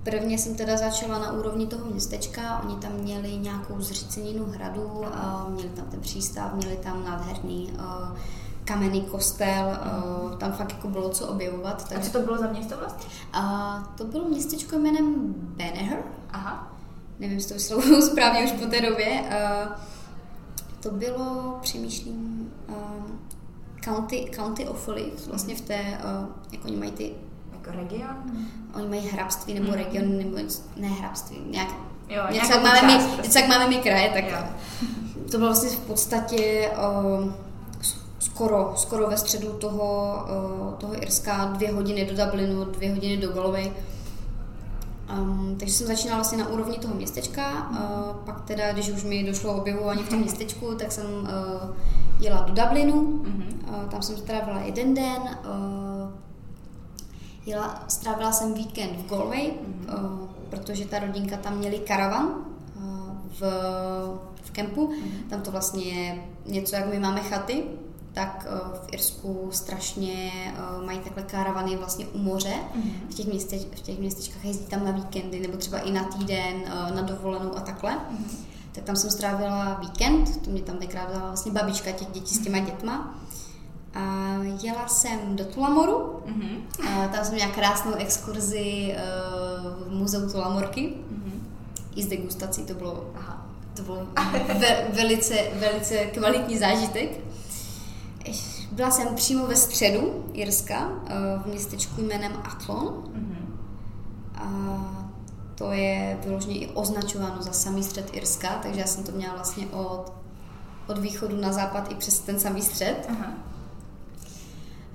Prvně 0.02 0.38
jsem 0.38 0.54
teda 0.54 0.76
začala 0.76 1.18
na 1.18 1.32
úrovni 1.32 1.66
toho 1.66 1.90
městečka, 1.90 2.62
oni 2.64 2.76
tam 2.76 2.92
měli 2.92 3.36
nějakou 3.36 3.80
zříceninu 3.80 4.44
hradu, 4.44 5.04
měli 5.48 5.68
tam 5.68 5.84
ten 5.84 6.00
přístav, 6.00 6.54
měli 6.54 6.76
tam 6.76 7.04
nádherný 7.04 7.72
uh, 7.72 8.18
kamenný 8.64 9.00
kostel, 9.00 9.66
uh, 9.66 10.38
tam 10.38 10.52
fakt 10.52 10.72
jako 10.72 10.88
bylo 10.88 11.08
co 11.08 11.26
objevovat. 11.26 11.88
Takže... 11.88 12.08
A 12.08 12.12
co 12.12 12.18
to 12.18 12.24
bylo 12.24 12.38
za 12.38 12.46
město 12.46 12.76
vlastně? 12.76 13.06
To 13.96 14.04
bylo 14.04 14.28
městečko 14.28 14.78
jménem 14.78 15.34
Banner. 15.36 16.02
Aha. 16.30 16.72
Nevím, 17.18 17.36
jestli 17.36 17.48
to 17.48 17.54
vyslovuju 17.54 18.02
správně 18.10 18.44
už 18.44 18.52
po 18.52 18.66
té 18.66 18.80
době. 18.80 19.22
Uh, 19.22 19.72
to 20.80 20.90
bylo, 20.90 21.58
přemýšlím, 21.62 22.52
County, 23.84 24.30
County 24.36 24.68
of 24.68 24.88
Olive, 24.88 25.16
vlastně 25.26 25.54
v 25.54 25.60
té, 25.60 25.98
jako 26.52 26.68
oni 26.68 26.76
mají 26.76 26.90
ty 26.90 27.14
region? 27.70 28.16
Oni 28.74 28.88
mají 28.88 29.08
hrabství 29.08 29.54
nebo 29.54 29.66
mm. 29.66 29.74
region, 29.74 30.18
nebo 30.18 30.36
ne 30.76 30.88
hrabství, 30.88 31.38
nějak, 31.50 31.68
Jo, 32.08 32.22
něco, 32.32 32.52
jak 32.52 32.62
máme, 32.62 32.82
my, 32.82 33.04
prostě. 33.04 33.22
něco, 33.22 33.38
jak 33.38 33.48
máme 33.48 33.68
my 33.68 33.76
kraje, 33.76 34.10
tak 34.10 34.24
Jo. 34.24 34.38
to 35.30 35.38
bylo 35.38 35.48
vlastně 35.48 35.70
v 35.70 35.80
podstatě 35.80 36.70
uh, 36.70 37.32
skoro, 38.18 38.72
skoro 38.76 39.08
ve 39.08 39.16
středu 39.16 39.52
toho, 39.52 40.18
uh, 40.24 40.74
toho 40.74 41.02
Irska, 41.02 41.44
dvě 41.44 41.72
hodiny 41.72 42.06
do 42.06 42.24
Dublinu, 42.24 42.64
dvě 42.64 42.90
hodiny 42.90 43.16
do 43.16 43.32
Galway. 43.32 43.72
Um, 45.18 45.56
takže 45.58 45.74
jsem 45.74 45.86
začínala 45.86 46.16
vlastně 46.16 46.38
na 46.38 46.48
úrovni 46.48 46.78
toho 46.78 46.94
městečka, 46.94 47.70
uh, 47.70 48.16
pak 48.24 48.40
teda, 48.40 48.72
když 48.72 48.90
už 48.90 49.04
mi 49.04 49.24
došlo 49.24 49.54
objevování 49.54 50.02
v 50.02 50.08
tom 50.08 50.18
městečku, 50.22 50.74
tak 50.74 50.92
jsem 50.92 51.04
uh, 51.06 51.76
jela 52.20 52.40
do 52.40 52.62
Dublinu, 52.62 53.00
uh, 53.00 53.88
tam 53.90 54.02
jsem 54.02 54.16
strávila 54.16 54.60
jeden 54.60 54.94
den, 54.94 55.22
uh, 55.22 56.25
jela, 57.46 57.84
strávila 57.88 58.32
jsem 58.32 58.54
víkend 58.54 58.96
v 58.96 59.08
Galway, 59.10 59.50
uh, 59.50 60.28
protože 60.50 60.84
ta 60.84 60.98
rodinka 60.98 61.36
tam 61.36 61.58
měli 61.58 61.78
karavan 61.78 62.26
uh, 62.26 62.82
v, 63.40 63.42
v 64.42 64.50
kempu, 64.50 64.92
tam 65.30 65.42
to 65.42 65.50
vlastně 65.50 65.84
je 65.84 66.24
něco, 66.46 66.76
jak 66.76 66.86
my 66.86 66.98
máme 66.98 67.20
chaty, 67.20 67.64
tak 68.12 68.46
uh, 68.50 68.78
v 68.78 68.92
Irsku 68.92 69.48
strašně 69.52 70.32
mají 70.86 70.98
takhle 70.98 71.22
karavany 71.22 71.76
vlastně 71.76 72.06
u 72.06 72.18
moře, 72.18 72.54
v 73.10 73.14
těch, 73.14 73.26
městeč, 73.26 73.62
v 73.76 73.80
těch 73.80 73.98
městečkách 73.98 74.44
jezdí 74.44 74.66
tam 74.66 74.84
na 74.84 74.90
víkendy 74.90 75.40
nebo 75.40 75.56
třeba 75.56 75.78
i 75.78 75.90
na 75.90 76.04
týden, 76.04 76.64
na 76.94 77.02
dovolenou 77.02 77.56
a 77.56 77.60
takhle. 77.60 77.98
Tak 78.72 78.84
tam 78.84 78.96
jsem 78.96 79.10
strávila 79.10 79.74
víkend, 79.80 80.44
to 80.44 80.50
mě 80.50 80.62
tam 80.62 80.78
tenkrát 80.78 81.10
vzala 81.10 81.26
vlastně 81.26 81.52
babička 81.52 81.92
těch 81.92 82.08
dětí 82.08 82.34
s 82.34 82.38
těma 82.38 82.58
dětma. 82.58 83.14
A 83.96 84.34
jela 84.62 84.88
jsem 84.88 85.36
do 85.36 85.44
Tulamoru, 85.44 86.22
Mhm. 86.26 86.48
a 86.88 87.08
tam 87.08 87.24
jsem 87.24 87.34
měla 87.34 87.50
krásnou 87.50 87.92
exkurzi 87.94 88.94
uh, 88.96 89.88
v 89.88 89.90
muzeu 89.98 90.30
Tulamorky 90.30 90.94
Mhm. 91.10 91.46
i 91.96 92.02
s 92.02 92.06
degustací, 92.06 92.64
to 92.64 92.74
bylo, 92.74 93.10
Aha. 93.16 93.46
to 93.76 93.82
bylo 93.82 94.06
ve, 94.60 94.86
velice, 94.92 95.34
velice 95.54 95.96
kvalitní 95.96 96.58
zážitek. 96.58 97.10
Eš- 98.24 98.56
Byla 98.72 98.90
jsem 98.90 99.14
přímo 99.14 99.46
ve 99.46 99.56
středu 99.56 100.24
Jirska, 100.32 100.88
uh, 100.88 101.42
v 101.42 101.46
městečku 101.46 102.00
jménem 102.02 102.32
Athlon. 102.44 103.04
Mhm. 103.14 103.58
A 104.34 104.48
to 105.54 105.72
je 105.72 106.18
vyloženě 106.24 106.54
i 106.56 106.66
označováno 106.66 107.42
za 107.42 107.52
samý 107.52 107.82
střed 107.82 108.10
Irska, 108.12 108.48
takže 108.62 108.80
já 108.80 108.86
jsem 108.86 109.04
to 109.04 109.12
měla 109.12 109.34
vlastně 109.34 109.66
od, 109.66 110.12
od 110.88 110.98
východu 110.98 111.36
na 111.40 111.52
západ 111.52 111.92
i 111.92 111.94
přes 111.94 112.18
ten 112.18 112.40
samý 112.40 112.62
střed. 112.62 113.06
Aha. 113.08 113.32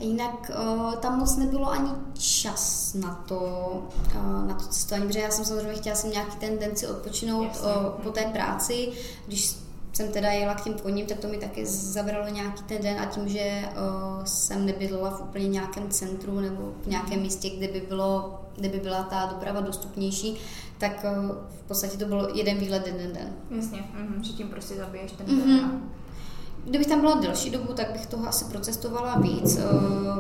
A 0.02 0.04
Jinak 0.04 0.52
uh, 0.64 0.94
tam 0.96 1.20
moc 1.20 1.38
nebylo 1.38 1.72
ani 1.72 1.90
čas 2.14 2.94
na 2.94 3.24
to, 3.28 3.40
uh, 4.16 4.48
na 4.48 4.54
to 4.56 4.66
cestování, 4.66 5.08
protože 5.08 5.20
já 5.20 5.32
jsem 5.32 5.46
samozřejmě 5.46 5.74
chtěla 5.74 5.96
jsem 5.96 6.12
nějaký 6.12 6.38
ten 6.38 6.58
den 6.60 6.76
si 6.76 6.88
odpočinout 6.88 7.44
Jasně. 7.48 7.68
uh, 7.68 7.86
po 8.04 8.10
té 8.12 8.22
práci. 8.26 8.92
Když 9.28 9.56
jsem 9.94 10.12
teda 10.12 10.32
jela 10.32 10.54
k 10.56 10.64
těm 10.64 10.74
koním, 10.74 11.06
tak 11.06 11.20
to 11.20 11.28
mi 11.28 11.38
taky 11.38 11.66
zabralo 11.66 12.28
nějaký 12.28 12.64
ten 12.64 12.82
den 12.82 13.00
a 13.00 13.06
tím, 13.06 13.30
že 13.30 13.62
uh, 13.66 14.24
jsem 14.26 14.66
nebydlela 14.66 15.10
v 15.10 15.22
úplně 15.22 15.48
nějakém 15.48 15.90
centru 15.90 16.40
nebo 16.40 16.74
v 16.84 16.88
nějakém 16.88 17.22
místě, 17.22 17.50
kde 17.50 17.68
by, 17.68 17.82
bylo, 17.88 18.40
kde 18.56 18.70
by 18.70 18.80
byla 18.80 19.04
ta 19.04 19.26
doprava 19.26 19.62
dostupnější, 19.62 20.38
tak 20.78 21.06
uh, 21.20 21.36
v 21.60 21.64
podstatě 21.68 21.98
to 21.98 22.06
bylo 22.06 22.28
jeden 22.38 22.58
výlet, 22.58 22.88
jeden 22.88 23.14
den. 23.14 23.34
Jasně, 23.50 23.84
mhm, 23.94 24.24
že 24.24 24.34
tím 24.34 24.48
prostě 24.50 24.76
zabiješ 24.76 25.12
ten 25.12 25.26
Mhm. 25.38 25.48
den. 25.58 25.82
Kdybych 26.66 26.88
tam 26.88 27.02
byla 27.02 27.16
delší 27.16 27.50
dobu, 27.50 27.74
tak 27.74 27.92
bych 27.92 28.06
toho 28.06 28.28
asi 28.28 28.46
procestovala 28.46 29.20
víc. 29.20 29.58
Eh, 29.58 29.62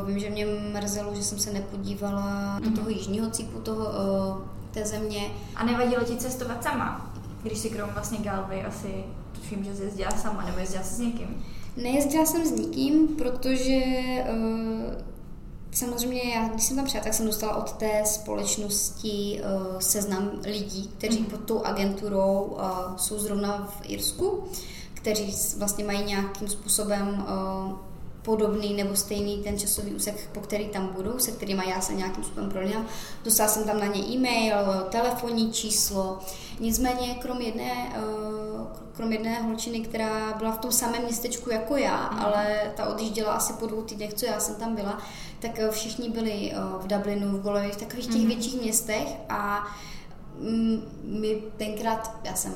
Vím, 0.06 0.20
že 0.20 0.30
mě 0.30 0.46
mrzelo, 0.46 1.16
že 1.16 1.24
jsem 1.24 1.40
se 1.40 1.54
nepodívala 1.54 2.60
do 2.60 2.72
toho 2.72 2.90
jižního 2.90 3.30
cípu 3.30 3.60
toho, 3.60 3.88
eh, 3.88 4.48
té 4.72 4.86
země. 4.86 5.22
A 5.56 5.66
nevadilo 5.66 6.04
ti 6.04 6.16
cestovat 6.18 6.64
sama? 6.64 7.14
Když 7.44 7.58
si 7.60 7.70
krom 7.70 7.90
vlastně 7.94 8.18
Galvy 8.18 8.64
asi 8.64 9.04
tuším, 9.36 9.64
že 9.64 9.76
jsi 9.76 9.84
jezdila 9.84 10.12
sama, 10.12 10.46
nebo 10.46 10.60
jezdila 10.60 10.84
jsi 10.84 10.94
s 10.96 11.00
někým? 11.00 11.44
Nejezdila 11.78 12.26
jsem 12.26 12.46
s 12.46 12.52
nikým, 12.52 13.08
protože 13.08 13.80
eh, 14.26 15.04
samozřejmě 15.72 16.22
já, 16.36 16.48
když 16.48 16.64
jsem 16.64 16.76
tam 16.78 16.86
přijela, 16.86 17.04
tak 17.04 17.14
jsem 17.14 17.26
dostala 17.26 17.56
od 17.56 17.72
té 17.72 18.02
společnosti 18.06 19.42
seznam 19.80 20.32
lidí, 20.44 20.90
kteří 20.98 21.20
Mhm. 21.20 21.26
pod 21.30 21.40
tou 21.40 21.64
agenturou 21.64 22.58
jsou 22.98 23.20
zrovna 23.20 23.68
v 23.82 23.90
Irsku, 23.90 24.44
kteří 25.02 25.36
vlastně 25.58 25.84
mají 25.86 26.04
nějakým 26.04 26.48
způsobem 26.48 27.26
eh, 27.28 27.92
podobný 28.22 28.74
nebo 28.74 28.96
stejný 28.96 29.38
ten 29.44 29.60
časový 29.60 29.92
úsek, 29.96 30.30
po 30.34 30.40
který 30.40 30.66
tam 30.70 30.88
budou, 30.88 31.20
se 31.20 31.32
kterými 31.32 31.64
já 31.70 31.82
se 31.82 31.94
nějakým 31.94 32.24
způsobem 32.24 32.50
prolínám. 32.50 32.86
Dostala 33.24 33.50
jsem 33.50 33.64
tam 33.64 33.80
na 33.80 33.86
ně 33.86 34.02
e-mail, 34.02 34.56
telefonní 34.90 35.52
číslo. 35.52 36.20
Nicméně 36.60 37.14
krom 37.16 37.42
jedné, 37.42 37.94
eh, 37.96 38.82
krom 38.94 39.12
jedné 39.12 39.42
holčiny, 39.42 39.80
která 39.80 40.34
byla 40.38 40.52
v 40.52 40.58
tom 40.58 40.72
samém 40.72 41.04
městečku 41.04 41.50
jako 41.52 41.78
já, 41.78 42.10
Mhm. 42.12 42.20
ale 42.26 42.58
ta 42.76 42.86
odjížděla 42.90 43.34
asi 43.34 43.54
po 43.54 43.66
dvou 43.68 43.82
týdnech, 43.82 44.14
co 44.14 44.26
já 44.26 44.40
jsem 44.40 44.56
tam 44.56 44.76
byla, 44.76 44.98
tak 45.40 45.60
eh, 45.60 45.72
všichni 45.72 46.10
byli 46.10 46.54
v 46.82 46.88
Dublinu, 46.88 47.38
v 47.38 47.42
Galway, 47.44 47.72
v 47.72 47.78
takových 47.78 48.06
těch 48.08 48.16
Mhm. 48.22 48.28
větších 48.28 48.62
městech 48.62 49.08
a 49.30 49.68
mm, 50.40 50.82
my 51.04 51.42
tenkrát, 51.58 52.16
já 52.24 52.36
jsem 52.36 52.54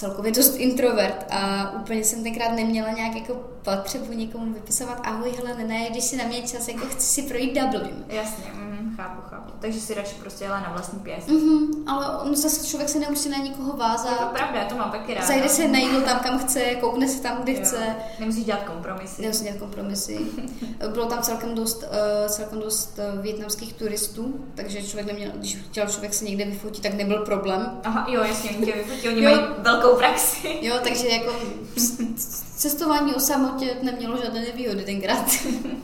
celkově 0.00 0.32
dost 0.32 0.54
introvert 0.56 1.26
a 1.30 1.70
úplně 1.70 2.04
jsem 2.04 2.22
tenkrát 2.22 2.52
neměla 2.52 2.90
nějak 2.90 3.14
jako 3.14 3.34
potřebu 3.64 4.12
někomu 4.12 4.52
vypisovat 4.52 5.00
ahoj 5.04 5.32
Helene, 5.36 5.64
ne, 5.64 5.90
když 5.90 6.04
si 6.04 6.16
na 6.16 6.24
mě 6.24 6.42
čas, 6.42 6.68
jako 6.68 6.86
chci 6.86 7.06
si 7.06 7.22
projít 7.22 7.58
Dublin. 7.60 8.04
Jasně, 8.08 8.44
mm, 8.54 8.94
chápu, 8.96 9.20
chápu. 9.30 9.50
Takže 9.60 9.80
si 9.80 9.94
radši 9.94 10.14
prostě 10.14 10.44
jela 10.44 10.60
na 10.60 10.72
vlastní 10.72 10.98
pěst. 10.98 11.28
Mhm, 11.28 11.66
ale 11.88 12.18
on 12.18 12.36
zase 12.36 12.66
člověk 12.66 12.88
se 12.88 12.98
nemusí 12.98 13.28
na 13.28 13.38
nikoho 13.38 13.70
To 13.70 13.76
vázat. 13.76 14.10
je 14.10 14.26
pravda, 14.38 14.60
já 14.60 14.64
to 14.68 14.76
mám 14.76 14.90
taky 14.90 15.14
ráda. 15.14 15.26
Zajde 15.26 15.48
se 15.48 15.68
na 15.68 15.78
jídlo 15.78 16.00
tam, 16.00 16.18
kam 16.18 16.38
chce, 16.38 16.60
koukne 16.60 17.08
se 17.08 17.22
tam, 17.22 17.42
kde 17.42 17.52
Jo. 17.52 17.58
chce. 17.62 17.96
Nemusíš 18.18 18.44
dělat 18.44 18.62
kompromisy. 18.62 19.22
Nemusí 19.22 19.44
dělat 19.44 19.58
kompromisy. 19.58 20.18
Bylo 20.92 21.06
tam 21.06 21.22
celkem 21.22 21.54
dost, 21.54 21.82
uh, 21.82 22.28
celkem 22.28 22.60
dost 22.60 22.98
uh, 23.14 23.20
větnamských 23.22 23.72
turistů, 23.72 24.34
takže 24.54 24.82
člověk 24.82 25.06
neměl, 25.06 25.30
když 25.34 25.56
chtěl 25.56 25.86
člověk 25.86 26.14
se 26.14 26.24
někde 26.24 26.44
vyfotit, 26.44 26.82
tak 26.82 26.94
nebyl 26.94 27.24
problém. 27.24 27.80
Aha, 27.84 28.06
jo, 28.08 28.24
jasně, 28.24 28.50
oni 28.50 28.66
tě 28.66 28.72
vyfotí, 28.72 29.08
oni 29.08 29.22
Jo. 29.22 29.30
mají 29.30 29.42
velkou 29.58 29.96
praxi. 29.96 30.58
Jo, 30.62 30.76
takže 30.82 31.08
jako 31.08 31.32
cestování 32.60 33.14
o 33.14 33.20
samotě 33.20 33.76
nemělo 33.82 34.16
žádné 34.22 34.40
nevýhody 34.40 34.82
tenkrát. 34.84 35.30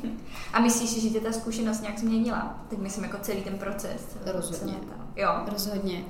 A 0.52 0.60
myslíš 0.60 0.90
si, 0.90 1.00
že 1.00 1.08
tě 1.10 1.20
ta 1.20 1.32
zkušenost 1.32 1.80
nějak 1.82 1.98
změnila? 1.98 2.64
Teď 2.68 2.78
myslím 2.78 3.04
jako 3.04 3.16
celý 3.22 3.42
ten 3.42 3.58
proces. 3.58 4.00
Rozhodně. 4.26 4.74
Jo, 5.16 5.28
Rozhodně. 5.52 6.04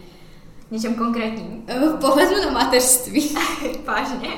něčem 0.71 0.95
konkrétním. 0.95 1.65
Eh, 1.67 1.79
V 1.89 1.97
pohledu 2.01 2.35
na 2.45 2.51
mateřství. 2.51 3.37
Vážně? 3.85 4.29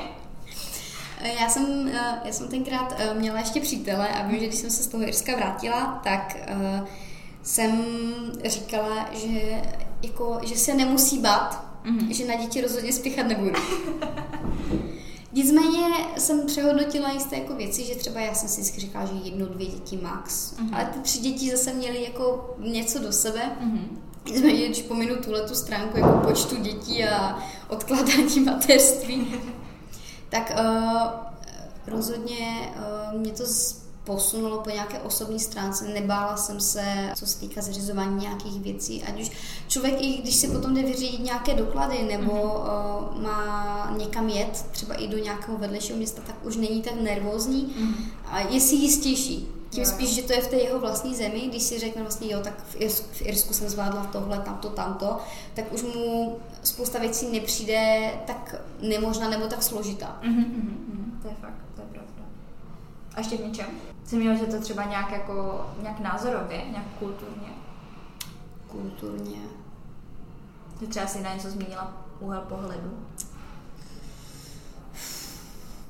Eh, 1.21 1.33
Já 1.41 1.49
jsem, 1.49 1.87
eh, 1.93 2.21
já 2.25 2.31
jsem 2.31 2.47
tenkrát 2.47 2.95
měla 3.13 3.39
ještě 3.39 3.61
přítele 3.61 4.07
a 4.09 4.27
vím, 4.27 4.39
že 4.39 4.45
když 4.47 4.59
jsem 4.59 4.69
se 4.69 4.83
z 4.83 4.87
toho 4.87 5.03
Irska 5.07 5.35
vrátila, 5.35 6.01
tak 6.03 6.37
jsem 7.43 7.85
říkala, 8.45 9.09
že, 9.13 9.61
jako, 10.03 10.39
že 10.43 10.55
se 10.55 10.73
nemusí 10.73 11.19
bát, 11.19 11.65
Mhm. 11.83 12.13
že 12.13 12.25
na 12.27 12.35
děti 12.35 12.61
rozhodně 12.61 12.93
spěchat 12.93 13.27
nebudu. 13.27 13.55
Nicméně 15.33 15.87
jsem 16.17 16.45
přehodnotila 16.45 17.11
jisté 17.11 17.35
jako 17.37 17.55
věci, 17.55 17.83
že 17.83 17.95
třeba 17.95 18.19
já 18.19 18.33
jsem 18.33 18.49
si 18.49 18.61
vždycky 18.61 18.81
říkala, 18.81 19.05
že 19.05 19.13
jedno, 19.23 19.45
dvě 19.45 19.67
děti 19.67 19.97
max. 19.97 20.53
Mhm. 20.57 20.73
Ale 20.75 20.85
ty 20.85 20.99
tři 20.99 21.19
děti 21.19 21.51
zase 21.51 21.73
měly 21.73 22.03
jako 22.03 22.55
něco 22.59 22.99
do 22.99 23.11
sebe. 23.11 23.41
Mhm. 23.59 24.01
Nicméně, 24.25 24.65
když 24.67 24.81
pominu 24.81 25.15
tuhle 25.15 25.41
tu 25.41 25.55
stránku 25.55 25.97
jako 25.97 26.27
počtu 26.27 26.55
dětí 26.55 27.03
a 27.05 27.39
odkládání 27.67 28.39
mateřství, 28.45 29.27
tak 30.29 30.53
uh, 30.59 31.01
rozhodně 31.87 32.71
uh, 33.13 33.19
mě 33.19 33.31
to 33.31 33.45
z- 33.45 33.88
posunulo 34.13 34.57
po 34.61 34.69
nějaké 34.69 34.99
osobní 34.99 35.39
stránce. 35.39 35.87
Nebála 35.87 36.37
jsem 36.37 36.59
se, 36.59 37.11
co 37.15 37.25
se 37.25 37.39
týká 37.39 37.61
zařizování 37.61 38.15
nějakých 38.21 38.61
věcí. 38.61 39.03
Ať 39.03 39.21
už 39.21 39.31
člověk, 39.67 40.01
i 40.01 40.17
když 40.21 40.35
si 40.35 40.47
potom 40.47 40.73
jde 40.73 40.81
vyřídit 40.83 41.23
nějaké 41.23 41.53
doklady 41.53 42.03
nebo 42.03 42.31
uh, 42.41 43.21
má 43.21 43.93
někam 43.97 44.29
jet, 44.29 44.65
třeba 44.71 44.95
i 44.95 45.07
do 45.07 45.17
nějakého 45.17 45.57
vedlejšího 45.57 45.97
města, 45.97 46.21
tak 46.27 46.35
už 46.45 46.55
není 46.55 46.81
tak 46.81 46.93
nervózní 47.01 47.73
Mhm. 47.77 48.05
a 48.25 48.39
je 48.39 48.59
si 48.59 48.75
jistější. 48.75 49.47
Tím 49.69 49.83
Jo. 49.83 49.89
spíš, 49.89 50.09
že 50.15 50.21
to 50.21 50.33
je 50.33 50.41
v 50.41 50.47
té 50.47 50.55
jeho 50.55 50.79
vlastní 50.79 51.15
zemi, 51.15 51.39
když 51.47 51.63
si 51.63 51.79
řekne 51.79 52.01
vlastně, 52.01 52.33
jo, 52.33 52.39
tak 52.43 52.63
v 52.69 52.75
Irsku, 52.81 53.07
v 53.11 53.21
Irsku 53.21 53.53
jsem 53.53 53.69
zvládla 53.69 54.03
tohle, 54.11 54.39
tamto, 54.39 54.69
tamto, 54.69 55.17
tak 55.53 55.73
už 55.73 55.81
mu 55.83 56.37
spousta 56.63 56.99
věcí 56.99 57.27
nepřijde 57.31 58.11
tak 58.27 58.55
nemožná 58.81 59.29
nebo 59.29 59.45
tak 59.45 59.63
složitá. 59.63 60.19
Mhm, 60.23 60.35
mhm, 60.39 60.85
mhm. 60.93 61.19
To 61.21 61.27
je 61.27 61.33
fakt, 61.41 61.59
to 61.75 61.81
je 61.81 61.87
pravda. 61.87 62.09
A 63.15 63.19
ještě 63.19 63.37
v 63.37 63.45
něčem? 63.45 63.65
Jsi 64.09 64.15
měla, 64.15 64.35
že 64.35 64.45
to 64.45 64.59
třeba 64.61 64.83
nějak 64.83 65.11
jako, 65.11 65.65
nějak 65.81 65.99
názorově, 65.99 66.65
nějak 66.71 66.85
kulturně? 66.99 67.47
Kulturně. 68.67 69.39
Že 70.81 70.87
třeba 70.87 71.07
si 71.07 71.21
na 71.21 71.33
něco 71.33 71.49
změnila 71.49 71.93
úhel 72.19 72.41
pohledu? 72.41 72.97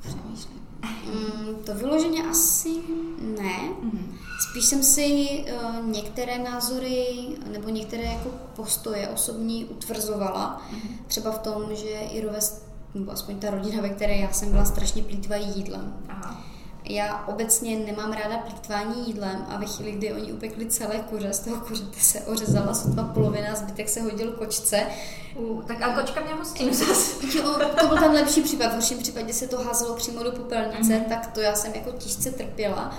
Přemýšlím. 0.02 0.68
Mm, 1.06 1.56
to 1.66 1.76
vyloženě 1.76 2.24
asi 2.24 2.70
ne. 3.42 3.70
Mhm. 3.82 4.18
Spíš 4.50 4.66
jsem 4.66 4.84
si 4.84 5.06
uh, 5.54 5.86
některé 5.86 6.40
názory 6.40 7.28
nebo 7.52 7.70
některé 7.70 8.04
jako 8.04 8.30
postoje 8.56 9.10
osobní 9.10 9.66
utvrzovala. 9.66 10.62
Mm-hmm. 10.72 10.90
Třeba 11.08 11.32
v 11.32 11.40
tom, 11.40 11.76
že 11.76 11.90
Irové, 11.90 12.40
nebo 12.94 13.12
aspoň 13.12 13.40
ta 13.40 13.50
rodina, 13.50 13.82
ve 13.82 13.90
které 13.90 14.18
já 14.18 14.32
jsem 14.32 14.52
byla, 14.52 14.66
strašně 14.66 15.04
plítvají 15.04 15.48
jídlem. 15.56 15.94
Aha. 16.10 16.44
Já 16.90 17.24
obecně 17.28 17.80
nemám 17.80 18.12
ráda 18.12 18.38
plítvání 18.38 19.08
jídlem 19.08 19.46
a 19.50 19.58
ve 19.58 19.66
chvíli, 19.66 19.92
kdy 19.92 20.14
oni 20.14 20.34
upekli 20.34 20.66
celé 20.66 21.00
kuře, 21.00 21.34
z 21.34 21.40
toho 21.40 21.66
kuřete 21.66 22.00
se 22.00 22.22
ořezala 22.22 22.74
sotva 22.74 23.04
polovina, 23.04 23.56
zbytek 23.56 23.90
se 23.90 24.02
hodil 24.02 24.32
kočce. 24.32 24.88
Uh, 25.36 25.64
tak 25.64 25.82
a 25.82 26.02
kočka 26.02 26.22
měla 26.22 26.38
hostinu 26.38 26.74
zase. 26.74 27.38
Jo, 27.38 27.60
to 27.80 27.88
byl 27.88 27.98
ten 27.98 28.12
lepší 28.12 28.42
případ. 28.42 28.68
V 28.68 28.74
horším 28.74 28.98
případě 28.98 29.34
se 29.34 29.48
to 29.48 29.64
házelo 29.64 29.96
přímo 29.96 30.24
do 30.24 30.32
popelnice, 30.32 30.94
mm-hmm. 30.94 31.10
tak 31.10 31.28
to 31.28 31.42
já 31.42 31.56
jsem 31.56 31.74
jako 31.76 31.92
těžce 31.92 32.32
trpěla. 32.32 32.98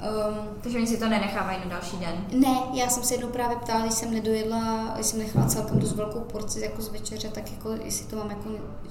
Um, 0.00 0.48
Takže 0.62 0.78
oni 0.78 0.86
si 0.86 0.96
to 0.96 1.08
nenechávají 1.08 1.58
na 1.58 1.70
další 1.70 1.96
den? 1.96 2.26
Ne, 2.32 2.56
já 2.74 2.88
jsem 2.88 3.02
se 3.02 3.14
jednou 3.14 3.28
právě 3.28 3.56
ptala, 3.56 3.80
když 3.80 3.94
jsem 3.94 4.12
nedojedla, 4.12 4.90
když 4.94 5.06
jsem 5.06 5.18
nechala 5.18 5.46
celkem 5.46 5.78
dost 5.78 5.92
velkou 5.92 6.20
porci 6.20 6.60
jako 6.60 6.82
z 6.82 6.88
večeře, 6.88 7.28
tak 7.28 7.52
jako 7.52 7.70
jestli 7.84 8.06
to 8.06 8.16
mám 8.16 8.30
jako, 8.30 8.48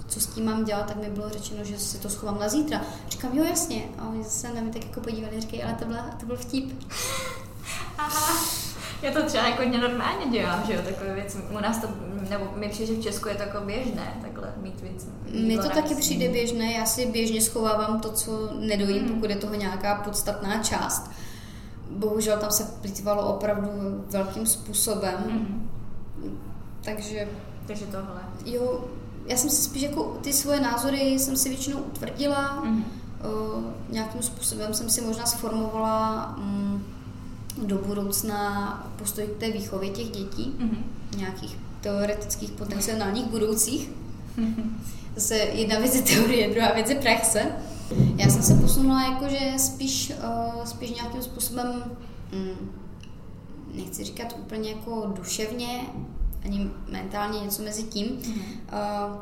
co 0.07 0.20
s 0.20 0.28
tím 0.28 0.45
mám 0.45 0.66
dělat, 0.66 0.86
tak 0.86 0.97
mi 0.97 1.10
bylo 1.10 1.30
řečeno, 1.30 1.64
že 1.64 1.80
si 1.80 1.97
to 1.97 2.10
schovám 2.10 2.39
na 2.39 2.49
zítra. 2.49 2.82
Říkám, 3.10 3.38
jo 3.38 3.43
jasně. 3.43 3.84
A 3.97 4.07
oni 4.10 4.24
se 4.24 4.53
na 4.53 4.62
mě 4.62 4.74
tak 4.74 4.86
jako 4.86 5.01
podívali, 5.01 5.41
říkají, 5.41 5.64
ale 5.64 5.74
to, 5.74 5.86
byla, 5.86 6.10
to 6.20 6.26
byl 6.26 6.38
vtip. 6.38 6.84
Já 9.02 9.12
to 9.12 9.24
třeba 9.24 9.47
jako 9.47 9.78
normálně 9.78 10.32
dělám, 10.32 10.64
že 10.68 10.74
jo, 10.74 10.82
takové 10.86 11.14
věci. 11.14 11.38
U 11.58 11.60
nás 11.60 11.78
to, 11.78 11.88
nebo 12.30 12.45
mi 12.56 12.70
přijde, 12.70 12.93
že 12.93 13.00
v 13.00 13.04
Česku 13.04 13.28
je 13.28 13.36
to 13.36 13.41
jako 13.41 13.66
běžné, 13.66 14.14
takhle 14.22 14.54
mít 14.62 14.82
víc. 14.82 15.08
Mně 15.34 15.58
to 15.58 15.70
taky 15.70 15.95
přijde 15.95 16.30
běžné, 16.30 16.74
já 16.74 16.86
si 16.86 17.06
běžně 17.06 17.41
schovávám 17.41 18.00
to, 18.00 18.12
co 18.12 18.50
nedojím, 18.60 19.04
mm. 19.04 19.10
pokud 19.10 19.30
je 19.30 19.36
toho 19.36 19.56
nějaká 19.56 19.95
podstatná 19.95 20.64
část. 20.64 21.12
Bohužel 21.89 22.38
tam 22.38 22.52
se 22.52 22.64
plýtvalo 22.82 23.36
opravdu 23.36 23.70
velkým 24.10 24.45
způsobem. 24.45 25.16
Mm. 25.26 25.70
Takže... 26.84 27.28
Takže 27.68 27.86
tohle. 27.86 28.22
Jo, 28.45 28.86
já 29.26 29.38
jsem 29.38 29.50
si 29.50 29.62
spíš 29.62 29.82
jako 29.82 30.04
ty 30.04 30.34
svoje 30.34 30.60
názory 30.60 31.00
jsem 31.00 31.38
si 31.38 31.50
většinou 31.50 31.78
utvrdila. 31.78 32.62
Mm. 32.64 32.86
Uh, 33.26 33.64
nějakým 33.89 34.22
způsobem 34.22 34.74
jsem 34.74 34.89
si 34.89 35.02
možná 35.02 35.26
sformovala 35.26 36.36
um, 36.38 36.68
do 37.62 37.78
budoucna 37.78 38.91
postoj 38.99 39.28
k 39.28 39.39
té 39.39 39.51
výchově 39.51 39.89
těch 39.89 40.10
dětí, 40.10 40.55
mm-hmm. 40.60 41.18
nějakých 41.18 41.57
teoretických 41.82 42.51
potenciálních 42.51 43.26
budoucích. 43.26 43.91
Zase 45.16 45.36
jedna 45.36 45.80
věc 45.80 45.95
je 45.95 46.01
teorie, 46.01 46.49
druhá 46.49 46.74
věc 46.74 46.89
je 46.89 46.95
praxe. 46.95 47.45
Já 48.16 48.30
jsem 48.30 48.43
se 48.43 48.53
posunula 48.53 49.03
jakože 49.03 49.39
spíš, 49.57 50.14
uh, 50.24 50.64
spíš 50.64 50.89
nějakým 50.89 51.22
způsobem, 51.22 51.84
um, 52.34 52.70
nechci 53.74 54.03
říkat 54.03 54.36
úplně 54.39 54.70
jako 54.70 55.14
duševně, 55.16 55.82
ani 56.45 56.70
mentálně 56.91 57.39
něco 57.39 57.64
mezi 57.64 57.84
tím, 57.84 58.07
mm-hmm. 58.07 58.41
uh, 59.12 59.16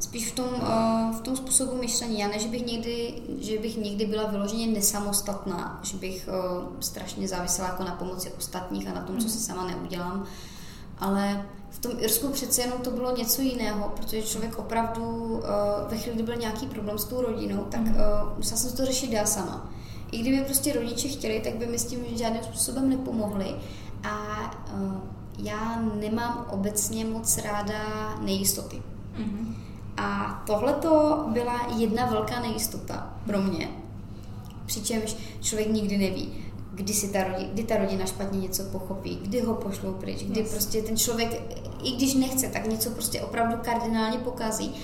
spíš 0.00 0.32
v 0.32 0.34
tom, 0.34 0.46
uh, 0.46 1.16
v 1.16 1.20
tom 1.20 1.36
způsobu 1.36 1.76
myšlení. 1.76 2.18
Já 2.18 2.28
ne, 2.28 2.38
že 2.38 2.48
bych 2.48 2.66
někdy, 2.66 3.22
že 3.40 3.58
bych 3.58 3.76
někdy 3.76 4.06
byla 4.06 4.26
vyloženě 4.26 4.66
nesamostatná, 4.66 5.80
že 5.82 5.96
bych 5.96 6.28
uh, 6.28 6.64
strašně 6.80 7.28
závisela 7.28 7.68
jako 7.68 7.84
na 7.84 7.94
pomoci 7.94 8.32
ostatních 8.38 8.88
a 8.88 8.94
na 8.94 9.02
tom, 9.02 9.18
co 9.18 9.28
si 9.28 9.38
sama 9.38 9.66
neudělám, 9.66 10.24
ale 10.98 11.46
v 11.70 11.78
tom 11.78 11.92
Irsku 11.98 12.28
přece 12.28 12.62
jenom 12.62 12.80
to 12.80 12.90
bylo 12.90 13.16
něco 13.16 13.42
jiného, 13.42 13.92
protože 13.96 14.22
člověk 14.22 14.58
opravdu 14.58 15.02
uh, 15.02 15.40
ve 15.88 15.96
chvíli, 15.96 16.14
kdy 16.14 16.22
byl 16.22 16.36
nějaký 16.36 16.66
problém 16.66 16.98
s 16.98 17.04
tou 17.04 17.20
rodinou, 17.20 17.64
tak 17.64 17.80
uh, 17.80 18.36
musela 18.36 18.56
jsem 18.60 18.76
to 18.76 18.84
řešit 18.84 19.12
já 19.12 19.26
sama. 19.26 19.70
I 20.12 20.18
kdyby 20.18 20.44
prostě 20.44 20.72
rodiče 20.72 21.08
chtěli, 21.08 21.40
tak 21.40 21.54
by 21.54 21.66
mi 21.66 21.78
s 21.78 21.84
tím 21.84 22.00
žádným 22.14 22.42
způsobem 22.42 22.88
nepomohli. 22.88 23.54
A 24.02 24.16
uh, 24.74 24.94
já 25.38 25.82
nemám 26.00 26.46
obecně 26.50 27.04
moc 27.04 27.38
ráda 27.38 27.74
nejistoty. 28.20 28.82
Mm-hmm. 29.18 29.54
A 30.00 30.42
tohle 30.46 30.72
to 30.72 31.24
byla 31.28 31.60
jedna 31.76 32.06
velká 32.06 32.40
nejistota 32.40 33.12
pro 33.26 33.42
mě. 33.42 33.68
Přičemž 34.66 35.16
člověk 35.40 35.68
nikdy 35.68 35.98
neví, 35.98 36.44
kdy, 36.74 36.92
si 36.92 37.08
ta 37.08 37.24
rodina, 37.24 37.50
kdy 37.52 37.64
ta 37.64 37.76
rodina 37.76 38.06
špatně 38.06 38.40
něco 38.40 38.64
pochopí, 38.64 39.18
kdy 39.22 39.40
ho 39.40 39.54
pošlou 39.54 39.92
pryč, 39.92 40.22
kdy 40.22 40.40
yes. 40.40 40.50
prostě 40.50 40.82
ten 40.82 40.96
člověk, 40.96 41.42
i 41.82 41.90
když 41.96 42.14
nechce, 42.14 42.48
tak 42.48 42.66
něco 42.66 42.90
prostě 42.90 43.20
opravdu 43.20 43.56
kardinálně 43.62 44.18
pokazí. 44.18 44.74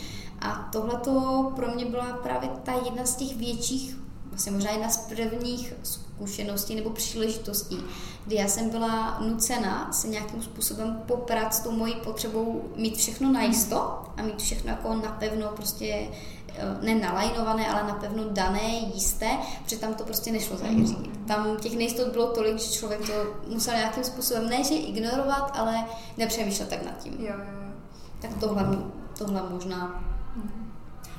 A 0.40 0.68
tohle 0.72 0.98
to 0.98 1.52
pro 1.56 1.74
mě 1.74 1.84
byla 1.84 2.04
právě 2.04 2.48
ta 2.62 2.72
jedna 2.84 3.04
z 3.04 3.16
těch 3.16 3.36
větších 3.36 3.96
vlastně 4.36 4.52
možná 4.52 4.70
jedna 4.70 4.88
z 4.88 4.96
prvních 4.96 5.74
zkušeností 5.82 6.74
nebo 6.74 6.90
příležitostí, 6.90 7.78
kdy 8.26 8.36
já 8.36 8.48
jsem 8.48 8.70
byla 8.70 9.20
nucena 9.20 9.92
se 9.92 10.08
nějakým 10.08 10.42
způsobem 10.42 11.02
poprat 11.06 11.54
s 11.54 11.60
tou 11.60 11.70
mojí 11.70 11.94
potřebou 11.94 12.64
mít 12.76 12.96
všechno 12.96 13.32
najisto 13.32 14.02
a 14.16 14.22
mít 14.22 14.42
všechno 14.42 14.70
jako 14.70 14.94
napevno 14.94 15.48
prostě 15.48 16.08
eh, 16.48 16.78
ne 16.82 16.94
nalajnované, 16.94 17.68
ale 17.68 17.82
napevno 17.88 18.24
dané, 18.30 18.70
jisté, 18.94 19.30
protože 19.64 19.78
tam 19.78 19.94
to 19.94 20.04
prostě 20.04 20.32
nešlo 20.32 20.56
zařídit. 20.56 21.26
Tam 21.26 21.56
těch 21.56 21.76
nejistot 21.76 22.08
bylo 22.08 22.26
tolik, 22.26 22.58
že 22.58 22.72
člověk 22.72 23.00
to 23.00 23.12
musel 23.54 23.74
nějakým 23.74 24.04
způsobem 24.04 24.48
ne, 24.48 24.64
že 24.64 24.74
ignorovat, 24.74 25.52
ale 25.58 25.84
nepřemýšlet 26.16 26.68
tak 26.68 26.84
nad 26.84 26.98
tím. 26.98 27.12
Jo, 27.18 27.26
jo, 27.26 27.62
jo. 27.62 27.72
Tak 28.20 28.30
tohle, 28.40 28.78
tohle 29.18 29.42
možná 29.50 30.04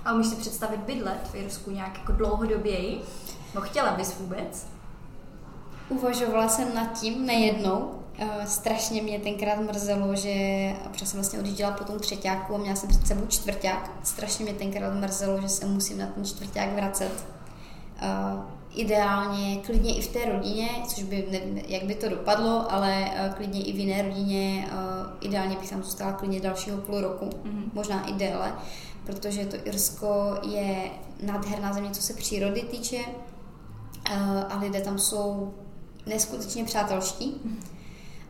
a 0.07 0.13
umíš 0.13 0.27
si 0.27 0.35
představit 0.35 0.79
bydlet 0.79 1.29
v 1.31 1.35
Irsku 1.35 1.71
nějak 1.71 1.97
jako 1.97 2.11
dlouhodoběji? 2.11 3.01
No 3.55 3.61
chtěla 3.61 3.91
bys 3.91 4.19
vůbec? 4.19 4.67
Uvažovala 5.89 6.47
jsem 6.47 6.75
nad 6.75 6.99
tím 6.99 7.25
nejednou. 7.25 7.91
Uh, 8.21 8.45
strašně 8.45 9.01
mě 9.01 9.19
tenkrát 9.19 9.59
mrzelo, 9.59 10.15
že, 10.15 10.33
protože 10.91 11.05
jsem 11.05 11.19
vlastně 11.19 11.39
odjížděla 11.39 11.71
po 11.71 11.83
tom 11.83 11.99
třetíku 11.99 12.55
a 12.55 12.57
měla 12.57 12.75
jsem 12.75 12.89
před 12.89 13.07
sebou 13.07 13.27
čtvrták. 13.27 13.91
Strašně 14.03 14.45
mě 14.45 14.53
tenkrát 14.53 14.93
mrzelo, 14.93 15.41
že 15.41 15.49
se 15.49 15.65
musím 15.65 15.97
na 15.97 16.07
ten 16.07 16.25
čtvrták 16.25 16.73
vracet. 16.73 17.25
Uh, 18.01 18.41
ideálně, 18.75 19.57
klidně 19.57 19.95
i 19.95 20.01
v 20.01 20.07
té 20.07 20.25
rodině, 20.25 20.69
což 20.87 21.03
by, 21.03 21.27
nevím, 21.31 21.57
jak 21.67 21.83
by 21.83 21.95
to 21.95 22.09
dopadlo, 22.09 22.71
ale 22.71 23.05
uh, 23.05 23.33
klidně 23.33 23.63
i 23.63 23.73
v 23.73 23.79
jiné 23.79 24.01
rodině, 24.01 24.67
ideálně 25.21 25.55
bych 25.55 25.69
tam 25.69 25.83
zůstala 25.83 26.11
klidně 26.11 26.39
dalšího 26.39 26.77
půl 26.77 27.01
roku, 27.01 27.25
mm-hmm. 27.25 27.63
možná 27.73 28.07
i 28.07 28.13
déle 28.13 28.53
protože 29.07 29.45
to 29.45 29.57
Irsko 29.63 30.39
je 30.43 30.91
nádherná 31.23 31.73
země, 31.73 31.89
co 31.91 32.01
se 32.01 32.13
přírody 32.13 32.61
týče 32.61 32.97
eh, 34.09 34.43
a 34.49 34.59
lidé 34.59 34.81
tam 34.81 34.99
jsou 34.99 35.53
neskutečně 36.05 36.63
přátelští. 36.63 37.41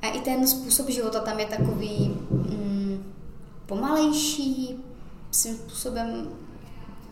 A 0.01 0.07
i 0.07 0.21
ten 0.21 0.47
způsob 0.47 0.89
života 0.89 1.19
tam 1.19 1.39
je 1.39 1.45
takový 1.45 2.17
mm, 2.31 3.13
pomalejší, 3.65 4.83
svým 5.31 5.55
způsobem 5.55 6.27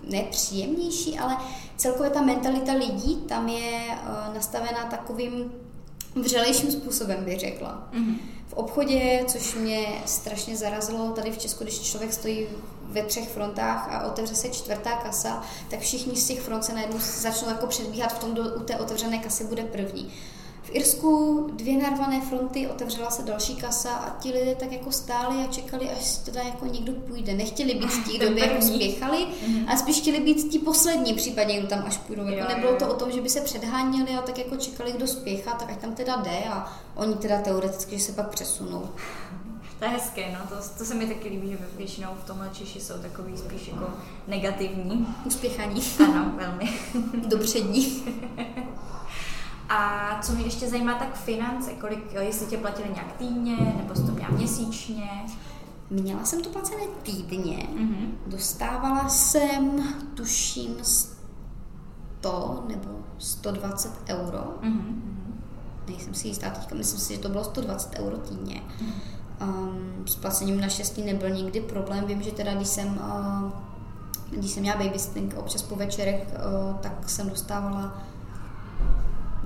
nepříjemnější, 0.09 1.20
ale 1.20 1.38
celkově 1.78 2.09
ta 2.09 2.22
mentalita 2.22 2.74
lidí 2.74 3.16
tam 3.16 3.47
je 3.47 3.82
uh, 3.88 4.36
nastavená 4.36 4.86
takovým 4.86 5.51
vřelejším 6.16 6.72
způsobem, 6.72 7.26
bych 7.26 7.39
řekla. 7.39 7.89
Mm-hmm. 7.93 8.18
Obchodě, 8.56 9.24
což 9.28 9.56
mě 9.56 10.01
strašně 10.06 10.58
zarazilo 10.58 11.12
tady 11.12 11.32
v 11.32 11.38
Česku, 11.38 11.64
když 11.64 11.82
člověk 11.82 12.14
stojí 12.14 12.47
ve 12.82 13.03
třech 13.03 13.30
frontách 13.30 13.93
a 13.93 14.08
otevře 14.08 14.36
se 14.36 14.49
čtvrtá 14.49 14.91
kasa, 14.95 15.43
tak 15.70 15.80
všichni 15.80 16.16
z 16.16 16.28
těch 16.28 16.41
front 16.41 16.66
se 16.66 16.74
najednou 16.74 16.99
začnou 16.99 17.49
jako 17.49 17.68
předbíhat 17.68 18.14
v 18.14 18.20
tom, 18.20 18.32
kdo 18.34 18.43
u 18.56 18.60
té 18.60 18.78
otevřené 18.78 19.20
kasy 19.20 19.43
bude 19.43 19.64
první. 19.64 20.14
V 20.66 20.70
Irsku 20.72 21.45
dvě 21.53 21.78
narvané 21.78 22.22
fronty, 22.22 22.68
otevřela 22.68 23.09
se 23.09 23.24
další 23.24 23.55
kasa 23.55 23.95
a 23.95 24.20
ti 24.20 24.32
lidé 24.32 24.55
tak 24.55 24.72
jako 24.72 24.91
stáli 24.91 25.43
a 25.43 25.51
čekali, 25.51 25.89
až 25.89 26.18
teda 26.18 26.41
jako 26.41 26.66
někdo 26.66 26.93
půjde. 26.93 27.34
Nechtěli 27.34 27.74
být 27.74 28.05
ti, 28.05 28.18
kdo 28.18 28.30
by 28.30 28.39
jako 28.39 28.61
spěchali, 28.61 29.18
mm-hmm. 29.18 29.66
ale 29.68 29.78
spíš 29.78 29.97
chtěli 29.97 30.20
být 30.20 30.51
ti 30.51 30.59
poslední, 30.59 31.13
případně 31.13 31.59
kdo 31.59 31.68
tam 31.68 31.84
až 31.88 31.97
půjdou. 31.97 32.28
Jako 32.28 32.53
nebylo 32.53 32.76
to 32.76 32.88
o 32.88 32.93
tom, 32.93 33.11
že 33.11 33.22
by 33.22 33.30
se 33.30 33.41
předháněli, 33.41 34.11
a 34.11 34.22
tak 34.22 34.38
jako 34.38 34.55
čekali, 34.55 34.91
kdo 34.91 35.07
spěchá, 35.07 35.51
tak 35.51 35.70
ať 35.70 35.78
tam 35.78 35.95
teda 35.95 36.16
jde 36.16 36.43
a 36.49 36.74
oni 36.95 37.13
teda 37.13 37.41
teoreticky, 37.41 37.97
že 37.97 38.05
se 38.05 38.11
pak 38.11 38.30
přesunou. 38.30 38.89
To 39.80 39.86
je 39.86 39.91
hezké, 39.91 40.32
no, 40.32 40.39
to, 40.49 40.70
to 40.78 40.86
se 40.86 40.95
mi 40.95 41.07
taky 41.07 41.30
líbí, 41.30 41.49
že 41.49 41.57
většinou 41.78 42.09
v 42.24 42.28
tomhle 42.28 42.49
Češi 42.53 42.80
jsou 42.80 42.93
takový 42.93 43.38
spíš 43.38 43.68
jako 43.68 43.89
negativní. 44.28 45.07
Uspěchaní. 45.26 45.82
Ano, 46.05 46.32
velmi. 46.36 46.74
Dopřední. 47.28 48.03
A 49.70 50.09
co 50.22 50.34
mě 50.34 50.43
ještě 50.43 50.70
zajímá, 50.70 50.93
tak 50.93 51.16
finance, 51.16 51.74
kolik, 51.74 52.13
jestli 52.20 52.45
tě 52.45 52.57
platili 52.57 52.89
nějak 52.89 53.11
týdně, 53.11 53.57
nebo 53.78 53.95
jsi 53.95 54.03
to 54.03 54.11
měla 54.11 54.30
měsíčně? 54.30 55.26
Měla 55.89 56.24
jsem 56.24 56.41
to 56.41 56.49
placené 56.49 56.84
týdně, 57.03 57.57
mm-hmm. 57.57 58.09
dostávala 58.28 59.09
jsem, 59.09 59.84
tuším, 60.13 60.76
100 60.82 62.63
nebo 62.68 62.89
120 63.18 63.91
euro. 64.09 64.39
Mm-hmm. 64.61 65.01
Nejsem 65.88 66.13
si 66.13 66.28
jistá 66.28 66.49
teďka, 66.49 66.76
myslím 66.76 66.99
si, 66.99 67.13
že 67.13 67.20
to 67.20 67.30
bylo 67.30 67.43
120 67.43 67.99
euro 67.99 68.18
týdně. 68.18 68.61
Mm-hmm. 68.80 69.16
Um, 69.41 70.07
s 70.07 70.16
placením 70.16 70.61
naštěstí 70.61 71.03
nebyl 71.03 71.30
nikdy 71.30 71.61
problém. 71.61 72.05
Vím, 72.05 72.22
že 72.22 72.32
teda 72.32 72.53
když 72.53 72.68
jsem, 72.68 72.88
uh, 72.88 73.51
když 74.32 74.51
jsem 74.51 74.61
měla 74.61 74.84
babysitting 74.84 75.34
občas 75.38 75.61
po 75.61 75.76
večerech, 75.76 76.28
uh, 76.28 76.76
tak 76.76 77.09
jsem 77.09 77.30
dostávala 77.30 78.03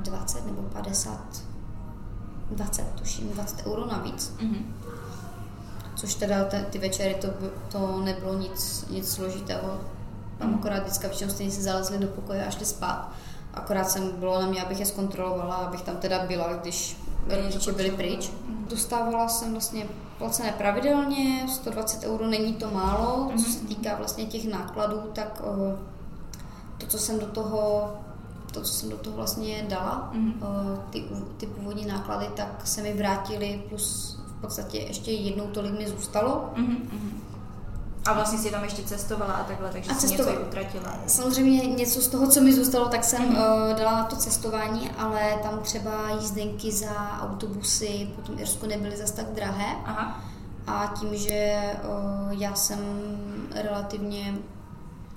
20 0.03 0.45
nebo 0.45 0.61
50, 0.61 1.19
20 2.51 2.83
tuším, 2.95 3.29
20 3.29 3.67
euro 3.67 3.85
navíc. 3.85 4.33
Mm-hmm. 4.37 4.63
Což 5.95 6.15
teda 6.15 6.43
te, 6.43 6.63
ty 6.63 6.79
večery 6.79 7.15
to, 7.21 7.27
to 7.71 7.99
nebylo 7.99 8.33
nic, 8.33 8.85
nic 8.89 9.11
složitého. 9.11 9.81
Tam 10.37 10.55
akorát 10.55 10.79
vždycky 10.79 11.07
většinou 11.07 11.31
stejně 11.31 11.51
si 11.51 11.61
zalezli 11.61 11.97
do 11.97 12.07
pokoje 12.07 12.45
a 12.45 12.49
šli 12.49 12.65
spát. 12.65 13.11
Akorát 13.53 13.89
jsem 13.89 14.11
bylo 14.11 14.41
na 14.41 14.47
mě, 14.47 14.63
abych 14.63 14.79
je 14.79 14.85
zkontrolovala, 14.85 15.55
abych 15.55 15.81
tam 15.81 15.97
teda 15.97 16.25
byla, 16.25 16.53
když 16.53 16.97
rodiče 17.27 17.71
byli 17.71 17.91
pryč. 17.91 18.31
Dostávala 18.69 19.27
jsem 19.27 19.51
vlastně 19.51 19.85
placené 20.17 20.51
pravidelně, 20.51 21.47
120 21.49 22.03
euro 22.03 22.27
není 22.27 22.53
to 22.53 22.71
málo, 22.71 23.31
co 23.37 23.51
se 23.51 23.67
týká 23.67 23.95
vlastně 23.95 24.25
těch 24.25 24.45
nákladů, 24.45 25.01
tak 25.13 25.41
eh, 25.43 25.77
to, 26.77 26.87
co 26.87 26.97
jsem 26.97 27.19
do 27.19 27.25
toho 27.25 27.89
to, 28.51 28.61
co 28.61 28.73
jsem 28.73 28.89
do 28.89 28.97
toho 28.97 29.15
vlastně 29.15 29.65
dala, 29.69 30.11
mm-hmm. 30.13 30.77
ty, 30.89 31.03
ty 31.37 31.45
původní 31.45 31.85
náklady, 31.85 32.27
tak 32.35 32.61
se 32.63 32.81
mi 32.81 32.93
vrátily 32.93 33.63
plus 33.69 34.19
v 34.37 34.41
podstatě 34.41 34.77
ještě 34.77 35.11
jednou 35.11 35.47
tolik 35.47 35.79
mi 35.79 35.87
zůstalo. 35.87 36.49
Mm-hmm. 36.55 36.77
A 38.05 38.13
vlastně 38.13 38.39
si 38.39 38.51
tam 38.51 38.63
ještě 38.63 38.83
cestovala 38.83 39.33
a 39.33 39.43
takhle, 39.43 39.69
takže 39.69 39.91
a 39.91 39.93
si 39.93 40.07
něco 40.07 40.41
utratila. 40.47 40.95
Samozřejmě 41.07 41.65
něco 41.65 42.01
z 42.01 42.07
toho, 42.07 42.27
co 42.27 42.41
mi 42.41 42.53
zůstalo, 42.53 42.87
tak 42.87 43.03
jsem 43.03 43.21
mm-hmm. 43.21 43.71
uh, 43.71 43.77
dala 43.77 43.91
na 43.91 44.03
to 44.03 44.15
cestování, 44.15 44.91
ale 44.97 45.39
tam 45.43 45.59
třeba 45.59 45.91
jízdenky 46.19 46.71
za 46.71 47.19
autobusy 47.21 48.09
po 48.15 48.21
tom 48.21 48.39
Irsku 48.39 48.65
nebyly 48.65 48.97
zas 48.97 49.11
tak 49.11 49.25
drahé. 49.25 49.75
Aha. 49.85 50.21
A 50.67 50.93
tím, 50.99 51.15
že 51.15 51.61
uh, 51.83 52.41
já 52.41 52.55
jsem 52.55 52.79
relativně, 53.55 54.35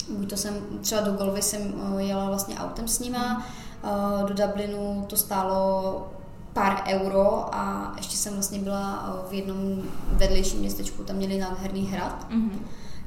buď 0.08 0.30
to 0.30 0.36
jsem, 0.36 0.54
třeba 0.80 1.00
do 1.00 1.12
Golvy 1.12 1.42
jsem 1.42 1.74
uh, 1.74 1.98
jela 1.98 2.26
vlastně 2.28 2.58
autem 2.58 2.88
s 2.88 2.98
nima, 2.98 3.46
uh, 3.84 4.28
do 4.28 4.34
Dublinu 4.34 5.04
to 5.08 5.16
stálo 5.16 6.12
pár 6.52 6.82
euro 6.88 7.54
a 7.54 7.92
ještě 7.96 8.16
jsem 8.16 8.32
vlastně 8.32 8.58
byla 8.58 9.16
v 9.30 9.32
jednom 9.32 9.82
vedlejším 10.08 10.60
městečku, 10.60 11.02
tam 11.02 11.16
měli 11.16 11.38
nádherný 11.38 11.86
hrad. 11.86 12.26
Mm-hmm 12.30 12.58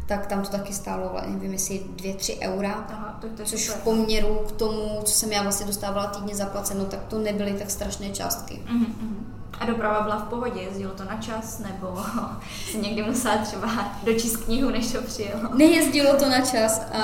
tak 0.08 0.28
tam 0.28 0.42
to 0.42 0.50
taky 0.50 0.74
stálo, 0.74 1.12
nevím, 1.28 1.54
jestli 1.54 1.84
2-3 1.96 2.38
eura, 2.42 2.86
Aha, 2.90 3.18
to, 3.22 3.28
to 3.28 3.44
což 3.44 3.70
v 3.70 3.84
poměru 3.84 4.40
k 4.48 4.52
tomu, 4.52 5.00
co 5.04 5.14
jsem 5.14 5.32
já 5.32 5.44
vlastně 5.44 5.66
dostávala 5.66 6.08
týdně 6.08 6.36
zaplaceno, 6.36 6.86
tak 6.86 7.04
to 7.04 7.20
nebyly 7.20 7.54
tak 7.54 7.72
strašné 7.72 8.10
částky. 8.10 8.54
Mm-hmm. 8.54 9.35
A 9.60 9.66
doprava 9.66 10.02
byla 10.02 10.18
v 10.18 10.30
pohodě, 10.30 10.62
jezdilo 10.62 10.94
to 10.94 11.04
na 11.04 11.18
čas, 11.22 11.60
nebo 11.60 11.98
si 12.72 12.78
někdy 12.78 13.04
musela 13.04 13.38
třeba 13.38 13.68
dočíst 14.04 14.38
knihu, 14.38 14.70
než 14.70 14.92
to 14.92 15.02
přijelo? 15.02 15.42
Nejezdilo 15.54 16.16
to 16.16 16.30
na 16.30 16.42
čas. 16.42 16.82
A 16.94 16.98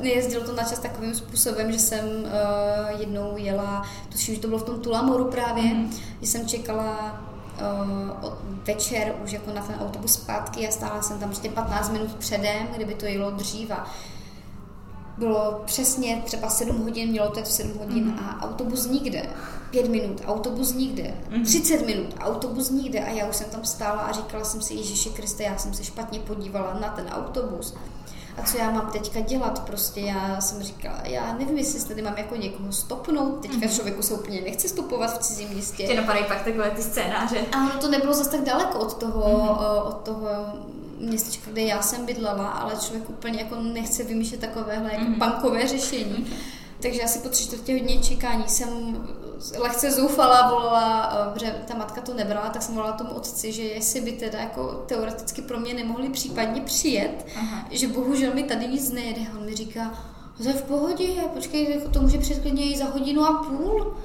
nejezdilo 0.00 0.44
to 0.44 0.52
na 0.52 0.62
čas 0.62 0.78
takovým 0.78 1.14
způsobem, 1.14 1.72
že 1.72 1.78
jsem 1.78 2.04
uh, 2.04 3.00
jednou 3.00 3.36
jela, 3.36 3.82
tuším, 4.12 4.34
že 4.34 4.40
to 4.40 4.48
bylo 4.48 4.60
v 4.60 4.64
tom 4.64 4.80
Tulamoru 4.80 5.24
právě, 5.24 5.64
mm-hmm. 5.64 5.88
že 6.20 6.26
jsem 6.26 6.48
čekala 6.48 7.20
uh, 8.22 8.32
večer 8.64 9.14
už 9.24 9.32
jako 9.32 9.50
na 9.52 9.62
ten 9.62 9.76
autobus 9.80 10.12
zpátky 10.12 10.68
a 10.68 10.70
stála 10.70 11.02
jsem 11.02 11.18
tam 11.18 11.28
prostě 11.28 11.50
15 11.50 11.92
minut 11.92 12.14
předem, 12.14 12.66
kdyby 12.76 12.94
to 12.94 13.06
jelo 13.06 13.30
dřív 13.30 13.70
a 13.70 13.86
bylo 15.22 15.62
přesně 15.64 16.22
třeba 16.24 16.48
7 16.48 16.82
hodin, 16.82 17.08
mělo 17.08 17.30
to 17.30 17.44
7 17.44 17.78
hodin 17.78 18.04
mm. 18.04 18.18
a 18.18 18.42
autobus 18.42 18.86
nikde. 18.86 19.26
5 19.70 19.88
minut, 19.88 20.22
autobus 20.26 20.74
nikde. 20.74 21.14
Mm. 21.30 21.44
30 21.44 21.86
minut, 21.86 22.14
autobus 22.20 22.70
nikde 22.70 23.00
a 23.00 23.10
já 23.10 23.28
už 23.28 23.36
jsem 23.36 23.50
tam 23.50 23.64
stála 23.64 24.00
a 24.00 24.12
říkala 24.12 24.44
jsem 24.44 24.62
si, 24.62 24.74
Ježíši 24.74 25.10
Kriste, 25.10 25.42
já 25.42 25.58
jsem 25.58 25.74
se 25.74 25.84
špatně 25.84 26.20
podívala 26.20 26.78
na 26.80 26.88
ten 26.88 27.06
autobus 27.08 27.74
a 28.36 28.42
co 28.42 28.58
já 28.58 28.70
mám 28.70 28.90
teďka 28.92 29.20
dělat, 29.20 29.64
prostě 29.66 30.00
já 30.00 30.40
jsem 30.40 30.62
říkala, 30.62 30.98
já 31.04 31.32
nevím, 31.38 31.58
jestli 31.58 31.88
tady 31.88 32.02
mám 32.02 32.18
jako 32.18 32.36
někoho 32.36 32.72
stopnout, 32.72 33.40
teďka 33.42 33.56
mm-hmm. 33.56 33.74
člověku 33.74 34.02
se 34.02 34.14
úplně 34.14 34.40
nechce 34.40 34.68
stopovat 34.68 35.18
v 35.18 35.18
cizím 35.18 35.48
městě. 35.48 35.86
Tě 35.86 35.96
napadají 35.96 36.24
pak 36.28 36.44
takové 36.44 36.70
ty 36.70 36.82
scénáře. 36.82 37.40
A 37.52 37.78
to 37.80 37.88
nebylo 37.88 38.14
zase 38.14 38.30
tak 38.30 38.40
daleko 38.40 38.78
od 38.78 38.94
toho, 38.94 39.20
mm-hmm. 39.20 39.86
od 39.88 39.92
toho 39.92 40.28
městečka, 41.02 41.50
kde 41.50 41.62
já 41.62 41.82
jsem 41.82 42.06
bydlela, 42.06 42.48
ale 42.48 42.76
člověk 42.76 43.10
úplně 43.10 43.38
jako 43.38 43.56
nechce 43.56 44.04
vymýšlet 44.04 44.40
takovéhle 44.40 44.92
jako 44.92 45.04
mm-hmm. 45.04 45.18
bankové 45.18 45.68
řešení. 45.68 46.26
Takže 46.82 47.02
asi 47.02 47.18
po 47.18 47.28
tři 47.28 47.44
čtvrtě 47.44 47.72
hodně 47.72 47.98
čekání 47.98 48.44
jsem 48.48 48.68
lehce 49.58 49.90
zoufala, 49.90 50.50
volala, 50.50 51.12
eh, 51.12 51.32
protože 51.34 51.62
ta 51.68 51.74
matka 51.74 52.00
to 52.00 52.14
nebrala, 52.14 52.48
tak 52.48 52.62
jsem 52.62 52.74
volala 52.74 52.92
tomu 52.92 53.10
otci, 53.10 53.52
že 53.52 53.62
jestli 53.62 54.00
by 54.00 54.12
teda 54.12 54.38
jako 54.38 54.84
teoreticky 54.86 55.42
pro 55.42 55.60
mě 55.60 55.74
nemohli 55.74 56.08
případně 56.08 56.60
přijet, 56.60 57.26
Aha. 57.36 57.66
že 57.70 57.88
bohužel 57.88 58.34
mi 58.34 58.42
tady 58.42 58.68
nic 58.68 58.90
nejede. 58.90 59.20
On 59.38 59.44
mi 59.44 59.54
říká, 59.54 60.04
to 60.36 60.48
je 60.48 60.54
v 60.54 60.62
pohodě, 60.62 61.06
počkej, 61.34 61.70
jako 61.70 61.88
to 61.88 62.00
může 62.00 62.18
přijet 62.18 62.42
klidně 62.42 62.64
i 62.64 62.78
za 62.78 62.84
hodinu 62.84 63.24
a 63.24 63.42
půl. 63.42 63.96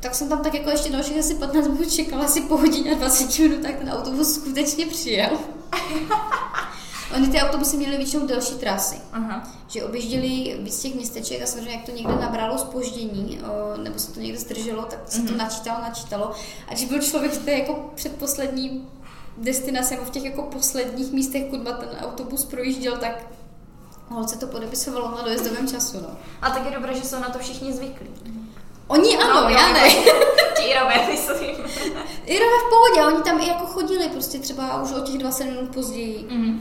Tak 0.00 0.14
jsem 0.14 0.28
tam 0.28 0.42
tak 0.42 0.54
jako 0.54 0.70
ještě 0.70 0.92
dalších 0.92 1.18
asi 1.18 1.34
15 1.34 1.68
minut 1.68 1.92
čekala, 1.92 2.24
asi 2.24 2.40
po 2.40 2.56
hodině 2.56 2.92
a 2.92 2.98
20 2.98 3.38
minut, 3.38 3.62
tak 3.62 3.76
ten 3.76 3.90
autobus 3.90 4.34
skutečně 4.34 4.86
přijel. 4.86 5.38
Oni 7.14 7.28
ty 7.28 7.40
autobusy 7.40 7.76
měly 7.76 7.96
většinou 7.96 8.26
delší 8.26 8.54
trasy, 8.54 8.96
Aha. 9.12 9.48
že 9.68 9.84
objížděli 9.84 10.56
víc 10.60 10.80
těch 10.80 10.94
městeček 10.94 11.42
a 11.42 11.46
samozřejmě 11.46 11.72
jak 11.72 11.84
to 11.84 11.90
někde 11.90 12.14
nabralo 12.14 12.58
spoždění, 12.58 13.40
nebo 13.82 13.98
se 13.98 14.12
to 14.12 14.20
někde 14.20 14.38
zdrželo, 14.38 14.82
tak 14.82 14.98
se 15.06 15.22
to 15.22 15.28
mhm. 15.28 15.38
načítalo, 15.38 15.80
načítalo. 15.80 16.32
A 16.68 16.74
když 16.74 16.84
byl 16.84 17.02
člověk 17.02 17.32
v 17.32 17.44
té 17.44 17.52
jako 17.52 17.90
předposlední 17.94 18.88
destinaci 19.36 19.94
nebo 19.94 20.06
v 20.06 20.10
těch 20.10 20.24
jako 20.24 20.42
posledních 20.42 21.12
místech, 21.12 21.44
kudma 21.50 21.72
ten 21.72 21.88
autobus 22.00 22.44
projížděl, 22.44 22.96
tak 22.96 23.26
holce 24.08 24.38
to 24.38 24.46
podepisovalo 24.46 25.10
na 25.10 25.22
dojezdovém 25.22 25.68
času. 25.68 26.00
No. 26.00 26.16
A 26.42 26.50
tak 26.50 26.64
je 26.64 26.70
dobré, 26.70 26.94
že 26.94 27.04
jsou 27.04 27.20
na 27.20 27.28
to 27.28 27.38
všichni 27.38 27.72
zvyklí. 27.72 28.08
Oni 28.86 29.16
ano, 29.16 29.42
no, 29.42 29.48
já 29.48 29.72
ne. 29.72 29.90
Ti 30.56 30.62
Irové, 30.62 31.06
myslím. 31.12 31.51
Irové 32.26 32.58
v 32.58 32.70
pohodě, 32.70 33.14
oni 33.14 33.22
tam 33.22 33.40
i 33.40 33.48
jako 33.48 33.66
chodili 33.66 34.08
prostě 34.08 34.38
třeba 34.38 34.82
už 34.82 34.92
o 34.92 35.00
těch 35.00 35.18
20 35.18 35.44
minut 35.44 35.74
později. 35.74 36.28
Mm-hmm. 36.30 36.58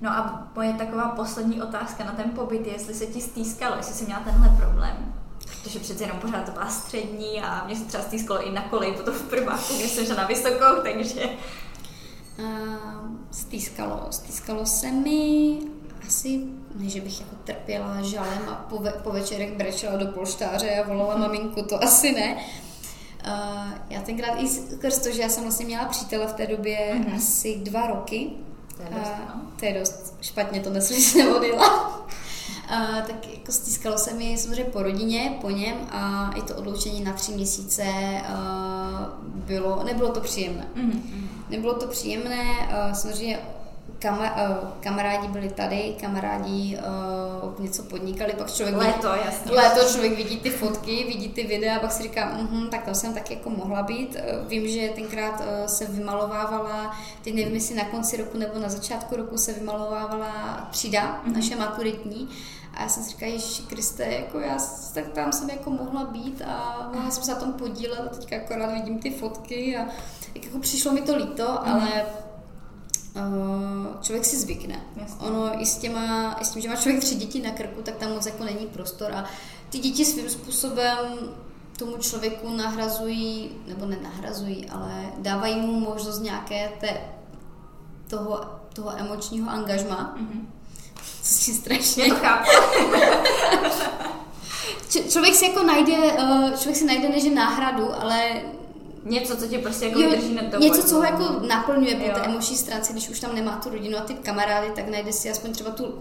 No 0.00 0.10
a 0.10 0.48
moje 0.54 0.72
taková 0.72 1.08
poslední 1.08 1.62
otázka 1.62 2.04
na 2.04 2.12
ten 2.12 2.30
pobyt 2.30 2.66
je, 2.66 2.72
jestli 2.72 2.94
se 2.94 3.06
ti 3.06 3.20
stýskalo, 3.20 3.76
jestli 3.76 3.94
jsi 3.94 4.04
měla 4.04 4.20
tenhle 4.20 4.48
problém. 4.48 5.14
Protože 5.38 5.78
přece 5.78 6.04
jenom 6.04 6.18
pořád 6.18 6.44
to 6.44 6.52
byla 6.52 6.68
střední 6.68 7.42
a 7.42 7.64
mě 7.66 7.76
se 7.76 7.84
třeba 7.84 8.02
stýskalo 8.02 8.46
i 8.46 8.52
na 8.52 8.62
kolej, 8.62 8.92
potom 8.92 9.14
v 9.14 9.22
prváku, 9.22 9.74
když 9.74 9.90
jsem 9.90 10.16
na 10.16 10.26
vysokou, 10.26 10.82
takže... 10.82 11.28
Uh, 12.38 13.18
stýskalo, 13.30 14.06
stýskalo 14.10 14.66
se 14.66 14.90
mi 14.90 15.58
asi, 16.06 16.40
ne, 16.74 16.88
že 16.88 17.00
bych 17.00 17.20
jako 17.20 17.36
trpěla 17.44 18.02
žalem 18.02 18.48
a 18.48 18.54
po, 18.54 18.78
ve, 18.78 18.90
po 18.90 19.10
večerech 19.10 19.56
brečela 19.56 19.96
do 19.96 20.06
polštáře 20.06 20.70
a 20.70 20.88
volala 20.88 21.16
maminku, 21.16 21.62
to 21.62 21.82
asi 21.84 22.12
ne. 22.12 22.36
Uh, 23.28 23.72
já 23.90 24.00
tenkrát 24.00 24.34
i 24.38 24.48
skrz 24.48 24.98
to, 24.98 25.10
že 25.10 25.22
já 25.22 25.28
jsem 25.28 25.42
vlastně 25.42 25.66
měla 25.66 25.84
přítele 25.84 26.26
v 26.26 26.32
té 26.32 26.46
době 26.46 26.78
mm-hmm. 26.78 27.16
asi 27.16 27.60
dva 27.62 27.86
roky, 27.86 28.30
to 28.76 28.82
je 28.82 28.88
dost, 28.90 29.12
no. 29.34 29.40
To 29.56 29.64
je 29.64 29.78
dost 29.80 30.14
špatně, 30.20 30.60
to 30.60 30.70
nesli, 30.70 30.96
že 31.02 31.10
jsem 31.10 31.36
odjela. 31.36 31.98
Uh, 31.98 33.00
tak 33.06 33.28
jako 33.34 33.52
stýskalo 33.52 33.98
se 33.98 34.14
mi 34.14 34.38
samozřejmě 34.38 34.64
po 34.64 34.82
rodině, 34.82 35.38
po 35.40 35.50
něm 35.50 35.76
a 35.90 36.32
i 36.36 36.42
to 36.42 36.54
odloučení 36.54 37.00
na 37.00 37.12
tři 37.12 37.32
měsíce 37.32 37.84
uh, 37.84 39.24
bylo, 39.24 39.84
nebylo 39.84 40.12
to 40.12 40.20
příjemné. 40.20 40.68
Mm-hmm. 40.76 41.28
Nebylo 41.48 41.74
to 41.74 41.86
příjemné, 41.86 42.44
uh, 42.44 42.92
samozřejmě 42.92 43.38
Kama, 43.98 44.24
uh, 44.24 44.68
kamarádi 44.80 45.28
byli 45.28 45.48
tady, 45.48 45.96
kamarádi 46.00 46.78
uh, 47.46 47.60
něco 47.60 47.82
podnikali, 47.82 48.32
pak 48.38 48.52
člověk 48.52 48.76
léto, 48.76 49.12
vidí, 49.12 49.24
jasně. 49.26 49.52
léto 49.52 49.92
člověk 49.92 50.16
vidí 50.16 50.40
ty 50.40 50.50
fotky, 50.50 51.04
vidí 51.08 51.28
ty 51.28 51.46
videa 51.46 51.76
a 51.76 51.80
pak 51.80 51.92
si 51.92 52.02
říká, 52.02 52.38
uh-huh, 52.38 52.68
tak 52.68 52.84
tam 52.84 52.94
jsem 52.94 53.14
taky 53.14 53.34
jako 53.34 53.50
mohla 53.50 53.82
být. 53.82 54.16
Uh, 54.16 54.48
vím, 54.48 54.68
že 54.68 54.88
tenkrát 54.94 55.40
uh, 55.40 55.66
se 55.66 55.86
vymalovávala, 55.86 56.96
teď 57.24 57.34
nevím, 57.34 57.54
jestli 57.54 57.74
na 57.74 57.84
konci 57.84 58.16
roku 58.16 58.38
nebo 58.38 58.58
na 58.58 58.68
začátku 58.68 59.16
roku 59.16 59.38
se 59.38 59.52
vymalovávala 59.52 60.68
třída, 60.70 61.22
uh-huh. 61.26 61.34
naše 61.34 61.56
maturitní. 61.56 62.28
A 62.74 62.82
já 62.82 62.88
jsem 62.88 63.02
si 63.02 63.10
říkala, 63.10 63.32
Ježiši 63.32 63.62
Kriste, 63.62 64.04
jako 64.04 64.40
já 64.40 64.56
tak 64.94 65.08
tam 65.08 65.32
jsem 65.32 65.50
jako 65.50 65.70
mohla 65.70 66.04
být 66.04 66.42
a 66.46 66.90
mohla 66.94 67.10
jsem 67.10 67.24
se 67.24 67.30
na 67.30 67.40
tom 67.40 67.52
podílet 67.52 68.00
a 68.00 68.16
teďka 68.16 68.36
akorát 68.36 68.72
vidím 68.72 68.98
ty 68.98 69.10
fotky 69.10 69.76
a 69.76 69.86
jako 70.34 70.58
přišlo 70.58 70.92
mi 70.92 71.00
to 71.00 71.16
líto, 71.16 71.44
uh-huh. 71.44 71.72
ale 71.72 72.06
Eh, 73.18 74.02
člověk 74.02 74.24
si 74.24 74.36
zvykne. 74.36 74.80
Jasně. 74.96 75.26
Ono 75.26 75.62
i 75.62 75.66
s, 75.66 75.76
těma, 75.76 76.36
i 76.40 76.44
s 76.44 76.50
tím, 76.50 76.62
že 76.62 76.68
má 76.68 76.76
člověk 76.76 77.00
tři 77.00 77.14
děti 77.14 77.42
na 77.42 77.50
krku, 77.50 77.82
tak 77.82 77.96
tam 77.96 78.10
moc 78.10 78.26
jako 78.26 78.44
není 78.44 78.66
prostor 78.66 79.12
a 79.12 79.24
ty 79.70 79.78
děti 79.78 80.04
svým 80.04 80.30
způsobem 80.30 80.98
tomu 81.78 81.96
člověku 81.96 82.56
nahrazují, 82.56 83.50
nebo 83.66 83.86
nenahrazují, 83.86 84.70
ale 84.70 85.12
dávají 85.18 85.56
mu 85.56 85.80
možnost 85.80 86.20
nějaké 86.20 86.68
té, 86.80 87.00
toho, 88.06 88.40
toho 88.72 88.98
emočního 88.98 89.50
angažma. 89.50 90.16
Mm-hmm. 90.18 90.46
Co 91.22 91.34
si 91.34 91.54
strašně... 91.54 92.04
člověk 95.08 95.34
si 95.34 95.46
jako 95.46 95.62
najde, 95.62 95.96
eh, 96.18 96.52
člověk 96.58 96.76
si 96.76 96.84
najde 96.84 97.08
než 97.08 97.24
náhradu, 97.24 98.02
ale 98.02 98.42
Něco, 99.04 99.36
co 99.36 99.46
tě 99.46 99.58
prostě 99.58 99.86
jako 99.86 100.00
jo, 100.00 100.10
drží 100.10 100.34
na 100.34 100.42
to. 100.50 100.58
Něco, 100.58 100.82
co 100.82 100.96
ho 100.96 101.02
jako 101.02 101.46
naplňuje 101.46 101.94
po 101.94 102.14
té 102.14 102.20
emoční 102.20 102.56
stránce, 102.56 102.92
když 102.92 103.08
už 103.08 103.20
tam 103.20 103.34
nemá 103.34 103.56
tu 103.56 103.70
rodinu 103.70 103.98
a 103.98 104.00
ty 104.00 104.14
kamarády, 104.14 104.70
tak 104.74 104.88
najde 104.88 105.12
si 105.12 105.30
aspoň 105.30 105.52
třeba 105.52 105.70
tu, 105.70 105.94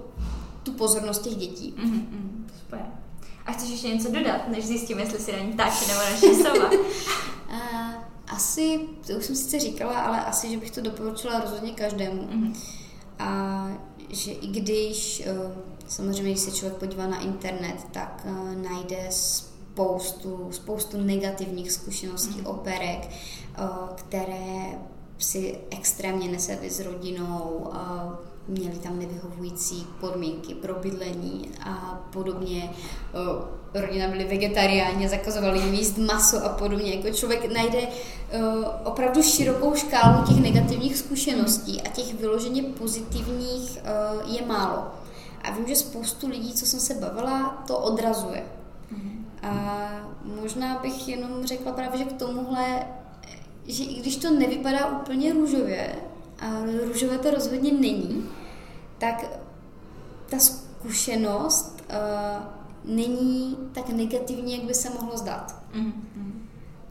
tu 0.64 0.72
pozornost 0.72 1.20
těch 1.20 1.36
dětí. 1.36 1.76
Mm-hmm, 1.78 2.02
super. 2.60 2.80
A 3.46 3.52
chceš 3.52 3.70
ještě 3.70 3.88
něco 3.88 4.12
dodat, 4.12 4.48
než 4.48 4.66
zjistíme, 4.66 5.02
jestli 5.02 5.20
si 5.20 5.32
raní 5.32 5.54
ptáče 5.54 5.88
nebo 5.88 6.00
naše 6.00 6.44
sova? 6.44 6.72
Uh, 6.72 6.78
asi, 8.28 8.80
to 9.08 9.14
už 9.14 9.26
jsem 9.26 9.36
sice 9.36 9.60
říkala, 9.60 10.00
ale 10.00 10.26
asi, 10.26 10.50
že 10.50 10.58
bych 10.58 10.72
to 10.72 10.82
doporučila 10.82 11.40
rozhodně 11.40 11.72
každému. 11.72 12.22
Mm-hmm. 12.22 12.56
A 13.20 13.68
že 14.10 14.32
i 14.32 14.48
když, 14.48 15.24
uh, 15.46 15.52
samozřejmě, 15.88 16.32
když 16.32 16.44
se 16.44 16.52
člověk 16.52 16.80
podívá 16.80 17.08
na 17.08 17.20
internet, 17.20 17.86
tak 17.92 18.26
uh, 18.26 18.56
najde 18.56 19.08
spoustu, 19.78 20.48
spoustu 20.52 20.98
negativních 21.02 21.72
zkušeností 21.72 22.42
mm-hmm. 22.42 22.50
operek, 22.50 23.10
uh, 23.60 23.68
které 23.96 24.66
si 25.18 25.58
extrémně 25.70 26.28
nesedli 26.28 26.70
s 26.70 26.80
rodinou, 26.80 27.72
měli 28.48 28.76
tam 28.76 29.00
nevyhovující 29.00 29.88
podmínky 30.00 30.56
pro 30.56 30.74
bydlení 30.74 31.50
a 31.64 32.02
podobně. 32.14 32.70
Rodina 33.74 34.08
byli 34.08 34.24
vegetariáni, 34.24 35.10
zakazovali 35.10 35.60
jim 35.60 35.74
jíst 35.74 35.98
maso 35.98 36.46
a 36.46 36.50
podobně. 36.50 36.94
Jako 36.96 37.18
člověk 37.18 37.54
najde 37.54 37.88
opravdu 38.84 39.24
širokou 39.24 39.76
škálu 39.76 40.28
těch 40.28 40.38
negativních 40.38 40.98
zkušeností 40.98 41.82
a 41.82 41.90
těch 41.90 42.14
vyloženě 42.14 42.64
pozitivních 42.64 43.78
je 44.26 44.46
málo. 44.46 44.84
A 45.42 45.52
vím, 45.52 45.68
že 45.68 45.76
spoustu 45.76 46.28
lidí, 46.30 46.54
co 46.54 46.66
jsem 46.66 46.80
se 46.80 46.94
bavila, 46.94 47.64
to 47.68 47.78
odrazuje. 47.78 48.44
Mhm. 48.92 49.17
A 49.48 49.90
možná 50.42 50.80
bych 50.80 51.08
jenom 51.08 51.46
řekla 51.46 51.72
právě, 51.72 51.98
že 51.98 52.06
k 52.06 52.20
tomuhle 52.20 52.86
že 53.68 53.84
i 53.84 54.00
když 54.00 54.16
to 54.16 54.32
nevypadá 54.32 55.00
úplně 55.02 55.34
růžově, 55.34 55.96
a 56.40 56.46
růžové 56.88 57.18
to 57.18 57.32
rozhodně 57.32 57.72
není, 57.72 58.30
tak 58.98 59.26
ta 60.30 60.40
zkušenost 60.40 61.84
uh, 61.90 62.96
není 62.96 63.58
tak 63.74 63.90
negativní, 63.90 64.54
jak 64.54 64.64
by 64.64 64.74
se 64.74 64.90
mohlo 64.90 65.18
zdát. 65.18 65.56
Mm-hmm. 65.76 66.32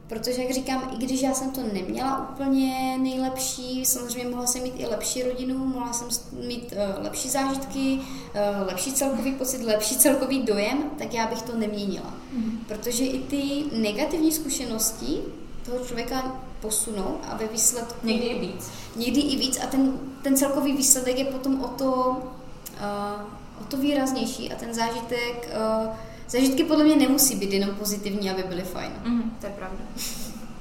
Protože, 0.09 0.43
jak 0.43 0.53
říkám, 0.53 0.91
i 0.95 1.05
když 1.05 1.23
já 1.23 1.35
jsem 1.35 1.51
to 1.51 1.61
neměla 1.73 2.31
úplně 2.31 2.99
nejlepší, 2.99 3.85
samozřejmě 3.85 4.31
mohla 4.31 4.47
jsem 4.47 4.63
mít 4.63 4.75
i 4.77 4.87
lepší 4.87 5.23
rodinu, 5.23 5.67
mohla 5.67 5.93
jsem 5.93 6.09
mít 6.47 6.73
uh, 6.73 7.05
lepší 7.05 7.29
zážitky, 7.29 8.01
uh, 8.01 8.67
lepší 8.67 8.93
celkový 8.93 9.33
pocit, 9.33 9.63
lepší 9.63 9.97
celkový 9.97 10.43
dojem, 10.43 10.91
tak 10.99 11.15
já 11.15 11.27
bych 11.27 11.43
to 11.43 11.57
neměnila. 11.57 12.15
Mm. 12.37 12.65
Protože 12.69 13.05
i 13.05 13.19
ty 13.19 13.65
negativní 13.77 14.33
zkušenosti 14.33 15.19
toho 15.65 15.85
člověka 15.85 16.41
posunou 16.61 17.21
a 17.29 17.37
ve 17.37 17.47
výsledku... 17.47 18.07
Někdy 18.07 18.27
i 18.27 18.41
víc. 18.41 18.71
Někdy 18.97 19.21
i 19.21 19.37
víc 19.37 19.59
a 19.65 19.67
ten, 19.67 19.99
ten 20.23 20.37
celkový 20.37 20.73
výsledek 20.73 21.19
je 21.19 21.25
potom 21.25 21.65
o 21.65 21.69
to, 21.69 21.87
uh, 21.87 23.61
o 23.61 23.65
to 23.65 23.77
výraznější 23.77 24.53
a 24.53 24.57
ten 24.57 24.75
zážitek... 24.75 25.49
Uh, 25.85 25.95
zážitky 26.29 26.65
podle 26.65 26.85
mě 26.85 26.97
nemusí 26.97 27.37
být 27.37 27.53
jenom 27.53 27.75
pozitivní, 27.77 28.31
aby 28.31 28.43
byly 28.43 28.63
fajn. 28.63 28.93
Mm, 29.05 29.37
to 29.41 29.47
je 29.47 29.53
pravda. 29.53 29.85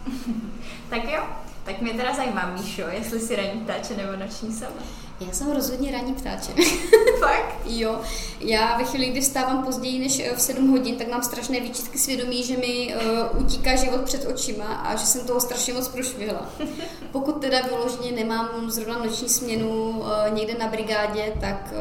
tak 0.89 1.03
jo, 1.03 1.23
tak 1.63 1.81
mě 1.81 1.93
teda 1.93 2.15
zajímá, 2.15 2.55
Míšo, 2.57 2.81
jestli 2.81 3.19
si 3.19 3.35
ranní 3.35 3.61
ptáče 3.61 3.97
nebo 3.97 4.15
noční 4.15 4.53
sova. 4.53 4.83
Já 5.19 5.31
jsem 5.31 5.51
rozhodně 5.51 5.91
ranní 5.91 6.13
ptáče. 6.13 6.51
Fakt? 7.19 7.55
jo. 7.65 8.01
Já 8.39 8.77
ve 8.77 8.83
chvíli, 8.83 9.05
kdy 9.05 9.21
vstávám 9.21 9.63
později 9.63 9.99
než 9.99 10.19
eh, 10.19 10.35
v 10.35 10.41
7 10.41 10.71
hodin, 10.71 10.95
tak 10.95 11.07
mám 11.07 11.23
strašné 11.23 11.59
výčitky 11.59 11.97
svědomí, 11.97 12.43
že 12.43 12.57
mi 12.57 12.95
uh, 12.95 13.41
utíká 13.43 13.75
život 13.75 14.01
před 14.01 14.25
očima 14.25 14.65
a 14.65 14.95
že 14.95 15.05
jsem 15.05 15.27
toho 15.27 15.39
strašně 15.39 15.73
moc 15.73 15.87
prošvihla. 15.87 16.49
Pokud 17.11 17.41
teda 17.41 17.61
vyloženě 17.61 18.11
nemám 18.11 18.71
zrovna 18.71 18.97
noční 18.97 19.29
směnu 19.29 19.89
uh, 19.89 20.05
někde 20.33 20.53
na 20.57 20.67
brigádě, 20.67 21.33
tak 21.41 21.73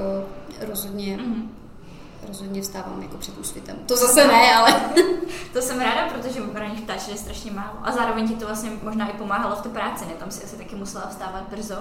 uh, 0.61 0.69
rozhodně 0.69 1.17
mm-hmm 1.17 1.49
rozhodně 2.29 2.63
vstávám 2.63 3.03
jako 3.03 3.17
před 3.17 3.39
úsvitem. 3.39 3.77
To 3.87 3.97
zase 3.97 4.27
ne, 4.27 4.55
ale... 4.55 4.81
to 5.53 5.63
jsem 5.63 5.81
ráda, 5.81 6.09
protože 6.09 6.41
ranních 6.55 6.81
ptáčů 6.81 7.11
je 7.11 7.17
strašně 7.17 7.51
málo. 7.51 7.79
A 7.83 7.93
zároveň 7.93 8.29
ti 8.29 8.35
to 8.35 8.47
vlastně 8.47 8.71
možná 8.83 9.09
i 9.09 9.13
pomáhalo 9.13 9.57
v 9.57 9.63
té 9.63 9.69
práci, 9.69 10.07
ne? 10.07 10.13
Tam 10.19 10.31
si 10.31 10.45
asi 10.45 10.57
taky 10.57 10.77
musela 10.77 11.07
vstávat 11.07 11.49
brzo. 11.51 11.77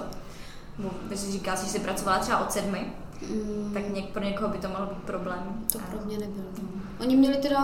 Bo 0.78 0.90
by 1.08 1.16
si 1.16 1.32
říkala, 1.32 1.56
že 1.56 1.66
jsi 1.66 1.78
pracovala 1.78 2.18
třeba 2.18 2.38
od 2.38 2.52
sedmi, 2.52 2.92
mm. 3.30 3.70
tak 3.74 3.94
něk, 3.94 4.08
pro 4.08 4.24
někoho 4.24 4.48
by 4.48 4.58
to 4.58 4.68
mohlo 4.68 4.86
být 4.86 5.02
problém. 5.02 5.64
To 5.72 5.78
pro 5.78 6.04
mě 6.04 6.18
nebylo. 6.18 6.46
No. 6.62 6.68
Oni 7.00 7.16
měli 7.16 7.36
teda 7.36 7.60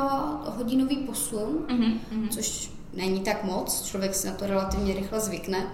hodinový 0.57 0.97
posun, 0.97 1.67
mm-hmm. 1.69 2.29
což 2.31 2.71
není 2.95 3.21
tak 3.21 3.45
moc, 3.45 3.83
člověk 3.83 4.15
si 4.15 4.27
na 4.27 4.35
to 4.35 4.47
relativně 4.47 4.95
rychle 4.95 5.21
zvykne, 5.21 5.67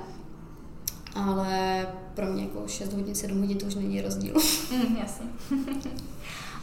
ale 1.14 1.86
pro 2.14 2.26
mě 2.26 2.42
jako 2.42 2.68
6 2.68 2.92
hodin, 2.92 3.14
7 3.14 3.40
hodin 3.40 3.58
to 3.58 3.66
už 3.66 3.74
není 3.74 4.00
rozdíl. 4.00 4.34
Mm, 4.70 4.96
jasně. 4.96 5.26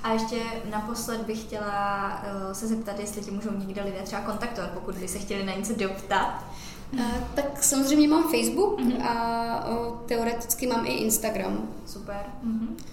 A 0.03 0.11
ještě 0.11 0.41
naposled 0.71 1.21
bych 1.21 1.41
chtěla 1.41 2.23
uh, 2.23 2.51
se 2.51 2.67
zeptat, 2.67 2.99
jestli 2.99 3.21
tě 3.21 3.31
můžou 3.31 3.51
někde 3.51 3.83
lidé 3.83 4.01
třeba 4.03 4.21
kontaktovat, 4.21 4.71
pokud 4.71 4.95
by 4.95 5.07
se 5.07 5.19
chtěli 5.19 5.45
na 5.45 5.55
něco 5.55 5.73
doptat. 5.75 6.45
Uh, 6.93 7.01
tak 7.35 7.63
samozřejmě 7.63 8.07
mám 8.07 8.23
Facebook 8.23 8.79
mm-hmm. 8.79 9.05
a 9.07 9.67
uh, 9.69 9.99
teoreticky 9.99 10.67
mám 10.67 10.85
i 10.85 10.89
Instagram. 10.89 11.69
Super. 11.85 12.25
Mm-hmm. 12.45 12.83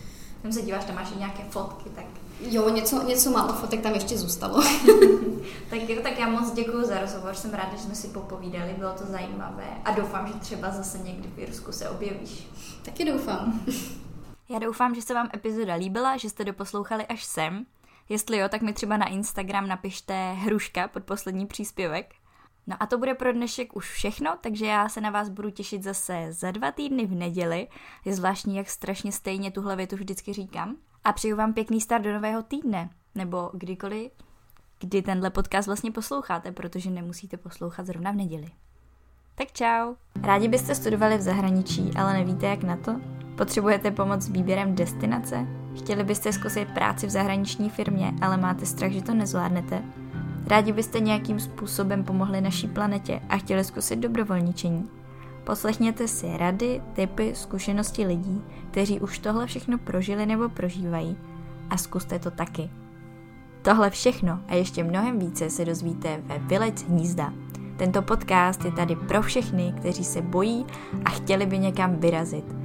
Tam 0.42 0.52
se 0.52 0.62
díváš, 0.62 0.84
tam 0.84 0.94
máš 0.94 1.08
i 1.16 1.18
nějaké 1.18 1.42
fotky, 1.50 1.90
tak... 1.90 2.04
Jo, 2.40 2.70
něco, 2.70 3.02
něco 3.02 3.30
málo 3.30 3.52
fotek 3.52 3.80
tam 3.80 3.94
ještě 3.94 4.18
zůstalo. 4.18 4.62
tak, 5.70 5.80
tak 6.02 6.18
já 6.18 6.28
moc 6.28 6.52
děkuji 6.52 6.86
za 6.86 7.00
rozhovor, 7.00 7.34
jsem 7.34 7.50
ráda, 7.54 7.70
že 7.76 7.82
jsme 7.82 7.94
si 7.94 8.08
popovídali, 8.08 8.74
bylo 8.78 8.92
to 8.92 9.04
zajímavé 9.04 9.66
a 9.84 9.90
doufám, 9.90 10.26
že 10.26 10.34
třeba 10.34 10.70
zase 10.70 10.98
někdy 10.98 11.28
v 11.28 11.38
Irsku 11.38 11.72
se 11.72 11.88
objevíš. 11.88 12.48
Taky 12.82 13.04
doufám. 13.04 13.60
Já 14.48 14.58
doufám, 14.58 14.94
že 14.94 15.02
se 15.02 15.14
vám 15.14 15.30
epizoda 15.34 15.74
líbila, 15.74 16.16
že 16.16 16.30
jste 16.30 16.44
doposlouchali 16.44 17.06
až 17.06 17.24
sem. 17.24 17.66
Jestli 18.08 18.38
jo, 18.38 18.48
tak 18.48 18.62
mi 18.62 18.72
třeba 18.72 18.96
na 18.96 19.08
Instagram 19.08 19.68
napište 19.68 20.32
hruška 20.32 20.88
pod 20.88 21.04
poslední 21.04 21.46
příspěvek. 21.46 22.14
No 22.66 22.76
a 22.80 22.86
to 22.86 22.98
bude 22.98 23.14
pro 23.14 23.32
dnešek 23.32 23.76
už 23.76 23.90
všechno, 23.90 24.36
takže 24.40 24.66
já 24.66 24.88
se 24.88 25.00
na 25.00 25.10
vás 25.10 25.28
budu 25.28 25.50
těšit 25.50 25.82
zase 25.82 26.26
za 26.30 26.50
dva 26.50 26.72
týdny 26.72 27.06
v 27.06 27.14
neděli. 27.14 27.68
Je 28.04 28.14
zvláštní, 28.14 28.56
jak 28.56 28.70
strašně 28.70 29.12
stejně 29.12 29.50
tuhle 29.50 29.76
větu 29.76 29.96
vždycky 29.96 30.32
říkám. 30.32 30.76
A 31.04 31.12
přeju 31.12 31.36
vám 31.36 31.52
pěkný 31.52 31.80
start 31.80 32.04
do 32.04 32.12
nového 32.12 32.42
týdne, 32.42 32.90
nebo 33.14 33.50
kdykoliv, 33.52 34.12
kdy 34.80 35.02
tenhle 35.02 35.30
podcast 35.30 35.66
vlastně 35.66 35.90
posloucháte, 35.90 36.52
protože 36.52 36.90
nemusíte 36.90 37.36
poslouchat 37.36 37.86
zrovna 37.86 38.10
v 38.10 38.16
neděli. 38.16 38.46
Tak 39.34 39.52
čau! 39.52 39.94
Rádi 40.22 40.48
byste 40.48 40.74
studovali 40.74 41.18
v 41.18 41.22
zahraničí, 41.22 41.90
ale 41.96 42.12
nevíte 42.12 42.46
jak 42.46 42.62
na 42.62 42.76
to? 42.76 43.00
Potřebujete 43.36 43.90
pomoc 43.90 44.22
s 44.22 44.28
výběrem 44.28 44.74
destinace? 44.74 45.46
Chtěli 45.76 46.04
byste 46.04 46.32
zkusit 46.32 46.74
práci 46.74 47.06
v 47.06 47.10
zahraniční 47.10 47.70
firmě, 47.70 48.12
ale 48.22 48.36
máte 48.36 48.66
strach, 48.66 48.90
že 48.90 49.02
to 49.02 49.14
nezvládnete? 49.14 49.82
Rádi 50.46 50.72
byste 50.72 51.00
nějakým 51.00 51.40
způsobem 51.40 52.04
pomohli 52.04 52.40
naší 52.40 52.68
planetě 52.68 53.20
a 53.28 53.36
chtěli 53.36 53.64
zkusit 53.64 53.96
dobrovolničení? 53.96 54.88
Poslechněte 55.44 56.08
si 56.08 56.36
rady, 56.36 56.82
typy, 56.92 57.32
zkušenosti 57.34 58.06
lidí, 58.06 58.42
kteří 58.70 59.00
už 59.00 59.18
tohle 59.18 59.46
všechno 59.46 59.78
prožili 59.78 60.26
nebo 60.26 60.48
prožívají 60.48 61.16
a 61.70 61.76
zkuste 61.76 62.18
to 62.18 62.30
taky. 62.30 62.70
Tohle 63.62 63.90
všechno 63.90 64.40
a 64.48 64.54
ještě 64.54 64.84
mnohem 64.84 65.18
více 65.18 65.50
se 65.50 65.64
dozvíte 65.64 66.22
ve 66.24 66.38
Vylec 66.38 66.82
hnízda. 66.82 67.32
Tento 67.76 68.02
podcast 68.02 68.64
je 68.64 68.72
tady 68.72 68.96
pro 68.96 69.22
všechny, 69.22 69.74
kteří 69.76 70.04
se 70.04 70.22
bojí 70.22 70.66
a 71.04 71.10
chtěli 71.10 71.46
by 71.46 71.58
někam 71.58 71.96
vyrazit– 71.96 72.44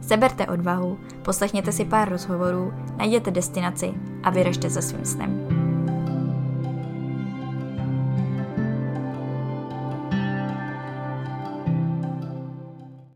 Seberte 0.00 0.46
odvahu, 0.46 0.98
poslechněte 1.22 1.72
si 1.72 1.84
pár 1.84 2.08
rozhovorů, 2.08 2.72
najděte 2.96 3.30
destinaci 3.30 3.94
a 4.22 4.30
vyražte 4.30 4.70
za 4.70 4.82
svým 4.82 5.04
snem. 5.04 5.57